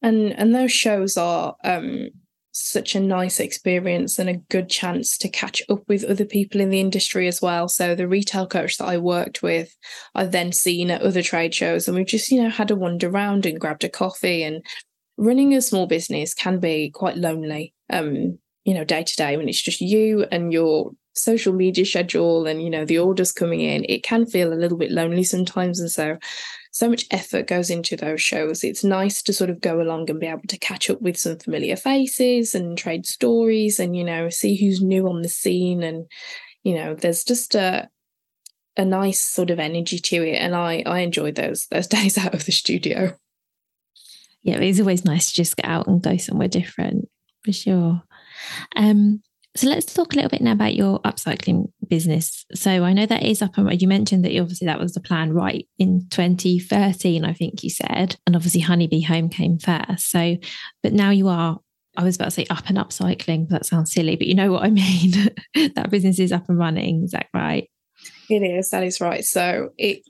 And 0.00 0.32
and 0.32 0.54
those 0.54 0.72
shows 0.72 1.16
are 1.16 1.56
um 1.64 2.10
such 2.58 2.94
a 2.94 3.00
nice 3.00 3.38
experience 3.38 4.18
and 4.18 4.30
a 4.30 4.38
good 4.48 4.70
chance 4.70 5.18
to 5.18 5.28
catch 5.28 5.62
up 5.68 5.82
with 5.88 6.04
other 6.04 6.24
people 6.24 6.60
in 6.60 6.70
the 6.70 6.80
industry 6.80 7.28
as 7.28 7.42
well. 7.42 7.68
So 7.68 7.94
the 7.94 8.08
retail 8.08 8.46
coach 8.46 8.78
that 8.78 8.86
I 8.86 8.96
worked 8.96 9.42
with, 9.42 9.76
I've 10.14 10.32
then 10.32 10.52
seen 10.52 10.90
at 10.90 11.02
other 11.02 11.22
trade 11.22 11.54
shows, 11.54 11.86
and 11.86 11.96
we've 11.96 12.06
just 12.06 12.30
you 12.30 12.42
know 12.42 12.48
had 12.48 12.70
a 12.70 12.76
wander 12.76 13.08
around 13.08 13.44
and 13.44 13.60
grabbed 13.60 13.84
a 13.84 13.88
coffee. 13.88 14.42
And 14.42 14.64
running 15.18 15.54
a 15.54 15.60
small 15.60 15.86
business 15.86 16.34
can 16.34 16.58
be 16.58 16.90
quite 16.90 17.16
lonely, 17.16 17.74
um, 17.90 18.38
you 18.64 18.74
know, 18.74 18.84
day 18.84 19.02
to 19.02 19.16
day 19.16 19.36
when 19.36 19.48
it's 19.48 19.62
just 19.62 19.80
you 19.80 20.26
and 20.32 20.52
your 20.52 20.92
social 21.12 21.52
media 21.52 21.84
schedule 21.84 22.46
and 22.46 22.62
you 22.62 22.70
know 22.70 22.84
the 22.84 22.98
orders 22.98 23.32
coming 23.32 23.60
in. 23.60 23.84
It 23.88 24.02
can 24.02 24.26
feel 24.26 24.52
a 24.52 24.54
little 24.54 24.78
bit 24.78 24.90
lonely 24.90 25.24
sometimes, 25.24 25.78
and 25.78 25.90
so 25.90 26.16
so 26.76 26.90
much 26.90 27.06
effort 27.10 27.46
goes 27.46 27.70
into 27.70 27.96
those 27.96 28.20
shows. 28.20 28.62
It's 28.62 28.84
nice 28.84 29.22
to 29.22 29.32
sort 29.32 29.48
of 29.48 29.62
go 29.62 29.80
along 29.80 30.10
and 30.10 30.20
be 30.20 30.26
able 30.26 30.42
to 30.48 30.58
catch 30.58 30.90
up 30.90 31.00
with 31.00 31.16
some 31.16 31.38
familiar 31.38 31.74
faces 31.74 32.54
and 32.54 32.76
trade 32.76 33.06
stories 33.06 33.80
and, 33.80 33.96
you 33.96 34.04
know, 34.04 34.28
see 34.28 34.56
who's 34.56 34.82
new 34.82 35.08
on 35.08 35.22
the 35.22 35.28
scene. 35.28 35.82
And, 35.82 36.06
you 36.64 36.74
know, 36.74 36.94
there's 36.94 37.24
just 37.24 37.54
a, 37.54 37.88
a 38.76 38.84
nice 38.84 39.20
sort 39.20 39.48
of 39.48 39.58
energy 39.58 39.98
to 39.98 40.16
it. 40.16 40.36
And 40.36 40.54
I, 40.54 40.82
I 40.84 40.98
enjoy 41.00 41.32
those, 41.32 41.66
those 41.70 41.86
days 41.86 42.18
out 42.18 42.34
of 42.34 42.44
the 42.44 42.52
studio. 42.52 43.16
Yeah, 44.42 44.58
it's 44.58 44.78
always 44.78 45.04
nice 45.04 45.30
to 45.30 45.34
just 45.34 45.56
get 45.56 45.66
out 45.66 45.86
and 45.86 46.02
go 46.02 46.18
somewhere 46.18 46.46
different 46.46 47.08
for 47.42 47.52
sure. 47.52 48.02
Um, 48.76 49.22
so 49.56 49.68
let's 49.68 49.92
talk 49.92 50.12
a 50.12 50.16
little 50.16 50.30
bit 50.30 50.42
now 50.42 50.52
about 50.52 50.74
your 50.74 51.00
upcycling 51.00 51.72
business. 51.88 52.44
So 52.54 52.84
I 52.84 52.92
know 52.92 53.06
that 53.06 53.22
is 53.22 53.42
up 53.42 53.56
and 53.56 53.80
you 53.80 53.88
mentioned 53.88 54.24
that 54.24 54.38
obviously 54.38 54.66
that 54.66 54.78
was 54.78 54.92
the 54.92 55.00
plan 55.00 55.32
right 55.32 55.66
in 55.78 56.06
2013, 56.10 57.24
I 57.24 57.32
think 57.32 57.62
you 57.62 57.70
said, 57.70 58.16
and 58.26 58.36
obviously 58.36 58.60
Honey 58.60 58.86
Bee 58.86 59.02
Home 59.02 59.28
came 59.28 59.58
first. 59.58 60.10
So, 60.10 60.36
but 60.82 60.92
now 60.92 61.10
you 61.10 61.28
are. 61.28 61.58
I 61.98 62.04
was 62.04 62.16
about 62.16 62.26
to 62.26 62.30
say 62.32 62.46
up 62.50 62.68
and 62.68 62.76
upcycling, 62.76 63.48
but 63.48 63.60
that 63.60 63.66
sounds 63.66 63.90
silly, 63.90 64.16
but 64.16 64.26
you 64.26 64.34
know 64.34 64.52
what 64.52 64.64
I 64.64 64.70
mean. 64.70 65.30
that 65.74 65.90
business 65.90 66.18
is 66.18 66.32
up 66.32 66.48
and 66.48 66.58
running. 66.58 67.04
Is 67.04 67.12
that 67.12 67.28
right? 67.32 67.70
It 68.28 68.42
is. 68.42 68.70
That 68.70 68.84
is 68.84 69.00
right. 69.00 69.24
So 69.24 69.70
it 69.78 70.02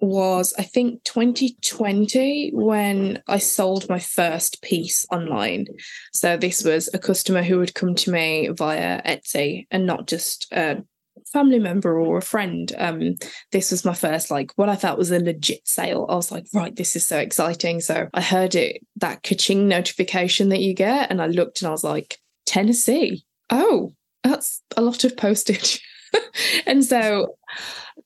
was 0.00 0.52
I 0.58 0.62
think 0.62 1.02
2020 1.04 2.50
when 2.54 3.22
I 3.26 3.38
sold 3.38 3.88
my 3.88 3.98
first 3.98 4.62
piece 4.62 5.06
online. 5.10 5.66
So 6.12 6.36
this 6.36 6.64
was 6.64 6.90
a 6.92 6.98
customer 6.98 7.42
who 7.42 7.58
would 7.58 7.74
come 7.74 7.94
to 7.94 8.10
me 8.10 8.48
via 8.48 9.02
Etsy 9.02 9.66
and 9.70 9.86
not 9.86 10.06
just 10.06 10.52
a 10.52 10.82
family 11.32 11.58
member 11.58 11.98
or 11.98 12.18
a 12.18 12.22
friend. 12.22 12.72
Um, 12.78 13.16
this 13.52 13.70
was 13.70 13.84
my 13.84 13.94
first 13.94 14.30
like 14.30 14.52
what 14.56 14.68
I 14.68 14.76
thought 14.76 14.98
was 14.98 15.10
a 15.10 15.18
legit 15.18 15.66
sale. 15.66 16.06
I 16.08 16.14
was 16.14 16.30
like, 16.30 16.46
right, 16.54 16.74
this 16.74 16.96
is 16.96 17.06
so 17.06 17.18
exciting. 17.18 17.80
So 17.80 18.08
I 18.12 18.20
heard 18.20 18.54
it 18.54 18.82
that 18.96 19.22
kaching 19.22 19.66
notification 19.66 20.50
that 20.50 20.60
you 20.60 20.74
get, 20.74 21.10
and 21.10 21.20
I 21.20 21.26
looked 21.26 21.62
and 21.62 21.68
I 21.68 21.72
was 21.72 21.84
like, 21.84 22.18
Tennessee. 22.44 23.24
Oh, 23.50 23.94
that's 24.22 24.62
a 24.76 24.82
lot 24.82 25.04
of 25.04 25.16
postage. 25.16 25.80
and 26.66 26.84
so 26.84 27.36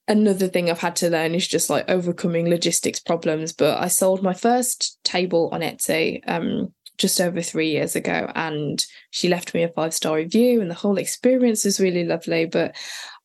another 0.08 0.48
thing 0.48 0.70
I've 0.70 0.80
had 0.80 0.96
to 0.96 1.10
learn 1.10 1.34
is 1.34 1.46
just 1.46 1.70
like 1.70 1.88
overcoming 1.88 2.48
logistics 2.48 3.00
problems. 3.00 3.52
But 3.52 3.78
I 3.78 3.88
sold 3.88 4.22
my 4.22 4.34
first 4.34 4.98
table 5.04 5.48
on 5.52 5.60
Etsy 5.60 6.20
um, 6.26 6.72
just 6.98 7.20
over 7.20 7.40
three 7.40 7.70
years 7.70 7.96
ago, 7.96 8.30
and 8.34 8.84
she 9.10 9.28
left 9.28 9.54
me 9.54 9.62
a 9.62 9.68
five 9.68 9.94
star 9.94 10.16
review, 10.16 10.60
and 10.60 10.70
the 10.70 10.74
whole 10.74 10.98
experience 10.98 11.64
was 11.64 11.80
really 11.80 12.04
lovely. 12.04 12.46
But 12.46 12.76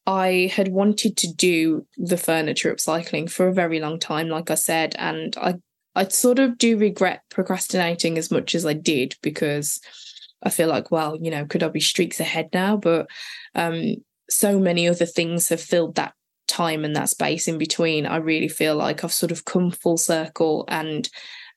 I 0.07 0.51
had 0.53 0.67
wanted 0.69 1.17
to 1.17 1.33
do 1.33 1.85
the 1.97 2.17
furniture 2.17 2.73
upcycling 2.73 3.29
for 3.29 3.47
a 3.47 3.53
very 3.53 3.79
long 3.79 3.99
time, 3.99 4.29
like 4.29 4.51
I 4.51 4.55
said, 4.55 4.95
and 4.97 5.35
I 5.37 5.55
I 5.95 6.07
sort 6.09 6.39
of 6.39 6.57
do 6.57 6.77
regret 6.77 7.21
procrastinating 7.29 8.17
as 8.17 8.29
much 8.29 8.53
as 8.53 8.65
I 8.65 8.73
did 8.73 9.15
because 9.21 9.79
I 10.43 10.49
feel 10.49 10.67
like, 10.67 10.91
well, 10.91 11.17
you 11.19 11.31
know, 11.31 11.45
could 11.45 11.63
I 11.63 11.69
be 11.69 11.79
streaks 11.79 12.19
ahead 12.19 12.49
now? 12.53 12.75
But 12.77 13.07
um, 13.55 13.95
so 14.29 14.59
many 14.59 14.87
other 14.87 15.05
things 15.05 15.49
have 15.49 15.61
filled 15.61 15.95
that 15.95 16.13
time 16.47 16.85
and 16.85 16.95
that 16.95 17.09
space 17.09 17.47
in 17.47 17.57
between, 17.57 18.05
I 18.05 18.17
really 18.17 18.47
feel 18.47 18.75
like 18.75 19.03
I've 19.03 19.13
sort 19.13 19.31
of 19.31 19.45
come 19.45 19.71
full 19.71 19.97
circle. 19.97 20.65
And 20.67 21.09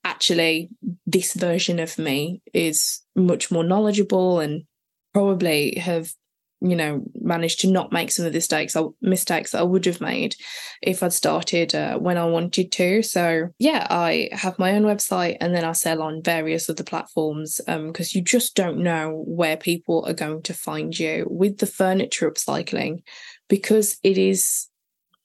actually 0.04 0.70
this 1.07 1.35
version 1.35 1.78
of 1.78 1.98
me 1.98 2.42
is 2.54 3.00
much 3.14 3.50
more 3.50 3.64
knowledgeable 3.64 4.40
and 4.40 4.64
probably 5.12 5.76
have 5.78 6.12
you 6.61 6.75
know 6.75 7.03
managed 7.21 7.61
to 7.61 7.71
not 7.71 7.92
make 7.92 8.11
some 8.11 8.27
of 8.27 8.33
the 8.33 8.37
mistakes 8.37 8.77
mistakes 9.01 9.53
that 9.53 9.61
I 9.61 9.64
would 9.64 9.85
have 9.85 10.01
made 10.01 10.35
if 10.83 11.03
I'd 11.03 11.12
started 11.12 11.75
uh, 11.75 11.99
when 11.99 12.18
I 12.18 12.25
wanted 12.25 12.73
to. 12.73 13.03
So 13.03 13.49
yeah 13.59 13.87
I 13.90 14.29
have 14.33 14.59
my 14.59 14.73
own 14.73 14.83
website 14.83 15.37
and 15.40 15.55
then 15.55 15.64
I 15.64 15.73
sell 15.73 16.03
on 16.03 16.23
various 16.23 16.68
other 16.68 16.85
platforms 16.85 17.61
because 17.66 18.14
um, 18.14 18.18
you 18.18 18.23
just 18.23 18.57
don't 18.57 18.79
know 18.79 19.25
where 19.27 19.57
people 19.57 20.05
are 20.07 20.14
going 20.14 20.42
to 20.42 20.55
find 20.55 20.99
you 20.99 21.27
with 21.31 21.59
the 21.59 21.66
furniture 21.66 22.31
upcycling 22.31 23.03
because 23.49 23.99
it 24.03 24.18
is 24.18 24.68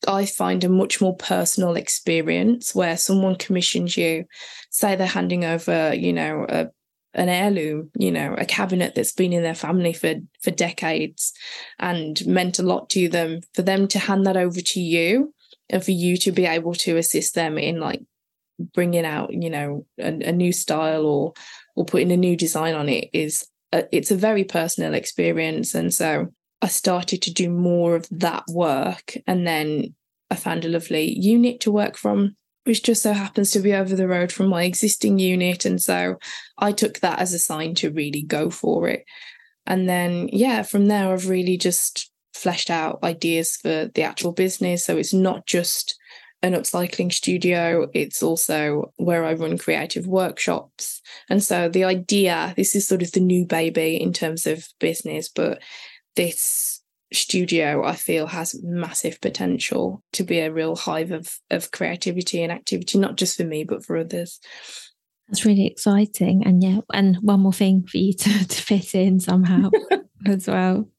I 0.08 0.26
find 0.26 0.64
a 0.64 0.70
much 0.70 1.02
more 1.02 1.16
personal 1.16 1.76
experience 1.76 2.76
where 2.76 2.98
someone 2.98 3.36
commissions 3.36 3.96
you, 3.96 4.26
say 4.70 4.96
they're 4.96 5.08
handing 5.08 5.46
over, 5.46 5.94
you 5.94 6.14
know, 6.14 6.46
a, 6.50 6.68
an 7.14 7.30
heirloom, 7.30 7.92
you 7.98 8.12
know, 8.12 8.36
a 8.38 8.46
cabinet 8.46 8.96
that's 8.96 9.12
been 9.12 9.34
in 9.34 9.44
their 9.44 9.56
family 9.56 9.94
for 9.94 10.16
for 10.42 10.52
decades 10.52 11.34
and 11.80 12.26
meant 12.26 12.60
a 12.60 12.64
lot 12.64 12.90
to 12.92 13.10
them, 13.10 13.42
for 13.54 13.62
them 13.62 13.88
to 13.90 14.00
hand 14.00 14.26
that 14.26 14.38
over 14.38 14.62
to 14.62 14.82
you 14.82 15.34
and 15.70 15.84
for 15.84 15.92
you 15.92 16.18
to 16.18 16.32
be 16.32 16.46
able 16.46 16.74
to 16.74 16.98
assist 16.98 17.36
them 17.36 17.58
in 17.58 17.80
like 17.80 18.02
bringing 18.74 19.06
out, 19.06 19.34
you 19.34 19.50
know, 19.50 19.86
a, 20.00 20.08
a 20.08 20.32
new 20.32 20.52
style 20.52 21.06
or 21.06 21.34
or 21.76 21.86
putting 21.86 22.12
a 22.12 22.18
new 22.18 22.36
design 22.36 22.76
on 22.76 22.90
it 22.90 23.10
is 23.14 23.48
a, 23.72 23.84
it's 23.92 24.12
a 24.12 24.16
very 24.16 24.44
personal 24.44 24.94
experience 24.94 25.74
and 25.74 25.94
so 25.94 26.28
I 26.64 26.68
started 26.68 27.22
to 27.24 27.34
do 27.34 27.50
more 27.50 27.94
of 27.94 28.08
that 28.10 28.46
work. 28.48 29.18
And 29.28 29.46
then 29.46 29.96
I 30.32 30.36
found 30.36 30.64
a 30.64 30.70
lovely 30.70 31.12
unit 31.20 31.60
to 31.62 31.74
work 31.74 31.98
from, 31.98 32.38
which 32.66 32.84
just 32.84 33.04
so 33.04 33.14
happens 33.14 33.52
to 33.52 33.60
be 33.60 33.74
over 33.74 33.96
the 33.96 34.08
road 34.08 34.32
from 34.32 34.48
my 34.48 34.64
existing 34.64 35.20
unit. 35.20 35.66
And 35.66 35.82
so 35.82 36.18
I 36.58 36.72
took 36.72 37.00
that 37.00 37.20
as 37.20 37.34
a 37.34 37.40
sign 37.40 37.76
to 37.76 37.92
really 37.92 38.22
go 38.22 38.50
for 38.50 38.88
it. 38.88 39.06
And 39.66 39.88
then, 39.88 40.30
yeah, 40.32 40.64
from 40.64 40.88
there, 40.88 41.12
I've 41.12 41.30
really 41.30 41.58
just 41.58 42.12
fleshed 42.34 42.70
out 42.70 43.00
ideas 43.04 43.56
for 43.58 43.90
the 43.94 44.04
actual 44.04 44.32
business. 44.32 44.86
So 44.86 44.98
it's 44.98 45.14
not 45.14 45.46
just 45.46 45.98
an 46.42 46.54
upcycling 46.54 47.12
studio, 47.12 47.88
it's 47.94 48.22
also 48.22 48.92
where 48.98 49.24
I 49.24 49.34
run 49.34 49.58
creative 49.58 50.06
workshops. 50.06 51.02
And 51.30 51.42
so 51.42 51.70
the 51.70 51.86
idea 51.86 52.54
this 52.58 52.76
is 52.76 52.86
sort 52.86 53.02
of 53.02 53.14
the 53.14 53.22
new 53.22 53.46
baby 53.46 53.96
in 53.96 54.12
terms 54.12 54.46
of 54.46 54.68
business, 54.80 55.30
but 55.30 55.62
this 56.18 56.83
studio 57.14 57.84
I 57.84 57.96
feel 57.96 58.28
has 58.28 58.60
massive 58.64 59.22
potential 59.22 60.04
to 60.14 60.24
be 60.24 60.40
a 60.40 60.52
real 60.52 60.76
hive 60.76 61.12
of 61.12 61.40
of 61.50 61.72
creativity 61.72 62.44
and 62.44 62.52
activity, 62.52 62.98
not 62.98 63.16
just 63.16 63.38
for 63.38 63.44
me 63.44 63.64
but 63.64 63.86
for 63.86 63.98
others. 63.98 64.40
That's 65.28 65.46
really 65.46 65.66
exciting. 65.66 66.44
And 66.46 66.62
yeah, 66.62 66.80
and 66.94 67.18
one 67.18 67.40
more 67.40 67.54
thing 67.54 67.86
for 67.88 67.98
you 67.98 68.14
to, 68.18 68.48
to 68.48 68.62
fit 68.62 68.94
in 68.94 69.20
somehow 69.20 69.70
as 70.26 70.48
well. 70.48 70.90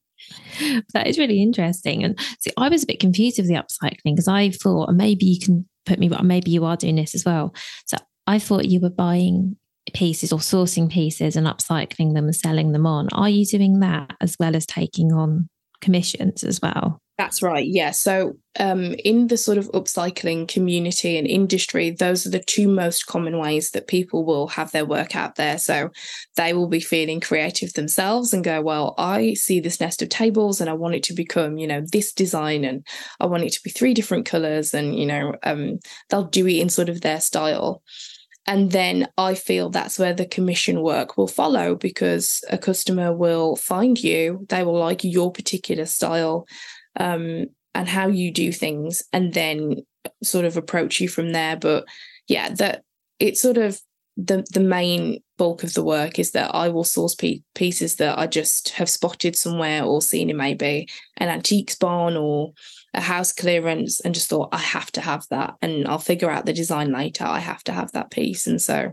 That 0.94 1.07
is 1.07 1.18
really 1.18 1.42
interesting. 1.42 2.03
And 2.03 2.18
see, 2.40 2.50
I 2.57 2.68
was 2.68 2.83
a 2.83 2.87
bit 2.87 3.00
confused 3.00 3.38
with 3.38 3.48
the 3.48 3.55
upcycling 3.55 4.14
because 4.14 4.29
I 4.29 4.50
thought 4.50 4.94
maybe 4.94 5.27
you 5.27 5.38
can 5.38 5.68
put 5.85 5.98
me, 5.98 6.09
but 6.09 6.24
maybe 6.24 6.50
you 6.50 6.64
are 6.64 6.77
doing 6.77 6.96
this 6.96 7.14
as 7.14 7.24
well. 7.24 7.55
So 7.85 7.98
I 8.27 8.38
thought 8.38 8.64
you 8.64 8.81
were 8.81 8.90
buying 8.90 9.57
pieces 9.92 10.33
or 10.33 10.38
sourcing 10.38 10.90
pieces 10.90 11.37
and 11.37 11.46
upcycling 11.46 12.14
them 12.14 12.24
and 12.24 12.35
selling 12.35 12.72
them 12.72 12.87
on. 12.87 13.09
Are 13.12 13.29
you 13.29 13.44
doing 13.44 13.81
that 13.81 14.16
as 14.20 14.37
well 14.40 14.57
as 14.57 14.64
taking 14.64 15.12
on 15.12 15.48
commissions 15.80 16.44
as 16.44 16.60
well? 16.60 17.00
That's 17.16 17.42
right. 17.42 17.66
Yeah. 17.66 17.92
So, 17.92 18.32
um, 18.58 18.94
in 19.04 19.28
the 19.28 19.37
sort 19.37 19.56
of 19.56 19.70
upcycling 19.70 20.48
community 20.48 21.16
and 21.16 21.28
industry, 21.28 21.90
those 21.90 22.26
are 22.26 22.30
the 22.30 22.40
two 22.40 22.66
most 22.66 23.06
common 23.06 23.38
ways 23.38 23.70
that 23.70 23.87
people 23.87 24.24
will 24.24 24.48
have 24.48 24.72
their 24.72 24.84
work 24.84 25.14
out 25.14 25.37
there. 25.37 25.58
So, 25.58 25.90
they 26.37 26.54
will 26.54 26.66
be 26.66 26.80
feeling 26.80 27.20
creative 27.20 27.72
themselves 27.74 28.32
and 28.32 28.42
go, 28.42 28.60
Well, 28.60 28.96
I 28.98 29.34
see 29.34 29.60
this 29.60 29.80
nest 29.80 30.02
of 30.02 30.08
tables 30.08 30.60
and 30.60 30.68
I 30.68 30.72
want 30.72 30.96
it 30.96 31.04
to 31.04 31.14
become, 31.14 31.56
you 31.56 31.68
know, 31.68 31.82
this 31.92 32.12
design 32.12 32.64
and 32.64 32.84
I 33.20 33.26
want 33.26 33.44
it 33.44 33.52
to 33.52 33.62
be 33.62 33.70
three 33.70 33.94
different 33.94 34.26
colors. 34.26 34.74
And, 34.74 34.98
you 34.98 35.06
know, 35.06 35.37
um, 35.44 35.78
they'll 36.10 36.24
do 36.24 36.48
it 36.48 36.58
in 36.58 36.68
sort 36.68 36.88
of 36.88 37.02
their 37.02 37.20
style. 37.20 37.80
And 38.46 38.72
then 38.72 39.09
I 39.16 39.35
feel 39.35 39.70
that's 39.70 39.98
where 39.98 40.12
the 40.12 40.26
commission 40.26 40.83
work 40.83 41.16
will 41.16 41.28
follow 41.28 41.74
because 41.74 42.45
a 42.51 42.59
customer 42.59 43.12
will 43.12 43.57
find 43.57 44.03
you, 44.03 44.47
they 44.49 44.62
will 44.64 44.78
like 44.78 45.03
your 45.03 45.32
particular 45.32 45.86
style. 45.86 46.47
um, 46.97 47.47
and 47.74 47.88
how 47.88 48.07
you 48.07 48.30
do 48.30 48.53
things, 48.53 49.03
and 49.12 49.34
then 49.34 49.84
sort 50.22 50.45
of 50.45 50.57
approach 50.57 51.01
you 51.01 51.09
from 51.09 51.32
there. 51.32 51.57
But 51.57 51.84
yeah, 52.28 52.51
that 52.55 52.84
it's 53.18 53.40
sort 53.40 53.59
of 53.59 53.80
the 54.16 54.46
the 54.52 54.60
main 54.60 55.18
bulk 55.36 55.64
of 55.64 55.74
the 55.74 55.82
work 55.82 56.18
is 56.18 56.30
that 56.32 56.54
I 56.54 56.68
will 56.68 56.84
source 56.84 57.14
pe- 57.14 57.40
pieces 57.54 57.96
that 57.96 58.18
I 58.18 58.26
just 58.26 58.70
have 58.70 58.88
spotted 58.88 59.34
somewhere 59.34 59.82
or 59.82 60.00
seen 60.00 60.30
in 60.30 60.36
maybe 60.36 60.88
an 61.16 61.28
antiques 61.28 61.74
barn 61.74 62.16
or 62.16 62.52
a 62.94 63.00
house 63.00 63.32
clearance 63.32 64.00
and 64.00 64.14
just 64.14 64.30
thought 64.30 64.50
I 64.52 64.58
have 64.58 64.92
to 64.92 65.00
have 65.00 65.26
that. 65.30 65.54
And 65.60 65.88
I'll 65.88 65.98
figure 65.98 66.30
out 66.30 66.46
the 66.46 66.52
design 66.52 66.92
later. 66.92 67.24
I 67.24 67.40
have 67.40 67.64
to 67.64 67.72
have 67.72 67.90
that 67.92 68.12
piece. 68.12 68.46
And 68.46 68.62
so 68.62 68.92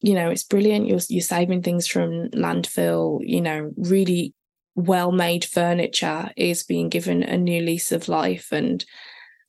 you 0.00 0.14
know 0.14 0.28
it's 0.30 0.44
brilliant. 0.44 0.86
You're 0.86 1.00
you're 1.08 1.22
saving 1.22 1.62
things 1.62 1.86
from 1.86 2.28
landfill 2.30 3.20
you 3.22 3.40
know 3.40 3.72
really 3.76 4.34
well 4.74 5.12
made 5.12 5.44
furniture 5.44 6.30
is 6.36 6.62
being 6.62 6.88
given 6.88 7.22
a 7.22 7.38
new 7.38 7.62
lease 7.62 7.92
of 7.92 8.08
life. 8.08 8.52
And 8.52 8.84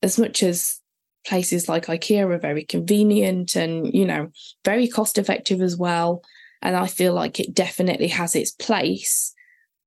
as 0.01 0.17
much 0.17 0.43
as 0.43 0.79
places 1.25 1.69
like 1.69 1.85
IKEA 1.85 2.29
are 2.29 2.37
very 2.37 2.63
convenient 2.63 3.55
and, 3.55 3.93
you 3.93 4.05
know, 4.05 4.31
very 4.65 4.87
cost 4.87 5.17
effective 5.17 5.61
as 5.61 5.77
well. 5.77 6.23
And 6.61 6.75
I 6.75 6.87
feel 6.87 7.13
like 7.13 7.39
it 7.39 7.53
definitely 7.53 8.07
has 8.09 8.35
its 8.35 8.51
place. 8.51 9.33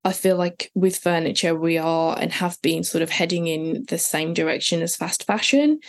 I 0.05 0.13
feel 0.13 0.37
like 0.37 0.71
with 0.75 0.99
furniture, 0.99 1.55
we 1.55 1.79
are 1.79 2.17
and 2.19 2.33
have 2.33 2.61
been 2.63 2.85
sort 2.85 3.03
of 3.03 3.11
heading 3.11 3.47
in 3.47 3.85
the 3.89 3.99
same 3.99 4.35
direction 4.35 4.83
as 4.83 4.95
fast 4.95 5.25
fashion, 5.25 5.81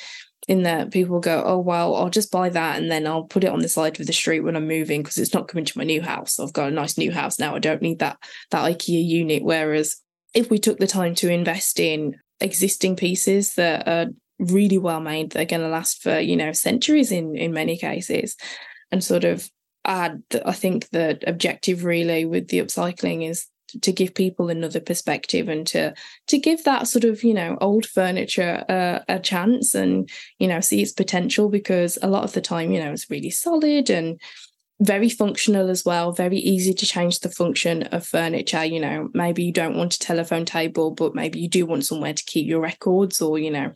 in 0.47 0.63
that 0.63 0.91
people 0.91 1.19
go, 1.19 1.43
oh, 1.45 1.59
well, 1.59 1.95
I'll 1.95 2.09
just 2.09 2.31
buy 2.31 2.49
that 2.49 2.77
and 2.77 2.89
then 2.89 3.05
I'll 3.05 3.23
put 3.23 3.43
it 3.43 3.49
on 3.49 3.59
the 3.59 3.67
side 3.67 3.99
of 3.99 4.07
the 4.07 4.13
street 4.13 4.39
when 4.39 4.55
I'm 4.55 4.67
moving 4.67 5.01
because 5.01 5.17
it's 5.17 5.33
not 5.33 5.47
coming 5.47 5.65
to 5.65 5.77
my 5.77 5.83
new 5.83 6.01
house. 6.01 6.39
I've 6.39 6.53
got 6.53 6.69
a 6.69 6.71
nice 6.71 6.97
new 6.97 7.11
house 7.11 7.37
now. 7.37 7.55
I 7.55 7.59
don't 7.59 7.81
need 7.81 7.99
that, 7.99 8.17
that 8.51 8.63
IKEA 8.63 9.05
unit. 9.05 9.43
Whereas 9.43 9.97
if 10.33 10.49
we 10.49 10.57
took 10.57 10.79
the 10.79 10.87
time 10.87 11.15
to 11.15 11.29
invest 11.29 11.79
in 11.79 12.17
existing 12.39 12.95
pieces 12.95 13.55
that 13.55 13.87
are 13.87 14.07
really 14.39 14.77
well 14.77 14.99
made 14.99 15.31
that 15.31 15.41
are 15.41 15.45
going 15.45 15.61
to 15.61 15.67
last 15.67 16.01
for 16.01 16.19
you 16.19 16.35
know 16.35 16.51
centuries 16.51 17.11
in 17.11 17.35
in 17.35 17.53
many 17.53 17.77
cases. 17.77 18.35
And 18.91 19.03
sort 19.03 19.25
of 19.25 19.49
add 19.87 20.21
i 20.45 20.51
think 20.51 20.89
the 20.89 21.17
objective 21.25 21.83
really 21.83 22.25
with 22.25 22.49
the 22.49 22.59
upcycling 22.59 23.27
is 23.27 23.47
to 23.81 23.91
give 23.91 24.13
people 24.13 24.49
another 24.49 24.79
perspective 24.79 25.49
and 25.49 25.67
to 25.67 25.93
to 26.27 26.37
give 26.37 26.63
that 26.63 26.87
sort 26.87 27.03
of 27.03 27.23
you 27.23 27.33
know 27.33 27.57
old 27.59 27.85
furniture 27.85 28.63
uh, 28.69 28.99
a 29.07 29.19
chance 29.19 29.75
and 29.75 30.09
you 30.39 30.47
know 30.47 30.59
see 30.59 30.81
its 30.81 30.91
potential 30.91 31.49
because 31.49 31.97
a 32.01 32.07
lot 32.07 32.23
of 32.23 32.33
the 32.33 32.41
time 32.41 32.71
you 32.71 32.81
know 32.81 32.91
it's 32.91 33.09
really 33.09 33.29
solid 33.29 33.89
and 33.89 34.19
very 34.79 35.09
functional 35.09 35.69
as 35.69 35.83
well 35.83 36.11
very 36.11 36.37
easy 36.37 36.73
to 36.73 36.85
change 36.85 37.19
the 37.21 37.29
function 37.31 37.83
of 37.83 38.05
furniture. 38.05 38.63
You 38.63 38.79
know 38.79 39.09
maybe 39.13 39.43
you 39.43 39.51
don't 39.51 39.75
want 39.75 39.95
a 39.95 39.99
telephone 39.99 40.45
table 40.45 40.91
but 40.91 41.15
maybe 41.15 41.39
you 41.39 41.49
do 41.49 41.65
want 41.65 41.85
somewhere 41.85 42.13
to 42.13 42.23
keep 42.25 42.47
your 42.47 42.61
records 42.61 43.21
or 43.21 43.39
you 43.39 43.51
know 43.51 43.73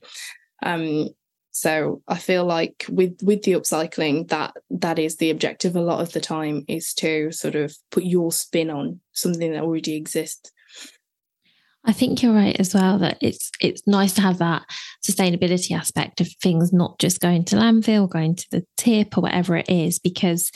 um, 0.62 1.09
so 1.51 2.01
I 2.07 2.18
feel 2.18 2.45
like 2.45 2.86
with 2.89 3.18
with 3.22 3.43
the 3.43 3.53
upcycling, 3.53 4.30
that 4.30 4.53
that 4.70 4.97
is 4.97 5.18
the 5.18 5.30
objective 5.30 5.76
a 5.76 5.82
lot 5.82 6.01
of 6.01 6.14
the 6.14 6.22
time 6.22 6.64
is 6.68 6.93
to 6.95 7.32
sort 7.32 7.55
of 7.55 7.76
put 7.91 8.03
your 8.03 8.32
spin 8.32 8.70
on 8.70 9.01
something 9.12 9.51
that 9.51 9.64
already 9.64 9.95
exists. 9.95 10.51
I 11.84 11.93
think 11.93 12.22
you're 12.22 12.34
right 12.34 12.57
as 12.59 12.74
well 12.74 12.99
that 12.99 13.18
it's 13.22 13.51
it's 13.59 13.86
nice 13.86 14.14
to 14.14 14.22
have 14.22 14.38
that 14.38 14.64
sustainability 15.05 15.76
aspect 15.76 16.22
of 16.22 16.30
things 16.41 16.72
not 16.72 16.99
just 16.99 17.20
going 17.20 17.43
to 17.45 17.57
landfill, 17.57 18.09
going 18.09 18.36
to 18.36 18.47
the 18.51 18.66
tip 18.78 19.18
or 19.18 19.22
whatever 19.22 19.57
it 19.57 19.70
is, 19.70 19.99
because 19.99 20.51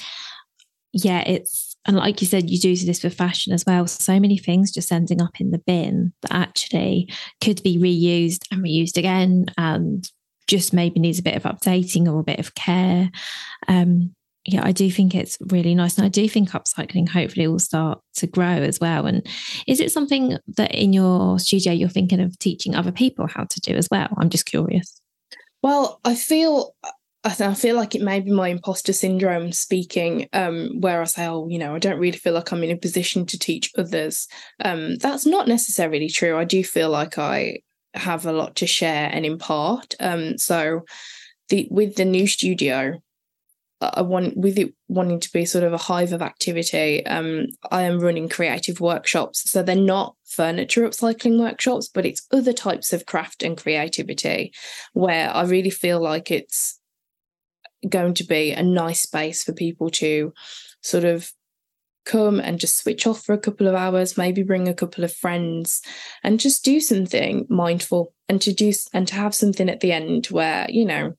yeah, 0.94 1.22
it's 1.22 1.75
and 1.86 1.96
like 1.96 2.22
you 2.22 2.28
said, 2.28 2.50
you 2.50 2.60
do 2.60 2.76
this 2.76 3.04
with 3.04 3.14
fashion 3.14 3.54
as 3.54 3.64
well. 3.66 3.86
So 3.88 4.20
many 4.20 4.38
things 4.38 4.72
just 4.72 4.92
ending 4.92 5.22
up 5.22 5.40
in 5.40 5.52
the 5.52 5.60
bin 5.60 6.14
that 6.22 6.34
actually 6.34 7.10
could 7.42 7.62
be 7.64 7.78
reused 7.78 8.46
and 8.52 8.64
reused 8.64 8.98
again 8.98 9.46
and 9.58 10.10
just 10.48 10.74
maybe 10.74 11.00
needs 11.00 11.20
a 11.20 11.24
bit 11.24 11.36
of 11.36 11.44
updating 11.44 12.12
or 12.12 12.20
a 12.20 12.24
bit 12.24 12.40
of 12.40 12.56
care. 12.56 13.10
Um, 13.68 14.16
yeah, 14.46 14.62
I 14.64 14.72
do 14.72 14.92
think 14.92 15.16
it's 15.16 15.38
really 15.50 15.74
nice. 15.74 15.98
And 15.98 16.06
I 16.06 16.10
do 16.10 16.30
think 16.30 16.52
upcycling 16.52 17.10
hopefully 17.10 17.48
will 17.48 17.60
start 17.60 18.00
to 18.16 18.28
grow 18.28 18.46
as 18.46 18.80
well. 18.80 19.08
And 19.08 19.26
is 19.68 19.80
it 19.80 19.92
something 19.92 20.38
that 20.56 20.74
in 20.74 20.94
your 20.94 21.40
studio 21.40 21.74
you're 21.74 21.90
thinking 21.90 22.20
of 22.20 22.38
teaching 22.38 22.76
other 22.76 22.92
people 22.92 23.28
how 23.28 23.46
to 23.46 23.60
do 23.62 23.74
as 23.74 23.88
well? 23.90 24.10
I'm 24.18 24.30
just 24.30 24.46
curious. 24.46 25.02
Well, 25.64 26.00
I 26.06 26.14
feel 26.14 26.76
I, 27.26 27.54
feel 27.56 27.76
like 27.76 27.96
it 27.96 28.04
may 28.04 28.20
be 28.20 28.30
my 28.30 28.50
imposter 28.50 28.94
syndrome 28.94 29.52
speaking, 29.52 30.30
um, 30.32 30.80
where 30.80 31.02
I 31.02 31.06
say, 31.06 31.26
oh, 31.26 31.48
you 31.48 31.58
know, 31.58 31.74
I 31.74 31.80
don't 31.80 32.00
really 32.00 32.18
feel 32.18 32.34
like 32.34 32.52
I'm 32.52 32.64
in 32.64 32.70
a 32.70 32.78
position 32.78 33.26
to 33.26 33.40
teach 33.40 33.72
others. 33.78 34.28
Um, 34.64 34.98
that's 34.98 35.26
not 35.26 35.48
necessarily 35.48 36.08
true. 36.08 36.38
I 36.38 36.44
do 36.44 36.64
feel 36.64 36.92
like 36.92 37.18
I 37.18 37.62
have 37.96 38.28
a 38.28 38.32
lot 38.32 38.56
to 38.58 38.68
share 38.68 39.10
and 39.12 39.26
impart. 39.26 39.96
Um, 40.00 40.38
so 40.38 40.82
the 41.50 41.68
with 41.72 41.96
the 41.96 42.06
new 42.06 42.28
studio, 42.28 43.02
I 43.82 44.04
want 44.04 44.38
with 44.38 44.60
it 44.60 44.74
wanting 44.88 45.20
to 45.20 45.32
be 45.34 45.46
sort 45.46 45.64
of 45.64 45.74
a 45.74 45.78
hive 45.78 46.14
of 46.14 46.22
activity. 46.22 47.06
Um, 47.08 47.48
I 47.72 47.84
am 47.84 48.00
running 48.00 48.30
creative 48.30 48.80
workshops, 48.80 49.50
so 49.50 49.64
they're 49.64 49.76
not 49.76 50.16
furniture 50.26 50.88
upcycling 50.88 51.40
workshops, 51.40 51.90
but 51.92 52.06
it's 52.06 52.28
other 52.32 52.54
types 52.54 52.94
of 52.94 53.08
craft 53.08 53.42
and 53.42 53.58
creativity 53.58 54.54
where 54.94 55.34
I 55.34 55.44
really 55.44 55.72
feel 55.72 56.00
like 56.00 56.30
it's 56.30 56.80
going 57.90 58.14
to 58.16 58.24
be 58.24 58.52
a 58.52 58.64
nice 58.64 59.02
space 59.02 59.44
for 59.44 59.54
people 59.54 59.90
to 59.90 60.34
sort 60.82 61.06
of 61.06 61.32
come 62.06 62.40
and 62.40 62.60
just 62.60 62.78
switch 62.78 63.08
off 63.08 63.24
for 63.24 63.34
a 63.34 63.40
couple 63.40 63.68
of 63.68 63.74
hours 63.74 64.18
maybe 64.18 64.44
bring 64.44 64.68
a 64.68 64.74
couple 64.74 65.04
of 65.04 65.14
friends 65.14 65.82
and 66.24 66.40
just 66.40 66.64
do 66.64 66.80
something 66.80 67.46
mindful 67.50 68.14
and 68.30 68.42
to 68.42 68.54
do 68.54 68.72
and 68.94 69.08
to 69.08 69.16
have 69.16 69.34
something 69.34 69.70
at 69.70 69.80
the 69.80 69.92
end 69.92 70.28
where 70.28 70.68
you 70.70 70.86
know 70.86 71.14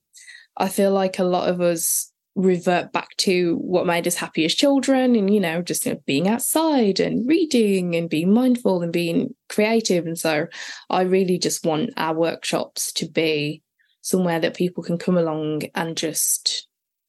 i 0.57 0.69
feel 0.69 0.93
like 0.93 1.19
a 1.19 1.25
lot 1.25 1.49
of 1.49 1.61
us 1.61 2.13
revert 2.37 2.93
back 2.93 3.17
to 3.17 3.57
what 3.57 3.87
made 3.87 4.07
us 4.07 4.17
happy 4.17 4.45
as 4.45 4.55
children 4.55 5.17
and 5.17 5.33
you 5.33 5.41
know 5.41 5.63
just 5.63 5.87
you 5.87 5.95
know, 5.95 6.01
being 6.07 6.29
outside 6.29 7.01
and 7.01 7.27
reading 7.27 7.97
and 7.97 8.11
being 8.11 8.33
mindful 8.33 8.83
and 8.83 8.93
being 8.93 9.35
creative. 9.49 10.07
And 10.07 10.19
so 10.19 10.47
i 10.91 11.01
really 11.03 11.39
just 11.39 11.65
want 11.65 11.91
our 11.97 12.15
workshops 12.15 12.93
to 12.93 13.09
be 13.09 13.63
somewhere 14.07 14.39
that 14.39 14.55
people 14.55 14.85
can 14.85 14.97
come 14.97 15.19
along 15.19 15.63
and 15.75 15.97
just 15.97 16.69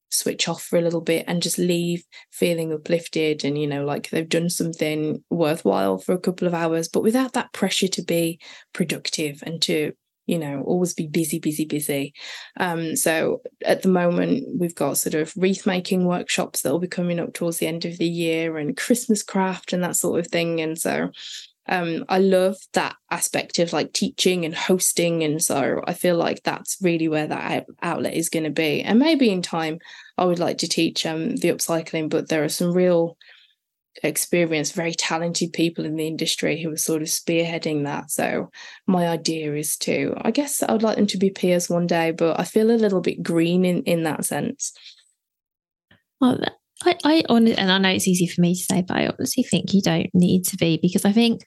switch 0.10 0.48
off 0.48 0.64
for 0.64 0.80
a 0.80 0.82
little 0.82 1.02
bit 1.02 1.24
and 1.28 1.44
just 1.44 1.60
leave 1.60 2.04
feeling 2.32 2.74
uplifted 2.74 3.46
and 3.46 3.56
you 3.56 3.68
know 3.68 3.86
like 3.86 4.10
they've 4.10 4.28
done 4.28 4.50
something 4.50 5.24
worthwhile 5.30 6.00
for 6.00 6.14
a 6.14 6.20
couple 6.20 6.48
of 6.48 6.56
hours 6.56 6.88
but 6.88 7.04
without 7.04 7.34
that 7.34 7.54
pressure 7.54 7.88
to 7.88 8.02
be 8.02 8.40
productive 8.74 9.44
and 9.46 9.62
to 9.62 9.92
you 10.26 10.40
know 10.40 10.64
always 10.64 10.96
be 10.96 11.06
busy 11.06 11.38
busy 11.38 11.66
busy. 11.66 12.14
Um 12.60 12.96
so 12.96 13.44
at 13.64 13.84
the 13.84 13.90
moment 13.90 14.44
we've 14.60 14.76
got 14.76 14.98
sort 14.98 15.14
of 15.14 15.32
wreath 15.38 15.68
making 15.68 16.06
workshops 16.06 16.62
that 16.62 16.72
will 16.72 16.80
be 16.80 16.88
coming 16.88 17.20
up 17.20 17.34
towards 17.36 17.60
the 17.60 17.68
end 17.68 17.86
of 17.86 18.00
the 18.00 18.10
year 18.10 18.58
and 18.58 18.76
christmas 18.76 19.22
craft 19.22 19.72
and 19.72 19.84
that 19.84 19.98
sort 19.98 20.20
of 20.20 20.28
thing. 20.32 20.62
And 20.62 20.80
so 20.80 21.12
um, 21.70 22.06
I 22.10 22.20
love 22.20 22.58
that 22.74 22.96
aspect 23.12 23.60
of 23.60 23.74
like 23.74 23.94
teaching 23.94 24.46
and 24.46 24.56
hosting. 24.56 25.24
And 25.24 25.42
so 25.42 25.82
I 25.86 25.94
feel 25.94 26.16
like 26.16 26.44
that's 26.44 26.78
really 26.82 27.08
where 27.08 27.28
that 27.28 27.66
outlet 27.82 28.14
is 28.14 28.30
going 28.30 28.46
to 28.46 28.50
be. 28.50 28.82
And 28.82 29.00
maybe 29.00 29.30
in 29.30 29.42
time, 29.42 29.80
I 30.18 30.26
would 30.26 30.40
like 30.40 30.60
to 30.60 30.68
teach 30.68 31.06
um, 31.06 31.36
the 31.36 31.50
upcycling, 31.50 32.10
but 32.10 32.30
there 32.30 32.44
are 32.44 32.50
some 32.50 32.74
real 32.74 33.18
experienced, 34.04 34.76
very 34.76 34.94
talented 34.94 35.54
people 35.54 35.86
in 35.86 35.96
the 35.96 36.08
industry 36.08 36.62
who 36.62 36.72
are 36.72 36.78
sort 36.78 37.02
of 37.02 37.08
spearheading 37.08 37.84
that. 37.84 38.12
So 38.12 38.52
my 38.86 39.08
idea 39.08 39.54
is 39.56 39.76
to, 39.78 40.14
I 40.22 40.32
guess 40.32 40.62
I 40.64 40.72
would 40.72 40.84
like 40.84 40.98
them 40.98 41.08
to 41.08 41.18
be 41.18 41.30
peers 41.30 41.70
one 41.70 41.88
day, 41.88 42.12
but 42.12 42.40
I 42.40 42.44
feel 42.44 42.72
a 42.72 42.78
little 42.78 43.02
bit 43.02 43.24
green 43.24 43.66
in, 43.66 43.84
in 43.84 44.04
that 44.04 44.26
sense. 44.26 44.74
Well, 46.22 46.40
I, 46.84 46.96
I 47.04 47.24
honestly, 47.30 47.58
and 47.58 47.72
I 47.72 47.78
know 47.78 47.90
it's 47.90 48.08
easy 48.08 48.28
for 48.28 48.42
me 48.42 48.54
to 48.54 48.62
say, 48.62 48.84
but 48.88 48.98
I 48.98 49.08
honestly 49.08 49.44
think 49.44 49.74
you 49.74 49.82
don't 49.82 50.10
need 50.14 50.44
to 50.46 50.58
be 50.58 50.78
because 50.82 51.06
I 51.06 51.12
think 51.12 51.44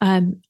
um, 0.00 0.42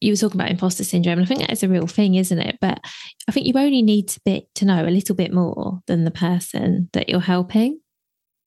you 0.00 0.12
were 0.12 0.16
talking 0.16 0.40
about 0.40 0.50
imposter 0.50 0.84
syndrome, 0.84 1.18
and 1.18 1.22
I 1.22 1.28
think 1.28 1.40
that 1.40 1.52
is 1.52 1.62
a 1.62 1.68
real 1.68 1.86
thing, 1.86 2.14
isn't 2.14 2.38
it? 2.38 2.58
But 2.60 2.80
I 3.28 3.32
think 3.32 3.46
you 3.46 3.54
only 3.56 3.82
need 3.82 4.08
to 4.08 4.20
be 4.24 4.48
to 4.56 4.64
know 4.64 4.84
a 4.84 4.90
little 4.90 5.14
bit 5.14 5.32
more 5.32 5.80
than 5.86 6.04
the 6.04 6.10
person 6.10 6.90
that 6.92 7.08
you're 7.08 7.20
helping, 7.20 7.80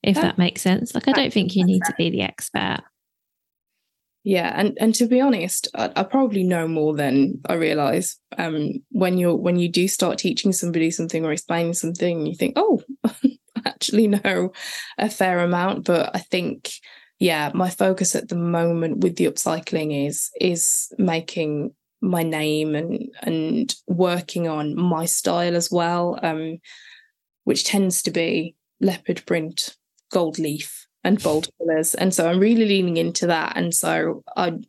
if 0.03 0.15
that 0.15 0.37
makes 0.37 0.61
sense. 0.61 0.95
Like 0.95 1.07
I 1.07 1.11
don't 1.11 1.33
think 1.33 1.55
you 1.55 1.65
need 1.65 1.81
to 1.85 1.93
be 1.97 2.09
the 2.09 2.21
expert. 2.21 2.79
Yeah, 4.25 4.51
and 4.55 4.75
and 4.81 4.95
to 4.95 5.05
be 5.05 5.21
honest, 5.21 5.67
I, 5.75 5.91
I 5.95 6.03
probably 6.03 6.43
know 6.43 6.67
more 6.67 6.95
than 6.95 7.41
I 7.47 7.53
realize. 7.53 8.17
Um, 8.37 8.83
when 8.89 9.19
you're 9.19 9.35
when 9.35 9.59
you 9.59 9.69
do 9.69 9.87
start 9.87 10.17
teaching 10.17 10.51
somebody 10.51 10.89
something 10.89 11.23
or 11.23 11.31
explaining 11.31 11.75
something, 11.75 12.25
you 12.25 12.35
think, 12.35 12.53
oh, 12.55 12.81
actually 13.75 14.07
know 14.07 14.51
a 14.97 15.09
fair 15.09 15.39
amount, 15.39 15.85
but 15.85 16.15
I 16.15 16.19
think 16.19 16.71
yeah, 17.19 17.51
my 17.53 17.69
focus 17.69 18.15
at 18.15 18.27
the 18.27 18.35
moment 18.35 18.99
with 18.99 19.15
the 19.15 19.25
upcycling 19.25 20.07
is 20.07 20.29
is 20.39 20.91
making 20.97 21.73
my 22.01 22.23
name 22.23 22.75
and 22.75 23.09
and 23.21 23.73
working 23.87 24.47
on 24.47 24.75
my 24.75 25.05
style 25.05 25.55
as 25.55 25.71
well, 25.71 26.19
um, 26.21 26.57
which 27.45 27.63
tends 27.63 28.01
to 28.03 28.11
be 28.11 28.55
leopard 28.81 29.25
print, 29.25 29.75
gold 30.11 30.37
leaf, 30.39 30.87
and 31.03 31.21
bold 31.23 31.47
colours. 31.57 31.95
And 31.95 32.13
so 32.13 32.29
I'm 32.29 32.39
really 32.39 32.65
leaning 32.65 32.97
into 32.97 33.27
that. 33.27 33.55
And 33.55 33.73
so 33.73 34.23
I 34.35 34.59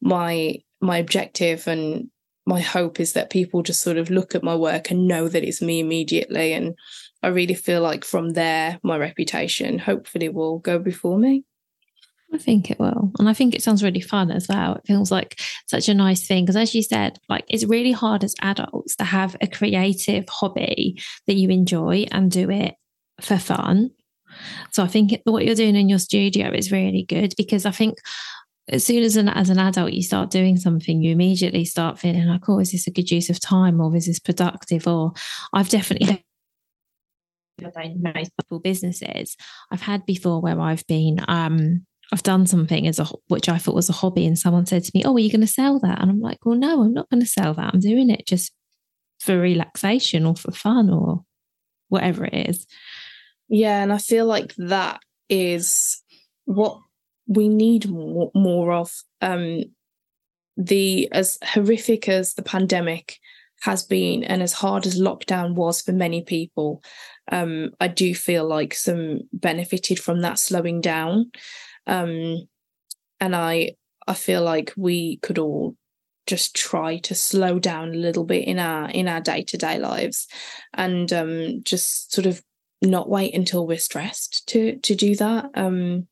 my 0.00 0.58
my 0.80 0.98
objective 0.98 1.66
and 1.66 2.08
my 2.46 2.60
hope 2.60 2.98
is 2.98 3.12
that 3.12 3.30
people 3.30 3.62
just 3.62 3.80
sort 3.80 3.96
of 3.96 4.10
look 4.10 4.34
at 4.34 4.42
my 4.42 4.54
work 4.54 4.90
and 4.90 5.06
know 5.06 5.28
that 5.28 5.44
it's 5.44 5.62
me 5.62 5.80
immediately. 5.80 6.52
And 6.52 6.74
I 7.22 7.28
really 7.28 7.54
feel 7.54 7.80
like 7.80 8.04
from 8.04 8.30
there, 8.30 8.78
my 8.82 8.98
reputation 8.98 9.78
hopefully 9.78 10.28
will 10.28 10.58
go 10.58 10.78
before 10.78 11.18
me. 11.18 11.44
I 12.34 12.38
think 12.38 12.70
it 12.70 12.78
will. 12.78 13.12
And 13.18 13.28
I 13.28 13.34
think 13.34 13.54
it 13.54 13.62
sounds 13.62 13.82
really 13.84 14.00
fun 14.00 14.30
as 14.30 14.48
well. 14.48 14.76
It 14.76 14.86
feels 14.86 15.10
like 15.10 15.40
such 15.66 15.88
a 15.88 15.94
nice 15.94 16.26
thing. 16.26 16.44
Because 16.44 16.56
as 16.56 16.74
you 16.74 16.82
said, 16.82 17.18
like 17.28 17.44
it's 17.48 17.64
really 17.64 17.92
hard 17.92 18.24
as 18.24 18.34
adults 18.40 18.96
to 18.96 19.04
have 19.04 19.36
a 19.40 19.46
creative 19.46 20.28
hobby 20.28 21.00
that 21.26 21.36
you 21.36 21.50
enjoy 21.50 22.06
and 22.10 22.30
do 22.30 22.50
it 22.50 22.74
for 23.20 23.36
fun. 23.36 23.90
So 24.70 24.82
I 24.82 24.86
think 24.86 25.12
what 25.24 25.44
you're 25.44 25.54
doing 25.54 25.76
in 25.76 25.90
your 25.90 25.98
studio 25.98 26.50
is 26.50 26.72
really 26.72 27.04
good 27.06 27.34
because 27.36 27.66
I 27.66 27.70
think 27.70 27.98
as 28.68 28.84
soon 28.84 29.02
as 29.02 29.16
an 29.16 29.28
as 29.28 29.50
an 29.50 29.58
adult 29.58 29.92
you 29.92 30.02
start 30.02 30.30
doing 30.30 30.56
something, 30.56 31.02
you 31.02 31.12
immediately 31.12 31.66
start 31.66 31.98
feeling 31.98 32.26
like, 32.26 32.48
oh, 32.48 32.60
is 32.60 32.72
this 32.72 32.86
a 32.86 32.92
good 32.92 33.10
use 33.10 33.28
of 33.28 33.40
time 33.40 33.80
or 33.80 33.94
is 33.94 34.06
this 34.06 34.20
productive? 34.20 34.86
Or 34.86 35.12
I've 35.52 35.68
definitely 35.68 36.24
most 37.96 38.62
businesses 38.62 39.36
I've 39.70 39.82
had 39.82 40.04
before 40.06 40.40
where 40.40 40.60
I've 40.60 40.86
been 40.86 41.24
um 41.28 41.86
I've 42.12 42.22
done 42.22 42.46
something 42.46 42.86
as 42.86 42.98
a 42.98 43.06
which 43.28 43.48
I 43.48 43.56
thought 43.56 43.74
was 43.74 43.88
a 43.88 43.94
hobby, 43.94 44.26
and 44.26 44.38
someone 44.38 44.66
said 44.66 44.84
to 44.84 44.92
me, 44.94 45.02
"Oh, 45.04 45.14
are 45.14 45.18
you 45.18 45.30
going 45.30 45.40
to 45.40 45.46
sell 45.46 45.80
that?" 45.80 46.00
And 46.00 46.10
I'm 46.10 46.20
like, 46.20 46.44
"Well, 46.44 46.56
no, 46.58 46.82
I'm 46.82 46.92
not 46.92 47.08
going 47.08 47.22
to 47.22 47.26
sell 47.26 47.54
that. 47.54 47.72
I'm 47.72 47.80
doing 47.80 48.10
it 48.10 48.26
just 48.26 48.52
for 49.18 49.38
relaxation 49.38 50.26
or 50.26 50.36
for 50.36 50.52
fun 50.52 50.90
or 50.90 51.24
whatever 51.88 52.26
it 52.26 52.50
is." 52.50 52.66
Yeah, 53.48 53.82
and 53.82 53.92
I 53.92 53.98
feel 53.98 54.26
like 54.26 54.54
that 54.56 55.00
is 55.30 56.02
what 56.44 56.78
we 57.26 57.48
need 57.48 57.88
more, 57.88 58.30
more 58.34 58.72
of. 58.72 58.92
Um, 59.22 59.62
the 60.58 61.10
as 61.12 61.38
horrific 61.42 62.10
as 62.10 62.34
the 62.34 62.42
pandemic 62.42 63.18
has 63.62 63.84
been, 63.84 64.24
and 64.24 64.42
as 64.42 64.52
hard 64.52 64.86
as 64.86 65.00
lockdown 65.00 65.54
was 65.54 65.82
for 65.82 65.92
many 65.92 66.22
people, 66.22 66.82
um, 67.30 67.70
I 67.80 67.86
do 67.86 68.12
feel 68.14 68.44
like 68.44 68.74
some 68.74 69.20
benefited 69.32 70.00
from 70.00 70.20
that 70.22 70.38
slowing 70.38 70.80
down. 70.80 71.30
Um, 71.86 72.48
and 73.20 73.36
I 73.36 73.76
I 74.06 74.14
feel 74.14 74.42
like 74.42 74.72
we 74.76 75.18
could 75.18 75.38
all 75.38 75.76
just 76.26 76.56
try 76.56 76.98
to 76.98 77.14
slow 77.14 77.58
down 77.58 77.90
a 77.90 77.98
little 77.98 78.24
bit 78.24 78.46
in 78.46 78.58
our 78.58 78.90
in 78.90 79.06
our 79.06 79.20
day-to-day 79.20 79.78
lives 79.78 80.26
and 80.74 81.12
um, 81.12 81.62
just 81.62 82.12
sort 82.12 82.26
of 82.26 82.42
not 82.80 83.08
wait 83.08 83.34
until 83.34 83.66
we're 83.66 83.78
stressed 83.78 84.46
to 84.48 84.76
to 84.78 84.96
do 84.96 85.14
that 85.16 85.50
um, 85.54 86.08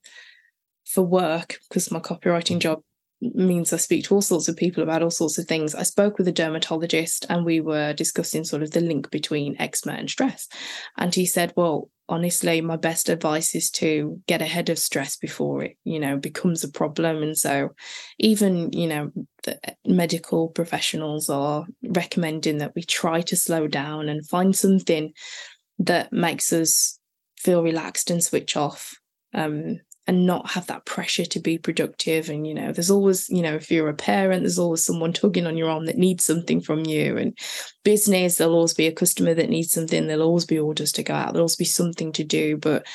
for 0.86 1.02
work 1.02 1.58
because 1.68 1.90
my 1.90 1.98
copywriting 1.98 2.60
job 2.60 2.80
means 3.20 3.72
I 3.72 3.76
speak 3.76 4.04
to 4.04 4.14
all 4.14 4.22
sorts 4.22 4.48
of 4.48 4.56
people 4.56 4.82
about 4.82 5.02
all 5.02 5.10
sorts 5.10 5.38
of 5.38 5.46
things. 5.46 5.74
I 5.74 5.82
spoke 5.82 6.18
with 6.18 6.28
a 6.28 6.32
dermatologist 6.32 7.26
and 7.28 7.44
we 7.44 7.60
were 7.60 7.92
discussing 7.92 8.44
sort 8.44 8.62
of 8.62 8.70
the 8.70 8.80
link 8.80 9.10
between 9.10 9.56
eczema 9.58 9.94
and 9.94 10.08
stress. 10.08 10.48
And 10.96 11.14
he 11.14 11.26
said, 11.26 11.52
Well, 11.56 11.90
honestly, 12.08 12.60
my 12.60 12.76
best 12.76 13.08
advice 13.08 13.54
is 13.54 13.70
to 13.70 14.20
get 14.26 14.42
ahead 14.42 14.68
of 14.68 14.78
stress 14.78 15.16
before 15.16 15.64
it, 15.64 15.76
you 15.84 16.00
know, 16.00 16.16
becomes 16.16 16.64
a 16.64 16.70
problem. 16.70 17.22
And 17.22 17.36
so, 17.36 17.70
even, 18.18 18.72
you 18.72 18.88
know, 18.88 19.12
the 19.44 19.58
medical 19.86 20.48
professionals 20.48 21.30
are 21.30 21.66
recommending 21.82 22.58
that 22.58 22.74
we 22.74 22.82
try 22.82 23.20
to 23.22 23.36
slow 23.36 23.68
down 23.68 24.08
and 24.08 24.26
find 24.26 24.54
something 24.56 25.12
that 25.78 26.12
makes 26.12 26.52
us 26.52 26.98
feel 27.38 27.62
relaxed 27.62 28.10
and 28.10 28.22
switch 28.22 28.56
off. 28.56 28.98
Um, 29.32 29.80
and 30.10 30.26
not 30.26 30.50
have 30.50 30.66
that 30.66 30.84
pressure 30.86 31.24
to 31.24 31.38
be 31.38 31.56
productive. 31.56 32.28
And, 32.28 32.44
you 32.44 32.52
know, 32.52 32.72
there's 32.72 32.90
always, 32.90 33.30
you 33.30 33.42
know, 33.42 33.54
if 33.54 33.70
you're 33.70 33.88
a 33.88 33.94
parent, 33.94 34.42
there's 34.42 34.58
always 34.58 34.84
someone 34.84 35.12
tugging 35.12 35.46
on 35.46 35.56
your 35.56 35.70
arm 35.70 35.86
that 35.86 35.98
needs 35.98 36.24
something 36.24 36.60
from 36.60 36.84
you. 36.84 37.16
And 37.16 37.38
business, 37.84 38.36
there'll 38.36 38.56
always 38.56 38.74
be 38.74 38.88
a 38.88 38.92
customer 38.92 39.34
that 39.34 39.50
needs 39.50 39.70
something. 39.70 40.08
There'll 40.08 40.26
always 40.26 40.46
be 40.46 40.58
orders 40.58 40.90
to 40.94 41.04
go 41.04 41.14
out. 41.14 41.26
There'll 41.26 41.42
always 41.42 41.54
be 41.54 41.64
something 41.64 42.10
to 42.10 42.24
do. 42.24 42.56
But 42.56 42.88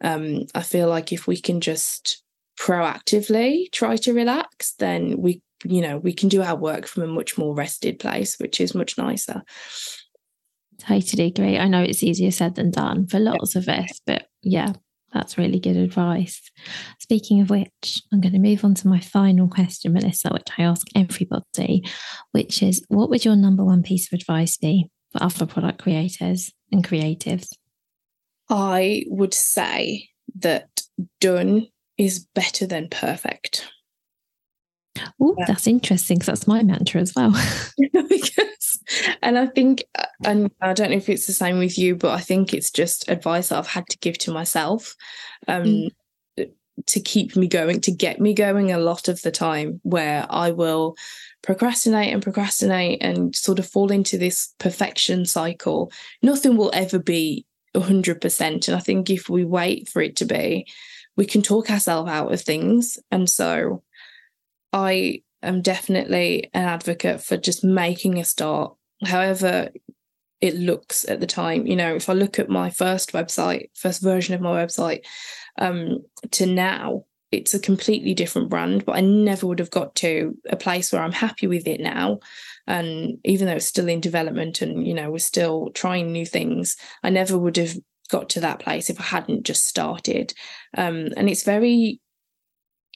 um, 0.00 0.46
I 0.54 0.62
feel 0.62 0.88
like 0.88 1.12
if 1.12 1.26
we 1.26 1.38
can 1.38 1.60
just 1.60 2.22
proactively 2.58 3.70
try 3.70 3.96
to 3.96 4.14
relax, 4.14 4.72
then 4.78 5.16
we, 5.18 5.42
you 5.64 5.82
know, 5.82 5.98
we 5.98 6.14
can 6.14 6.30
do 6.30 6.40
our 6.40 6.56
work 6.56 6.86
from 6.86 7.02
a 7.02 7.08
much 7.08 7.36
more 7.36 7.54
rested 7.54 7.98
place, 7.98 8.38
which 8.38 8.58
is 8.58 8.74
much 8.74 8.96
nicer. 8.96 9.42
Totally 10.78 11.26
agree. 11.26 11.58
I 11.58 11.68
know 11.68 11.82
it's 11.82 12.02
easier 12.02 12.30
said 12.30 12.54
than 12.54 12.70
done 12.70 13.06
for 13.06 13.20
lots 13.20 13.54
of 13.54 13.68
us, 13.68 14.00
but 14.06 14.28
yeah, 14.40 14.72
that's 15.14 15.38
really 15.38 15.60
good 15.60 15.76
advice. 15.76 16.42
Speaking 16.98 17.40
of 17.40 17.48
which, 17.48 18.02
I'm 18.12 18.20
going 18.20 18.32
to 18.32 18.38
move 18.38 18.64
on 18.64 18.74
to 18.74 18.88
my 18.88 19.00
final 19.00 19.48
question, 19.48 19.92
Melissa, 19.92 20.30
which 20.30 20.48
I 20.58 20.64
ask 20.64 20.86
everybody, 20.94 21.84
which 22.32 22.62
is 22.62 22.84
what 22.88 23.08
would 23.08 23.24
your 23.24 23.36
number 23.36 23.64
one 23.64 23.82
piece 23.82 24.12
of 24.12 24.18
advice 24.18 24.56
be 24.56 24.90
for 25.12 25.22
other 25.22 25.46
product 25.46 25.80
creators 25.80 26.52
and 26.72 26.86
creatives? 26.86 27.48
I 28.50 29.04
would 29.06 29.32
say 29.32 30.08
that 30.40 30.82
done 31.20 31.68
is 31.96 32.26
better 32.34 32.66
than 32.66 32.88
perfect. 32.88 33.68
Oh, 35.20 35.34
yeah. 35.38 35.44
that's 35.46 35.66
interesting 35.66 36.18
because 36.18 36.26
that's 36.26 36.46
my 36.46 36.62
mantra 36.62 37.00
as 37.00 37.14
well. 37.14 37.30
and 39.22 39.38
I 39.38 39.46
think, 39.46 39.84
and 40.24 40.50
I 40.60 40.72
don't 40.72 40.90
know 40.90 40.96
if 40.96 41.08
it's 41.08 41.26
the 41.26 41.32
same 41.32 41.58
with 41.58 41.78
you, 41.78 41.96
but 41.96 42.12
I 42.12 42.20
think 42.20 42.52
it's 42.52 42.70
just 42.70 43.08
advice 43.08 43.48
that 43.48 43.58
I've 43.58 43.66
had 43.66 43.86
to 43.90 43.98
give 43.98 44.18
to 44.18 44.32
myself 44.32 44.94
um, 45.48 45.64
mm. 46.38 46.50
to 46.86 47.00
keep 47.00 47.36
me 47.36 47.48
going, 47.48 47.80
to 47.82 47.92
get 47.92 48.20
me 48.20 48.34
going 48.34 48.72
a 48.72 48.78
lot 48.78 49.08
of 49.08 49.22
the 49.22 49.30
time, 49.30 49.80
where 49.82 50.26
I 50.30 50.50
will 50.50 50.96
procrastinate 51.42 52.12
and 52.12 52.22
procrastinate 52.22 53.02
and 53.02 53.34
sort 53.36 53.58
of 53.58 53.68
fall 53.68 53.92
into 53.92 54.18
this 54.18 54.54
perfection 54.58 55.26
cycle. 55.26 55.92
Nothing 56.22 56.56
will 56.56 56.70
ever 56.74 56.98
be 56.98 57.46
100%. 57.74 58.68
And 58.68 58.76
I 58.76 58.80
think 58.80 59.10
if 59.10 59.28
we 59.28 59.44
wait 59.44 59.88
for 59.88 60.00
it 60.00 60.16
to 60.16 60.24
be, 60.24 60.66
we 61.16 61.26
can 61.26 61.42
talk 61.42 61.70
ourselves 61.70 62.10
out 62.10 62.32
of 62.32 62.40
things. 62.40 62.98
And 63.10 63.28
so, 63.28 63.82
I 64.72 65.22
am 65.40 65.62
definitely 65.62 66.50
an 66.52 66.64
advocate 66.64 67.22
for 67.22 67.36
just 67.36 67.62
making 67.62 68.18
a 68.18 68.24
start, 68.24 68.74
however 69.06 69.70
it 70.40 70.56
looks 70.56 71.08
at 71.08 71.20
the 71.20 71.26
time. 71.26 71.66
You 71.66 71.76
know, 71.76 71.94
if 71.94 72.08
I 72.08 72.12
look 72.12 72.38
at 72.38 72.48
my 72.48 72.70
first 72.70 73.12
website, 73.12 73.70
first 73.74 74.02
version 74.02 74.34
of 74.34 74.40
my 74.40 74.64
website, 74.64 75.04
um, 75.58 76.04
to 76.32 76.46
now, 76.46 77.04
it's 77.32 77.54
a 77.54 77.58
completely 77.58 78.14
different 78.14 78.50
brand, 78.50 78.84
but 78.84 78.96
I 78.96 79.00
never 79.00 79.46
would 79.46 79.58
have 79.58 79.70
got 79.70 79.94
to 79.96 80.36
a 80.48 80.56
place 80.56 80.92
where 80.92 81.02
I'm 81.02 81.12
happy 81.12 81.46
with 81.46 81.66
it 81.66 81.80
now. 81.80 82.20
And 82.66 83.18
even 83.24 83.46
though 83.46 83.54
it's 83.54 83.66
still 83.66 83.88
in 83.88 84.00
development 84.00 84.62
and, 84.62 84.86
you 84.86 84.94
know, 84.94 85.10
we're 85.10 85.18
still 85.18 85.70
trying 85.70 86.12
new 86.12 86.26
things, 86.26 86.76
I 87.02 87.10
never 87.10 87.36
would 87.36 87.56
have 87.56 87.76
got 88.10 88.28
to 88.30 88.40
that 88.40 88.60
place 88.60 88.90
if 88.90 89.00
I 89.00 89.04
hadn't 89.04 89.44
just 89.44 89.66
started. 89.66 90.34
Um, 90.76 91.08
and 91.16 91.28
it's 91.28 91.42
very 91.42 92.00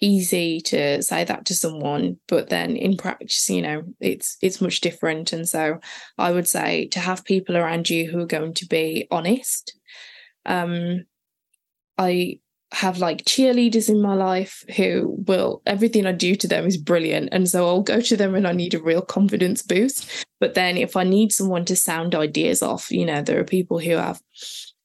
easy 0.01 0.61
to 0.61 1.03
say 1.03 1.25
that 1.25 1.45
to 1.47 1.55
someone 1.55 2.17
but 2.29 2.49
then 2.49 2.77
in 2.77 2.97
practice 2.97 3.49
you 3.49 3.63
know 3.63 3.83
it's 4.01 4.37
it's 4.43 4.61
much 4.61 4.81
different 4.81 5.33
and 5.33 5.49
so 5.49 5.79
i 6.19 6.31
would 6.31 6.47
say 6.47 6.87
to 6.89 7.01
have 7.01 7.25
people 7.25 7.57
around 7.57 7.91
you 7.91 8.11
who 8.11 8.21
are 8.21 8.27
going 8.27 8.55
to 8.55 8.67
be 8.67 9.07
honest 9.11 9.79
um 10.47 11.05
i 11.97 12.39
have 12.73 12.99
like 12.99 13.25
cheerleaders 13.25 13.89
in 13.89 14.03
my 14.03 14.15
life 14.15 14.63
who 14.77 15.17
will 15.27 15.63
everything 15.65 16.07
I 16.07 16.13
do 16.13 16.35
to 16.35 16.47
them 16.47 16.67
is 16.67 16.77
brilliant. 16.77 17.31
And 17.33 17.49
so 17.49 17.67
I'll 17.67 17.83
go 17.83 18.01
to 18.01 18.17
them 18.17 18.35
and 18.35 18.47
I 18.47 18.53
need 18.53 18.75
a 18.75 18.83
real 18.83 19.01
confidence 19.01 19.63
boost. 19.63 20.27
But 20.39 20.55
then 20.55 20.77
if 20.77 20.95
I 20.95 21.05
need 21.05 21.33
someone 21.33 21.65
to 21.67 21.77
sound 21.77 22.15
ideas 22.15 22.63
off, 22.63 22.91
you 22.91 23.07
know, 23.07 23.23
there 23.23 23.41
are 23.41 23.45
people 23.45 23.79
who 23.79 23.97
have 23.97 24.21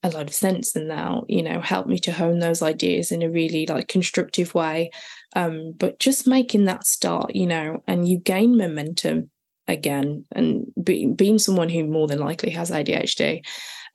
a 0.03 0.09
lot 0.09 0.27
of 0.27 0.33
sense 0.33 0.75
and 0.75 0.87
now 0.87 1.23
you 1.27 1.41
know 1.41 1.61
help 1.61 1.87
me 1.87 1.97
to 1.97 2.11
hone 2.11 2.39
those 2.39 2.61
ideas 2.61 3.11
in 3.11 3.21
a 3.21 3.29
really 3.29 3.65
like 3.65 3.87
constructive 3.87 4.53
way 4.53 4.91
um 5.35 5.73
but 5.77 5.99
just 5.99 6.27
making 6.27 6.65
that 6.65 6.85
start 6.85 7.33
you 7.35 7.47
know 7.47 7.81
and 7.87 8.07
you 8.07 8.17
gain 8.17 8.57
momentum 8.57 9.29
again 9.67 10.25
and 10.33 10.65
be, 10.83 11.07
being 11.07 11.39
someone 11.39 11.69
who 11.69 11.85
more 11.85 12.07
than 12.07 12.19
likely 12.19 12.49
has 12.49 12.69
ADHD 12.69 13.45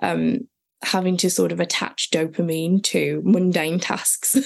um 0.03 0.41
having 0.83 1.17
to 1.17 1.29
sort 1.29 1.51
of 1.51 1.61
attach 1.61 2.11
dopamine 2.11 2.83
to 2.83 3.21
mundane 3.25 3.81
tasks 3.81 4.37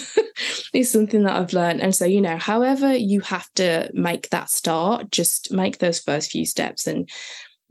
is 0.75 0.91
something 0.91 1.25
that 1.25 1.37
I've 1.37 1.53
learned. 1.53 1.83
And 1.83 1.95
so, 1.95 2.07
you 2.07 2.23
know, 2.23 2.39
however 2.39 2.97
you 2.97 3.21
have 3.21 3.53
to 3.57 3.91
make 3.93 4.31
that 4.31 4.49
start, 4.49 5.11
just 5.11 5.53
make 5.53 5.79
those 5.79 6.01
first 6.01 6.31
few 6.31 6.47
steps 6.47 6.87
and 6.87 7.09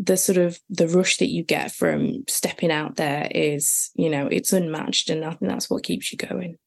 the 0.02 0.18
sort 0.18 0.38
of 0.38 0.60
the 0.70 0.88
rush 0.88 1.18
that 1.18 1.30
you 1.30 1.44
get 1.44 1.72
from 1.72 2.24
stepping 2.28 2.72
out 2.72 2.96
there 2.96 3.28
is 3.34 3.92
you 3.96 4.10
know 4.10 4.28
it's 4.28 4.52
unmatched 4.52 5.10
and 5.10 5.24
i 5.24 5.30
think 5.30 5.52
that's 5.52 5.70
what 5.70 5.84
keeps 5.84 6.12
you 6.12 6.18
going. 6.18 6.58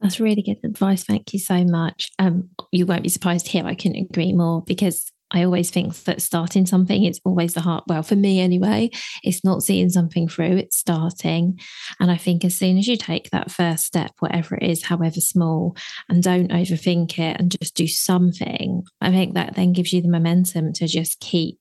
That's 0.00 0.18
really 0.18 0.42
good 0.42 0.58
advice. 0.64 1.04
Thank 1.04 1.32
you 1.32 1.38
so 1.38 1.64
much. 1.64 2.10
Um 2.18 2.50
you 2.70 2.86
won't 2.86 3.02
be 3.02 3.08
surprised 3.08 3.48
here 3.48 3.64
i 3.66 3.74
couldn't 3.74 4.10
agree 4.10 4.32
more 4.32 4.62
because 4.62 5.10
I 5.34 5.44
always 5.44 5.70
think 5.70 5.94
that 6.04 6.20
starting 6.20 6.66
something 6.66 7.04
is 7.04 7.18
always 7.24 7.54
the 7.54 7.62
hard, 7.62 7.84
well, 7.86 8.02
for 8.02 8.16
me 8.16 8.38
anyway, 8.38 8.90
it's 9.22 9.42
not 9.42 9.62
seeing 9.62 9.88
something 9.88 10.28
through, 10.28 10.58
it's 10.58 10.76
starting. 10.76 11.58
And 11.98 12.10
I 12.10 12.18
think 12.18 12.44
as 12.44 12.54
soon 12.54 12.76
as 12.76 12.86
you 12.86 12.96
take 12.96 13.30
that 13.30 13.50
first 13.50 13.84
step, 13.84 14.12
whatever 14.18 14.56
it 14.56 14.64
is, 14.64 14.84
however 14.84 15.20
small, 15.22 15.74
and 16.08 16.22
don't 16.22 16.52
overthink 16.52 17.18
it 17.18 17.40
and 17.40 17.58
just 17.58 17.74
do 17.74 17.88
something, 17.88 18.82
I 19.00 19.10
think 19.10 19.32
that 19.34 19.54
then 19.54 19.72
gives 19.72 19.92
you 19.92 20.02
the 20.02 20.08
momentum 20.08 20.74
to 20.74 20.86
just 20.86 21.18
keep 21.20 21.58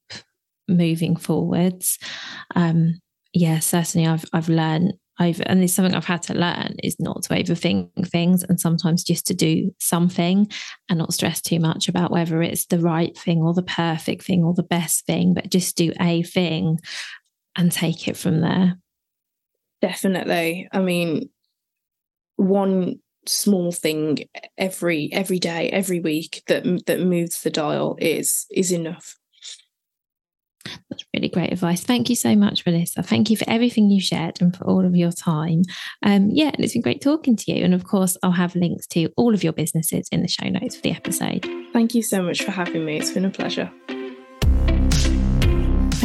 moving 0.67 1.15
forwards. 1.15 1.97
Um, 2.55 2.99
yeah, 3.33 3.59
certainly 3.59 4.07
I've 4.07 4.25
I've 4.33 4.49
learned 4.49 4.93
over 5.19 5.43
and 5.45 5.63
it's 5.63 5.73
something 5.73 5.93
I've 5.93 6.05
had 6.05 6.23
to 6.23 6.33
learn 6.33 6.75
is 6.83 6.99
not 6.99 7.23
to 7.23 7.33
overthink 7.35 8.07
things 8.09 8.43
and 8.43 8.59
sometimes 8.59 9.03
just 9.03 9.27
to 9.27 9.33
do 9.33 9.73
something 9.79 10.49
and 10.89 10.99
not 10.99 11.13
stress 11.13 11.41
too 11.41 11.59
much 11.59 11.87
about 11.87 12.11
whether 12.11 12.41
it's 12.41 12.65
the 12.65 12.79
right 12.79 13.15
thing 13.17 13.41
or 13.41 13.53
the 13.53 13.63
perfect 13.63 14.23
thing 14.23 14.43
or 14.43 14.53
the 14.53 14.63
best 14.63 15.05
thing, 15.05 15.33
but 15.33 15.51
just 15.51 15.77
do 15.77 15.93
a 15.99 16.23
thing 16.23 16.79
and 17.55 17.71
take 17.71 18.07
it 18.07 18.17
from 18.17 18.41
there. 18.41 18.77
Definitely. 19.81 20.67
I 20.71 20.79
mean, 20.79 21.29
one 22.35 22.99
small 23.27 23.71
thing 23.71 24.25
every 24.57 25.09
every 25.11 25.39
day, 25.39 25.69
every 25.69 25.99
week 25.99 26.43
that 26.47 26.63
that 26.87 27.01
moves 27.01 27.41
the 27.41 27.49
dial 27.49 27.97
is 27.99 28.45
is 28.51 28.71
enough. 28.71 29.15
That's 30.89 31.05
really 31.13 31.29
great 31.29 31.51
advice. 31.51 31.83
Thank 31.83 32.09
you 32.09 32.15
so 32.15 32.35
much, 32.35 32.65
Melissa. 32.65 33.03
Thank 33.03 33.29
you 33.29 33.37
for 33.37 33.49
everything 33.49 33.89
you 33.89 34.01
shared 34.01 34.41
and 34.41 34.55
for 34.55 34.65
all 34.65 34.85
of 34.85 34.95
your 34.95 35.11
time. 35.11 35.63
Um, 36.03 36.29
yeah, 36.31 36.51
and 36.53 36.63
it's 36.63 36.73
been 36.73 36.81
great 36.81 37.01
talking 37.01 37.35
to 37.35 37.51
you. 37.51 37.63
And 37.63 37.73
of 37.73 37.85
course, 37.85 38.17
I'll 38.23 38.31
have 38.31 38.55
links 38.55 38.87
to 38.87 39.09
all 39.17 39.33
of 39.33 39.43
your 39.43 39.53
businesses 39.53 40.07
in 40.11 40.21
the 40.21 40.27
show 40.27 40.47
notes 40.47 40.75
for 40.75 40.81
the 40.81 40.91
episode. 40.91 41.47
Thank 41.73 41.95
you 41.95 42.03
so 42.03 42.21
much 42.21 42.43
for 42.43 42.51
having 42.51 42.85
me. 42.85 42.97
It's 42.97 43.11
been 43.11 43.25
a 43.25 43.29
pleasure. 43.29 43.71